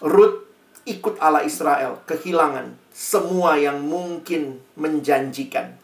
Ruth 0.00 0.48
ikut 0.88 1.20
Allah 1.20 1.44
Israel, 1.44 2.00
kehilangan 2.08 2.76
semua 2.92 3.60
yang 3.60 3.84
mungkin 3.84 4.60
menjanjikan. 4.76 5.76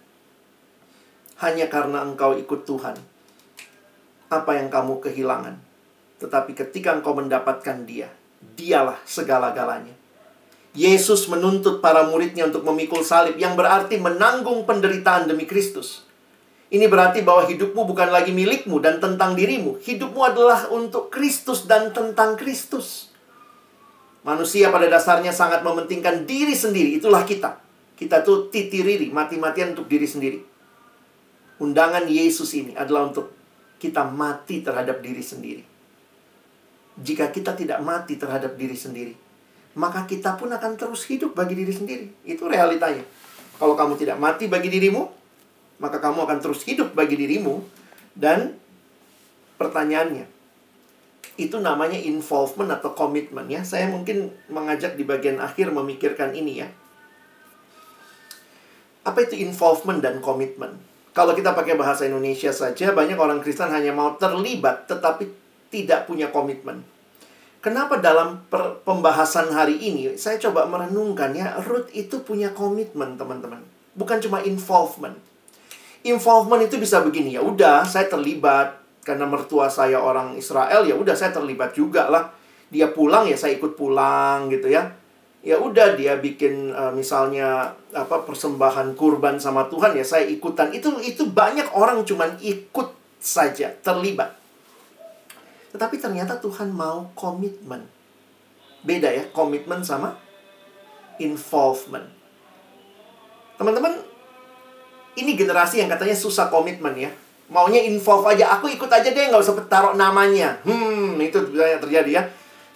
Hanya 1.37 1.69
karena 1.69 2.01
engkau 2.01 2.33
ikut 2.37 2.65
Tuhan. 2.65 3.16
Apa 4.27 4.59
yang 4.59 4.73
kamu 4.73 4.99
kehilangan. 4.99 5.59
Tetapi 6.19 6.57
ketika 6.57 6.97
engkau 6.97 7.15
mendapatkan 7.15 7.87
dia, 7.87 8.11
dialah 8.57 8.99
segala-galanya. 9.05 9.93
Yesus 10.77 11.25
menuntut 11.33 11.81
para 11.81 12.05
muridnya 12.05 12.45
untuk 12.45 12.61
memikul 12.69 13.01
salib 13.01 13.41
yang 13.41 13.57
berarti 13.57 13.97
menanggung 13.97 14.69
penderitaan 14.69 15.25
demi 15.25 15.49
Kristus. 15.49 16.05
Ini 16.67 16.91
berarti 16.91 17.23
bahwa 17.23 17.47
hidupmu 17.47 17.87
bukan 17.87 18.11
lagi 18.11 18.35
milikmu 18.35 18.83
dan 18.83 18.99
tentang 18.99 19.39
dirimu. 19.39 19.79
Hidupmu 19.81 20.21
adalah 20.21 20.67
untuk 20.69 21.09
Kristus 21.09 21.65
dan 21.65 21.95
tentang 21.95 22.35
Kristus. 22.35 23.09
Manusia 24.27 24.75
pada 24.75 24.91
dasarnya 24.91 25.31
sangat 25.31 25.63
mementingkan 25.63 26.27
diri 26.27 26.59
sendiri. 26.59 26.99
Itulah 26.99 27.23
kita. 27.23 27.63
Kita 27.95 28.27
tuh 28.27 28.51
titiriri, 28.51 29.15
mati-matian 29.15 29.79
untuk 29.79 29.87
diri 29.87 30.05
sendiri. 30.05 30.43
Undangan 31.63 32.05
Yesus 32.05 32.53
ini 32.53 32.77
adalah 32.77 33.09
untuk 33.09 33.33
kita 33.77 34.07
mati 34.09 34.65
terhadap 34.65 35.01
diri 35.05 35.21
sendiri. 35.21 35.65
Jika 36.97 37.29
kita 37.29 37.53
tidak 37.53 37.85
mati 37.85 38.17
terhadap 38.17 38.57
diri 38.57 38.73
sendiri, 38.73 39.13
maka 39.77 40.09
kita 40.09 40.41
pun 40.41 40.49
akan 40.49 40.81
terus 40.81 41.05
hidup 41.05 41.37
bagi 41.37 41.53
diri 41.53 41.73
sendiri. 41.73 42.07
Itu 42.25 42.49
realitanya. 42.49 43.05
Kalau 43.61 43.77
kamu 43.77 44.01
tidak 44.01 44.17
mati 44.17 44.49
bagi 44.49 44.73
dirimu, 44.73 45.05
maka 45.77 46.01
kamu 46.01 46.25
akan 46.25 46.39
terus 46.41 46.65
hidup 46.65 46.97
bagi 46.97 47.21
dirimu 47.21 47.61
dan 48.17 48.57
pertanyaannya 49.61 50.25
itu 51.37 51.61
namanya 51.61 52.01
involvement 52.01 52.73
atau 52.73 52.97
komitmen 52.97 53.45
ya 53.53 53.61
saya 53.61 53.93
mungkin 53.93 54.33
mengajak 54.49 54.97
di 54.97 55.05
bagian 55.05 55.37
akhir 55.37 55.69
memikirkan 55.69 56.33
ini 56.33 56.65
ya 56.65 56.69
apa 59.05 59.21
itu 59.21 59.37
involvement 59.37 60.01
dan 60.01 60.25
komitmen 60.25 60.81
kalau 61.17 61.33
kita 61.33 61.57
pakai 61.57 61.81
bahasa 61.81 62.05
Indonesia 62.05 62.53
saja 62.53 62.93
banyak 62.93 63.17
orang 63.17 63.41
Kristen 63.41 63.73
hanya 63.73 63.89
mau 63.89 64.21
terlibat 64.21 64.85
tetapi 64.85 65.25
tidak 65.73 66.05
punya 66.05 66.29
komitmen. 66.29 66.85
Kenapa 67.65 67.97
dalam 68.05 68.45
pembahasan 68.85 69.49
hari 69.49 69.81
ini 69.81 70.21
saya 70.21 70.37
coba 70.37 70.69
merenungkan 70.69 71.33
ya 71.33 71.57
itu 71.97 72.21
punya 72.21 72.53
komitmen 72.53 73.17
teman-teman. 73.17 73.65
Bukan 73.97 74.21
cuma 74.21 74.45
involvement. 74.45 75.17
Involvement 76.05 76.61
itu 76.61 76.77
bisa 76.77 77.01
begini 77.01 77.33
ya 77.33 77.41
udah 77.41 77.89
saya 77.89 78.13
terlibat 78.13 78.77
karena 79.01 79.25
mertua 79.25 79.73
saya 79.73 79.97
orang 79.97 80.37
Israel 80.37 80.85
ya 80.85 80.93
udah 81.01 81.17
saya 81.17 81.33
terlibat 81.33 81.73
juga 81.73 82.13
lah. 82.13 82.29
Dia 82.69 82.93
pulang 82.93 83.25
ya 83.25 83.41
saya 83.41 83.57
ikut 83.57 83.73
pulang 83.73 84.53
gitu 84.53 84.69
ya 84.69 84.93
ya 85.47 85.63
udah 85.63 85.95
dia 85.95 86.19
bikin 86.19 86.75
uh, 86.75 86.91
misalnya 86.91 87.71
apa 87.95 88.27
persembahan 88.27 88.99
kurban 88.99 89.39
sama 89.39 89.71
Tuhan 89.71 89.95
ya 89.95 90.03
saya 90.03 90.27
ikutan. 90.27 90.75
Itu 90.75 90.99
itu 90.99 91.31
banyak 91.31 91.71
orang 91.71 92.03
cuman 92.03 92.43
ikut 92.43 92.89
saja 93.23 93.71
terlibat. 93.79 94.35
Tetapi 95.71 96.03
ternyata 96.03 96.43
Tuhan 96.43 96.75
mau 96.75 97.15
komitmen. 97.15 97.87
Beda 98.83 99.07
ya 99.07 99.31
komitmen 99.31 99.87
sama 99.87 100.19
involvement. 101.23 102.11
Teman-teman 103.55 104.03
ini 105.15 105.39
generasi 105.39 105.79
yang 105.79 105.89
katanya 105.95 106.19
susah 106.19 106.51
komitmen 106.51 106.99
ya. 106.99 107.15
Maunya 107.47 107.87
involve 107.87 108.27
aja 108.27 108.59
aku 108.59 108.67
ikut 108.67 108.91
aja 108.91 109.07
deh 109.15 109.31
nggak 109.31 109.39
usah 109.47 109.55
taruh 109.71 109.95
namanya. 109.95 110.59
Hmm 110.67 111.15
itu 111.23 111.39
banyak 111.55 111.79
terjadi 111.87 112.11
ya 112.19 112.23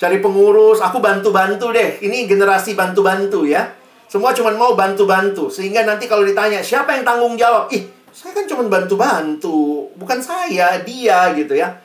cari 0.00 0.16
pengurus, 0.24 0.80
aku 0.80 0.96
bantu-bantu 0.96 1.76
deh. 1.76 2.00
Ini 2.00 2.24
generasi 2.24 2.72
bantu-bantu 2.72 3.44
ya. 3.44 3.68
Semua 4.08 4.32
cuma 4.32 4.48
mau 4.56 4.72
bantu-bantu. 4.72 5.52
Sehingga 5.52 5.84
nanti 5.84 6.08
kalau 6.08 6.24
ditanya, 6.24 6.64
siapa 6.64 6.96
yang 6.96 7.04
tanggung 7.04 7.36
jawab? 7.36 7.68
Ih, 7.68 7.84
saya 8.08 8.32
kan 8.32 8.48
cuma 8.48 8.64
bantu-bantu. 8.64 9.92
Bukan 10.00 10.24
saya, 10.24 10.80
dia 10.80 11.36
gitu 11.36 11.52
ya. 11.52 11.76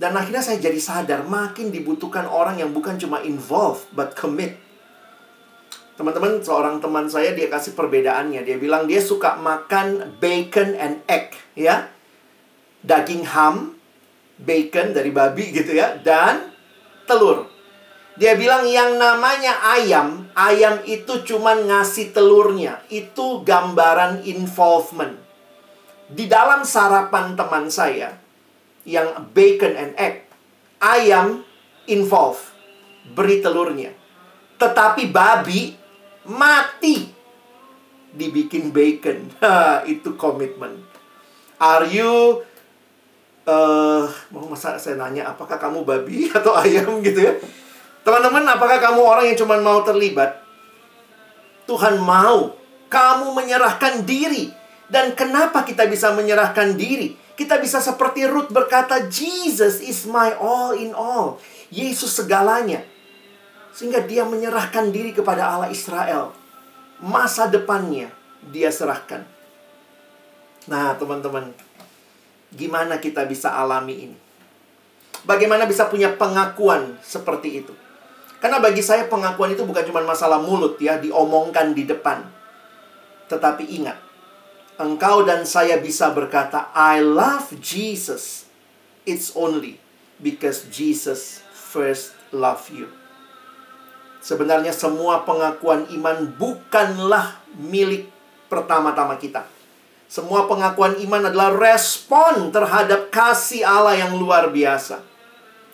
Dan 0.00 0.16
akhirnya 0.16 0.40
saya 0.40 0.56
jadi 0.56 0.80
sadar, 0.80 1.28
makin 1.28 1.68
dibutuhkan 1.68 2.24
orang 2.24 2.56
yang 2.56 2.72
bukan 2.72 2.96
cuma 2.96 3.20
involve, 3.20 3.84
but 3.92 4.16
commit. 4.16 4.56
Teman-teman, 6.00 6.40
seorang 6.40 6.80
teman 6.80 7.04
saya, 7.12 7.36
dia 7.36 7.52
kasih 7.52 7.76
perbedaannya. 7.76 8.40
Dia 8.40 8.56
bilang 8.56 8.88
dia 8.88 9.04
suka 9.04 9.36
makan 9.36 10.16
bacon 10.16 10.72
and 10.80 11.04
egg, 11.04 11.36
ya. 11.52 11.92
Daging 12.80 13.28
ham, 13.28 13.76
bacon 14.40 14.96
dari 14.96 15.12
babi 15.12 15.52
gitu 15.52 15.76
ya, 15.76 16.00
dan 16.00 16.56
telur. 17.04 17.49
Dia 18.20 18.36
bilang 18.36 18.68
yang 18.68 19.00
namanya 19.00 19.64
ayam, 19.64 20.28
ayam 20.36 20.84
itu 20.84 21.24
cuman 21.24 21.64
ngasih 21.64 22.12
telurnya. 22.12 22.84
Itu 22.92 23.40
gambaran 23.40 24.28
involvement. 24.28 25.16
Di 26.04 26.28
dalam 26.28 26.60
sarapan 26.68 27.32
teman 27.32 27.72
saya, 27.72 28.12
yang 28.84 29.32
bacon 29.32 29.72
and 29.72 29.96
egg, 29.96 30.28
ayam 30.84 31.48
involve, 31.88 32.44
beri 33.16 33.40
telurnya. 33.40 33.96
Tetapi 34.60 35.08
babi 35.08 35.72
mati 36.28 37.08
dibikin 38.12 38.68
bacon. 38.68 39.32
itu 39.96 40.12
komitmen. 40.20 40.76
Are 41.56 41.88
you 41.88 42.44
uh, 43.48 44.04
mau 44.28 44.44
masa 44.44 44.76
saya 44.76 45.00
nanya 45.00 45.32
apakah 45.32 45.56
kamu 45.56 45.88
babi 45.88 46.28
atau 46.36 46.52
ayam 46.52 47.00
gitu 47.00 47.24
ya? 47.24 47.34
Teman-teman, 48.00 48.44
apakah 48.48 48.80
kamu 48.80 49.00
orang 49.00 49.24
yang 49.28 49.38
cuma 49.38 49.60
mau 49.60 49.84
terlibat? 49.84 50.40
Tuhan 51.68 52.00
mau 52.00 52.56
kamu 52.90 53.36
menyerahkan 53.36 54.02
diri. 54.02 54.50
Dan 54.90 55.14
kenapa 55.14 55.62
kita 55.62 55.86
bisa 55.86 56.10
menyerahkan 56.10 56.74
diri? 56.74 57.14
Kita 57.38 57.62
bisa 57.62 57.78
seperti 57.78 58.26
Ruth 58.26 58.50
berkata, 58.50 59.06
Jesus 59.06 59.78
is 59.78 60.04
my 60.04 60.34
all 60.34 60.74
in 60.74 60.90
all. 60.92 61.38
Yesus 61.70 62.18
segalanya. 62.18 62.82
Sehingga 63.70 64.02
dia 64.02 64.26
menyerahkan 64.26 64.90
diri 64.90 65.14
kepada 65.14 65.46
Allah 65.46 65.70
Israel. 65.70 66.34
Masa 66.98 67.46
depannya 67.46 68.10
dia 68.50 68.68
serahkan. 68.74 69.22
Nah, 70.66 70.98
teman-teman, 70.98 71.54
gimana 72.52 72.98
kita 72.98 73.24
bisa 73.24 73.54
alami 73.54 74.10
ini? 74.10 74.16
Bagaimana 75.24 75.64
bisa 75.70 75.86
punya 75.86 76.12
pengakuan 76.12 76.98
seperti 77.00 77.62
itu? 77.64 77.72
Karena 78.40 78.56
bagi 78.56 78.80
saya 78.80 79.04
pengakuan 79.04 79.52
itu 79.52 79.68
bukan 79.68 79.84
cuma 79.84 80.00
masalah 80.00 80.40
mulut 80.40 80.80
ya, 80.80 80.96
diomongkan 80.96 81.76
di 81.76 81.84
depan. 81.84 82.24
Tetapi 83.28 83.68
ingat, 83.68 84.00
engkau 84.80 85.28
dan 85.28 85.44
saya 85.44 85.76
bisa 85.76 86.08
berkata, 86.08 86.72
I 86.72 87.04
love 87.04 87.52
Jesus. 87.60 88.48
It's 89.04 89.36
only 89.36 89.76
because 90.16 90.64
Jesus 90.72 91.44
first 91.52 92.16
love 92.32 92.64
you. 92.72 92.88
Sebenarnya 94.24 94.72
semua 94.72 95.24
pengakuan 95.28 95.88
iman 95.92 96.32
bukanlah 96.32 97.44
milik 97.60 98.08
pertama-tama 98.48 99.20
kita. 99.20 99.44
Semua 100.08 100.48
pengakuan 100.48 100.96
iman 100.96 101.28
adalah 101.28 101.52
respon 101.52 102.48
terhadap 102.48 103.12
kasih 103.12 103.62
Allah 103.68 104.00
yang 104.00 104.16
luar 104.16 104.48
biasa 104.48 105.09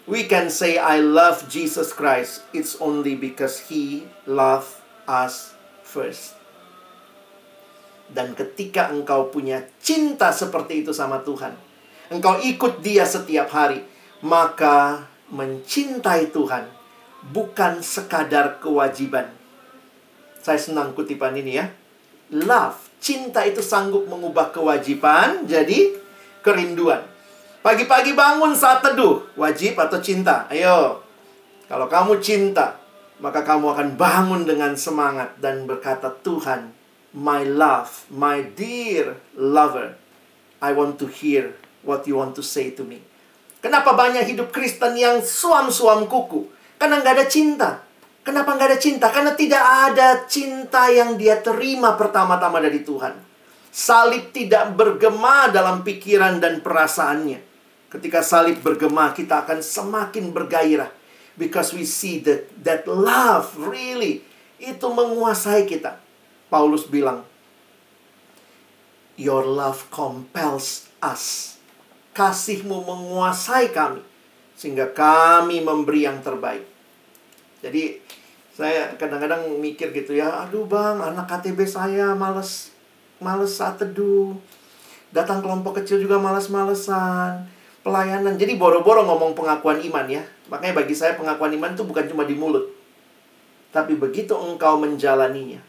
we 0.07 0.25
can 0.31 0.49
say 0.49 0.79
I 0.79 1.03
love 1.03 1.51
Jesus 1.51 1.91
Christ, 1.91 2.47
it's 2.55 2.79
only 2.79 3.19
because 3.19 3.67
He 3.69 4.07
loved 4.25 4.71
us 5.05 5.55
first. 5.83 6.39
Dan 8.07 8.39
ketika 8.39 8.95
engkau 8.95 9.35
punya 9.35 9.67
cinta 9.83 10.31
seperti 10.31 10.87
itu 10.87 10.95
sama 10.95 11.27
Tuhan, 11.27 11.59
engkau 12.15 12.39
ikut 12.39 12.79
Dia 12.79 13.03
setiap 13.03 13.51
hari, 13.51 13.83
maka 14.23 15.11
mencintai 15.35 16.31
Tuhan 16.31 16.71
bukan 17.35 17.83
sekadar 17.83 18.63
kewajiban. 18.63 19.35
Saya 20.39 20.63
senang 20.63 20.95
kutipan 20.95 21.35
ini 21.35 21.59
ya. 21.59 21.67
Love, 22.31 22.79
cinta 23.03 23.43
itu 23.43 23.59
sanggup 23.59 24.07
mengubah 24.07 24.55
kewajiban 24.55 25.43
jadi 25.51 25.99
kerinduan. 26.47 27.03
Pagi-pagi 27.67 28.15
bangun 28.15 28.55
saat 28.55 28.79
teduh, 28.79 29.27
wajib 29.35 29.75
atau 29.75 29.99
cinta? 29.99 30.47
Ayo. 30.47 31.03
Kalau 31.67 31.91
kamu 31.91 32.23
cinta, 32.23 32.79
maka 33.19 33.43
kamu 33.43 33.75
akan 33.75 33.89
bangun 33.99 34.47
dengan 34.47 34.79
semangat 34.79 35.35
dan 35.43 35.67
berkata, 35.67 36.15
"Tuhan, 36.23 36.71
my 37.11 37.43
love, 37.43 38.07
my 38.07 38.39
dear 38.55 39.19
lover, 39.35 39.99
I 40.63 40.79
want 40.79 41.03
to 41.03 41.11
hear 41.11 41.59
what 41.83 42.07
you 42.07 42.15
want 42.15 42.39
to 42.39 42.43
say 42.47 42.71
to 42.71 42.87
me." 42.87 43.03
Kenapa 43.59 43.99
banyak 43.99 44.31
hidup 44.31 44.55
Kristen 44.55 44.95
yang 44.95 45.19
suam-suam 45.19 46.07
kuku? 46.07 46.47
Karena 46.79 47.03
nggak 47.03 47.15
ada 47.19 47.27
cinta. 47.27 47.83
Kenapa 48.23 48.55
nggak 48.55 48.69
ada 48.71 48.79
cinta? 48.79 49.11
Karena 49.11 49.35
tidak 49.35 49.65
ada 49.91 50.23
cinta 50.31 50.87
yang 50.87 51.19
dia 51.19 51.43
terima 51.43 51.99
pertama-tama 51.99 52.63
dari 52.63 52.87
Tuhan. 52.87 53.19
Salib 53.75 54.31
tidak 54.31 54.71
bergema 54.79 55.51
dalam 55.51 55.83
pikiran 55.83 56.39
dan 56.39 56.63
perasaannya. 56.63 57.46
Ketika 57.97 58.21
salib 58.21 58.61
bergema, 58.61 59.09
kita 59.17 59.49
akan 59.49 59.65
semakin 59.65 60.29
bergairah. 60.29 60.93
Because 61.41 61.73
we 61.73 61.89
see 61.89 62.21
that, 62.29 62.53
that 62.61 62.85
love 62.85 63.57
really 63.57 64.21
itu 64.61 64.85
menguasai 64.85 65.65
kita. 65.65 65.97
Paulus 66.53 66.85
bilang, 66.85 67.25
Your 69.17 69.49
love 69.49 69.89
compels 69.89 70.93
us. 71.01 71.57
Kasihmu 72.13 72.85
menguasai 72.85 73.73
kami. 73.73 74.05
Sehingga 74.53 74.93
kami 74.93 75.65
memberi 75.65 76.05
yang 76.05 76.21
terbaik. 76.21 76.69
Jadi, 77.65 77.97
saya 78.53 78.93
kadang-kadang 79.01 79.57
mikir 79.57 79.97
gitu 79.97 80.21
ya, 80.21 80.45
aduh 80.45 80.69
bang, 80.69 81.01
anak 81.01 81.29
KTB 81.33 81.65
saya 81.65 82.13
males, 82.13 82.77
males 83.25 83.57
saat 83.57 83.81
teduh. 83.81 84.37
Datang 85.17 85.41
kelompok 85.41 85.81
kecil 85.81 85.97
juga 86.05 86.21
males-malesan 86.21 87.56
pelayanan. 87.87 88.35
Jadi 88.35 88.59
boro-boro 88.59 89.07
ngomong 89.07 89.39
pengakuan 89.39 89.79
iman 89.79 90.11
ya. 90.11 90.27
Makanya 90.51 90.75
bagi 90.75 90.99
saya 90.99 91.15
pengakuan 91.15 91.55
iman 91.55 91.79
itu 91.79 91.87
bukan 91.87 92.11
cuma 92.11 92.27
di 92.27 92.35
mulut. 92.35 92.67
Tapi 93.71 93.95
begitu 93.95 94.35
engkau 94.35 94.83
menjalaninya, 94.83 95.63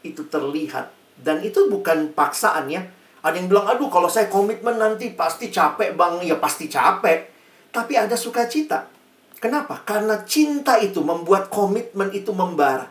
itu 0.00 0.24
terlihat. 0.32 0.88
Dan 1.20 1.44
itu 1.44 1.68
bukan 1.68 2.16
paksaan 2.16 2.72
ya. 2.72 2.80
Ada 3.20 3.36
yang 3.36 3.52
bilang, 3.52 3.68
aduh 3.68 3.92
kalau 3.92 4.08
saya 4.08 4.32
komitmen 4.32 4.80
nanti 4.80 5.12
pasti 5.12 5.52
capek 5.52 5.92
bang. 5.92 6.24
Ya 6.24 6.40
pasti 6.40 6.72
capek. 6.72 7.28
Tapi 7.68 7.92
ada 8.00 8.16
sukacita. 8.16 8.88
Kenapa? 9.36 9.84
Karena 9.84 10.22
cinta 10.24 10.78
itu 10.78 11.02
membuat 11.02 11.52
komitmen 11.52 12.08
itu 12.14 12.32
membara. 12.32 12.88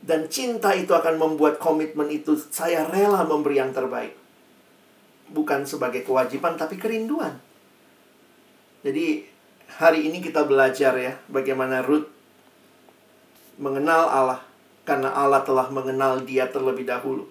Dan 0.00 0.26
cinta 0.32 0.74
itu 0.74 0.90
akan 0.90 1.20
membuat 1.20 1.60
komitmen 1.62 2.10
itu 2.10 2.34
saya 2.50 2.88
rela 2.88 3.22
memberi 3.22 3.60
yang 3.60 3.70
terbaik 3.70 4.19
bukan 5.30 5.64
sebagai 5.64 6.02
kewajiban 6.02 6.58
tapi 6.58 6.76
kerinduan. 6.76 7.38
Jadi 8.82 9.22
hari 9.78 10.10
ini 10.10 10.18
kita 10.18 10.44
belajar 10.44 10.96
ya 10.98 11.14
bagaimana 11.30 11.84
Ruth 11.84 12.08
mengenal 13.60 14.08
Allah 14.08 14.40
karena 14.88 15.12
Allah 15.12 15.44
telah 15.44 15.68
mengenal 15.70 16.24
dia 16.24 16.48
terlebih 16.48 16.88
dahulu. 16.88 17.28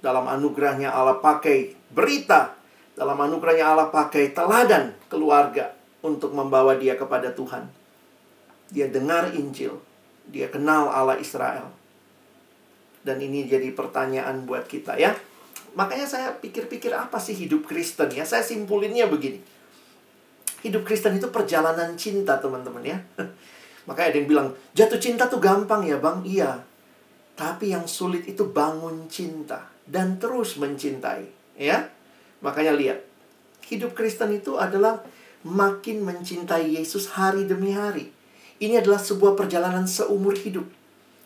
Dalam 0.00 0.28
anugerahnya 0.28 0.92
Allah 0.92 1.18
pakai 1.20 1.74
berita, 1.92 2.54
dalam 2.94 3.16
anugerahnya 3.18 3.66
Allah 3.66 3.88
pakai 3.90 4.30
teladan 4.32 4.94
keluarga 5.10 5.74
untuk 6.04 6.36
membawa 6.36 6.76
dia 6.76 6.94
kepada 6.94 7.32
Tuhan. 7.32 7.66
Dia 8.68 8.88
dengar 8.88 9.32
Injil, 9.32 9.80
dia 10.28 10.48
kenal 10.52 10.92
Allah 10.92 11.16
Israel. 11.18 11.72
Dan 13.04 13.20
ini 13.20 13.44
jadi 13.44 13.68
pertanyaan 13.72 14.48
buat 14.48 14.64
kita 14.64 14.96
ya. 14.96 15.12
Makanya 15.74 16.06
saya 16.06 16.28
pikir-pikir 16.38 16.94
apa 16.94 17.18
sih 17.18 17.34
hidup 17.34 17.66
Kristen 17.66 18.06
ya? 18.14 18.22
Saya 18.22 18.46
simpulinnya 18.46 19.10
begini. 19.10 19.42
Hidup 20.62 20.86
Kristen 20.86 21.18
itu 21.18 21.28
perjalanan 21.34 21.98
cinta, 21.98 22.38
teman-teman 22.38 22.80
ya. 22.80 22.98
Makanya 23.90 24.08
ada 24.14 24.18
yang 24.22 24.28
bilang, 24.30 24.48
jatuh 24.72 24.96
cinta 24.96 25.28
tuh 25.28 25.42
gampang 25.42 25.84
ya 25.84 26.00
bang? 26.00 26.24
Iya. 26.24 26.62
Tapi 27.34 27.74
yang 27.74 27.84
sulit 27.90 28.24
itu 28.24 28.48
bangun 28.48 29.10
cinta. 29.10 29.68
Dan 29.84 30.16
terus 30.16 30.56
mencintai. 30.56 31.28
Ya. 31.58 31.90
Makanya 32.40 32.72
lihat. 32.72 33.04
Hidup 33.66 33.92
Kristen 33.92 34.32
itu 34.32 34.56
adalah 34.56 35.04
makin 35.44 36.06
mencintai 36.06 36.80
Yesus 36.80 37.12
hari 37.12 37.44
demi 37.44 37.76
hari. 37.76 38.08
Ini 38.62 38.80
adalah 38.80 39.02
sebuah 39.02 39.36
perjalanan 39.36 39.84
seumur 39.84 40.38
hidup. 40.38 40.64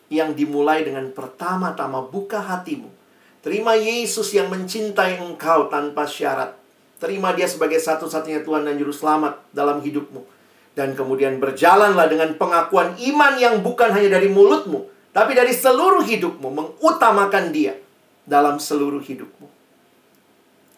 Yang 0.09 0.41
dimulai 0.41 0.83
dengan 0.83 1.13
pertama-tama 1.13 2.03
buka 2.09 2.41
hatimu. 2.43 2.98
Terima 3.39 3.79
Yesus 3.79 4.35
yang 4.35 4.51
mencintai 4.51 5.23
engkau 5.23 5.71
tanpa 5.71 6.11
syarat. 6.11 6.59
Terima 6.99 7.31
dia 7.31 7.47
sebagai 7.47 7.79
satu-satunya 7.79 8.43
Tuhan 8.43 8.67
dan 8.67 8.75
Juru 8.75 8.91
Selamat 8.91 9.39
dalam 9.55 9.79
hidupmu. 9.79 10.27
Dan 10.75 10.99
kemudian 10.99 11.39
berjalanlah 11.39 12.11
dengan 12.11 12.35
pengakuan 12.35 12.99
iman 12.99 13.35
yang 13.39 13.63
bukan 13.63 13.95
hanya 13.95 14.19
dari 14.19 14.27
mulutmu, 14.31 14.87
tapi 15.15 15.35
dari 15.35 15.55
seluruh 15.55 16.03
hidupmu, 16.03 16.49
mengutamakan 16.51 17.51
dia 17.55 17.79
dalam 18.27 18.59
seluruh 18.59 19.03
hidupmu. 19.03 19.47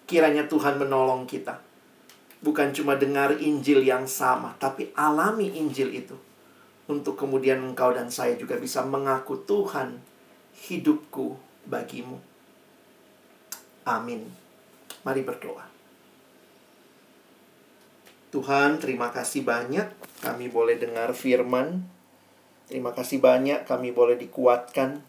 Kiranya 0.05 0.45
Tuhan 0.49 0.77
menolong 0.77 1.25
kita. 1.25 1.61
Bukan 2.41 2.73
cuma 2.73 2.97
dengar 2.97 3.37
Injil 3.37 3.85
yang 3.85 4.09
sama, 4.09 4.57
tapi 4.57 4.93
alami 4.97 5.53
Injil 5.61 5.93
itu. 5.93 6.17
Untuk 6.89 7.21
kemudian 7.21 7.61
engkau 7.61 7.93
dan 7.93 8.09
saya 8.09 8.37
juga 8.41 8.57
bisa 8.57 8.81
mengaku 8.85 9.45
Tuhan, 9.45 10.01
hidupku 10.69 11.37
bagimu. 11.69 12.30
Amin. 13.89 14.29
Mari 15.05 15.23
berdoa. 15.25 15.65
Tuhan, 18.31 18.79
terima 18.79 19.11
kasih 19.11 19.43
banyak 19.43 19.91
kami 20.23 20.47
boleh 20.53 20.79
dengar 20.79 21.11
firman. 21.17 21.83
Terima 22.71 22.95
kasih 22.95 23.19
banyak 23.19 23.67
kami 23.67 23.91
boleh 23.91 24.15
dikuatkan. 24.15 25.03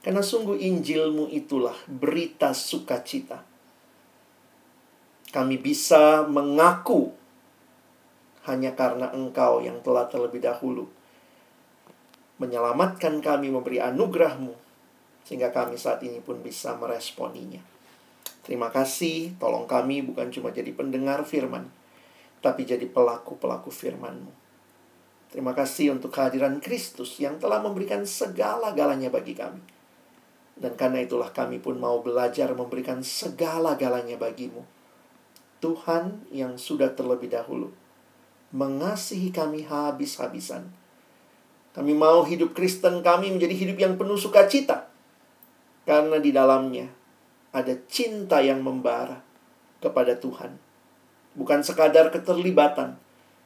Karena 0.00 0.24
sungguh 0.24 0.56
Injilmu 0.56 1.28
itulah 1.28 1.76
berita 1.84 2.56
sukacita. 2.56 3.44
Kami 5.28 5.60
bisa 5.60 6.24
mengaku 6.24 7.12
hanya 8.48 8.72
karena 8.72 9.12
Engkau 9.12 9.60
yang 9.60 9.84
telah 9.84 10.08
terlebih 10.08 10.40
dahulu 10.40 10.88
menyelamatkan 12.40 13.20
kami, 13.20 13.52
memberi 13.52 13.84
anugerahmu, 13.84 14.56
sehingga 15.28 15.52
kami 15.52 15.76
saat 15.76 16.00
ini 16.00 16.24
pun 16.24 16.40
bisa 16.40 16.72
meresponinya. 16.72 17.60
Terima 18.50 18.66
kasih, 18.66 19.38
tolong 19.38 19.70
kami 19.70 20.02
bukan 20.02 20.26
cuma 20.34 20.50
jadi 20.50 20.74
pendengar 20.74 21.22
firman, 21.22 21.70
tapi 22.42 22.66
jadi 22.66 22.82
pelaku-pelaku 22.82 23.70
firman-Mu. 23.70 24.34
Terima 25.30 25.54
kasih 25.54 25.94
untuk 25.94 26.10
kehadiran 26.10 26.58
Kristus 26.58 27.22
yang 27.22 27.38
telah 27.38 27.62
memberikan 27.62 28.02
segala-galanya 28.02 29.06
bagi 29.06 29.38
kami. 29.38 29.62
Dan 30.58 30.74
karena 30.74 30.98
itulah 31.06 31.30
kami 31.30 31.62
pun 31.62 31.78
mau 31.78 32.02
belajar 32.02 32.50
memberikan 32.50 33.06
segala-galanya 33.06 34.18
bagimu. 34.18 34.66
Tuhan 35.62 36.26
yang 36.34 36.58
sudah 36.58 36.90
terlebih 36.90 37.30
dahulu 37.30 37.70
mengasihi 38.50 39.30
kami 39.30 39.62
habis-habisan. 39.62 40.74
Kami 41.70 41.94
mau 41.94 42.26
hidup 42.26 42.50
Kristen 42.50 42.98
kami 43.06 43.30
menjadi 43.30 43.54
hidup 43.54 43.78
yang 43.78 43.94
penuh 43.94 44.18
sukacita. 44.18 44.90
Karena 45.86 46.18
di 46.18 46.34
dalamnya 46.34 46.98
ada 47.50 47.74
cinta 47.90 48.38
yang 48.40 48.62
membara 48.62 49.22
kepada 49.82 50.14
Tuhan 50.18 50.70
Bukan 51.30 51.62
sekadar 51.62 52.10
keterlibatan, 52.10 52.98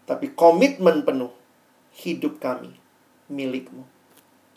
tapi 0.08 0.32
komitmen 0.32 1.04
penuh 1.04 1.32
hidup 2.00 2.40
kami 2.40 2.72
milikmu. 3.28 3.84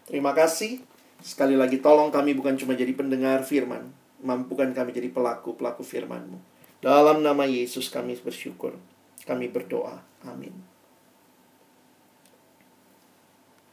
Terima 0.07 0.31
kasih. 0.31 0.79
Sekali 1.19 1.59
lagi 1.59 1.83
tolong 1.83 2.07
kami 2.07 2.31
bukan 2.31 2.55
cuma 2.55 2.71
jadi 2.77 2.93
pendengar 2.95 3.43
firman, 3.43 3.91
mampukan 4.23 4.71
kami 4.71 4.95
jadi 4.95 5.11
pelaku-pelaku 5.11 5.83
firman-Mu. 5.83 6.39
Dalam 6.79 7.19
nama 7.19 7.43
Yesus 7.43 7.91
kami 7.91 8.15
bersyukur. 8.15 8.79
Kami 9.27 9.51
berdoa. 9.51 9.99
Amin. 10.23 10.76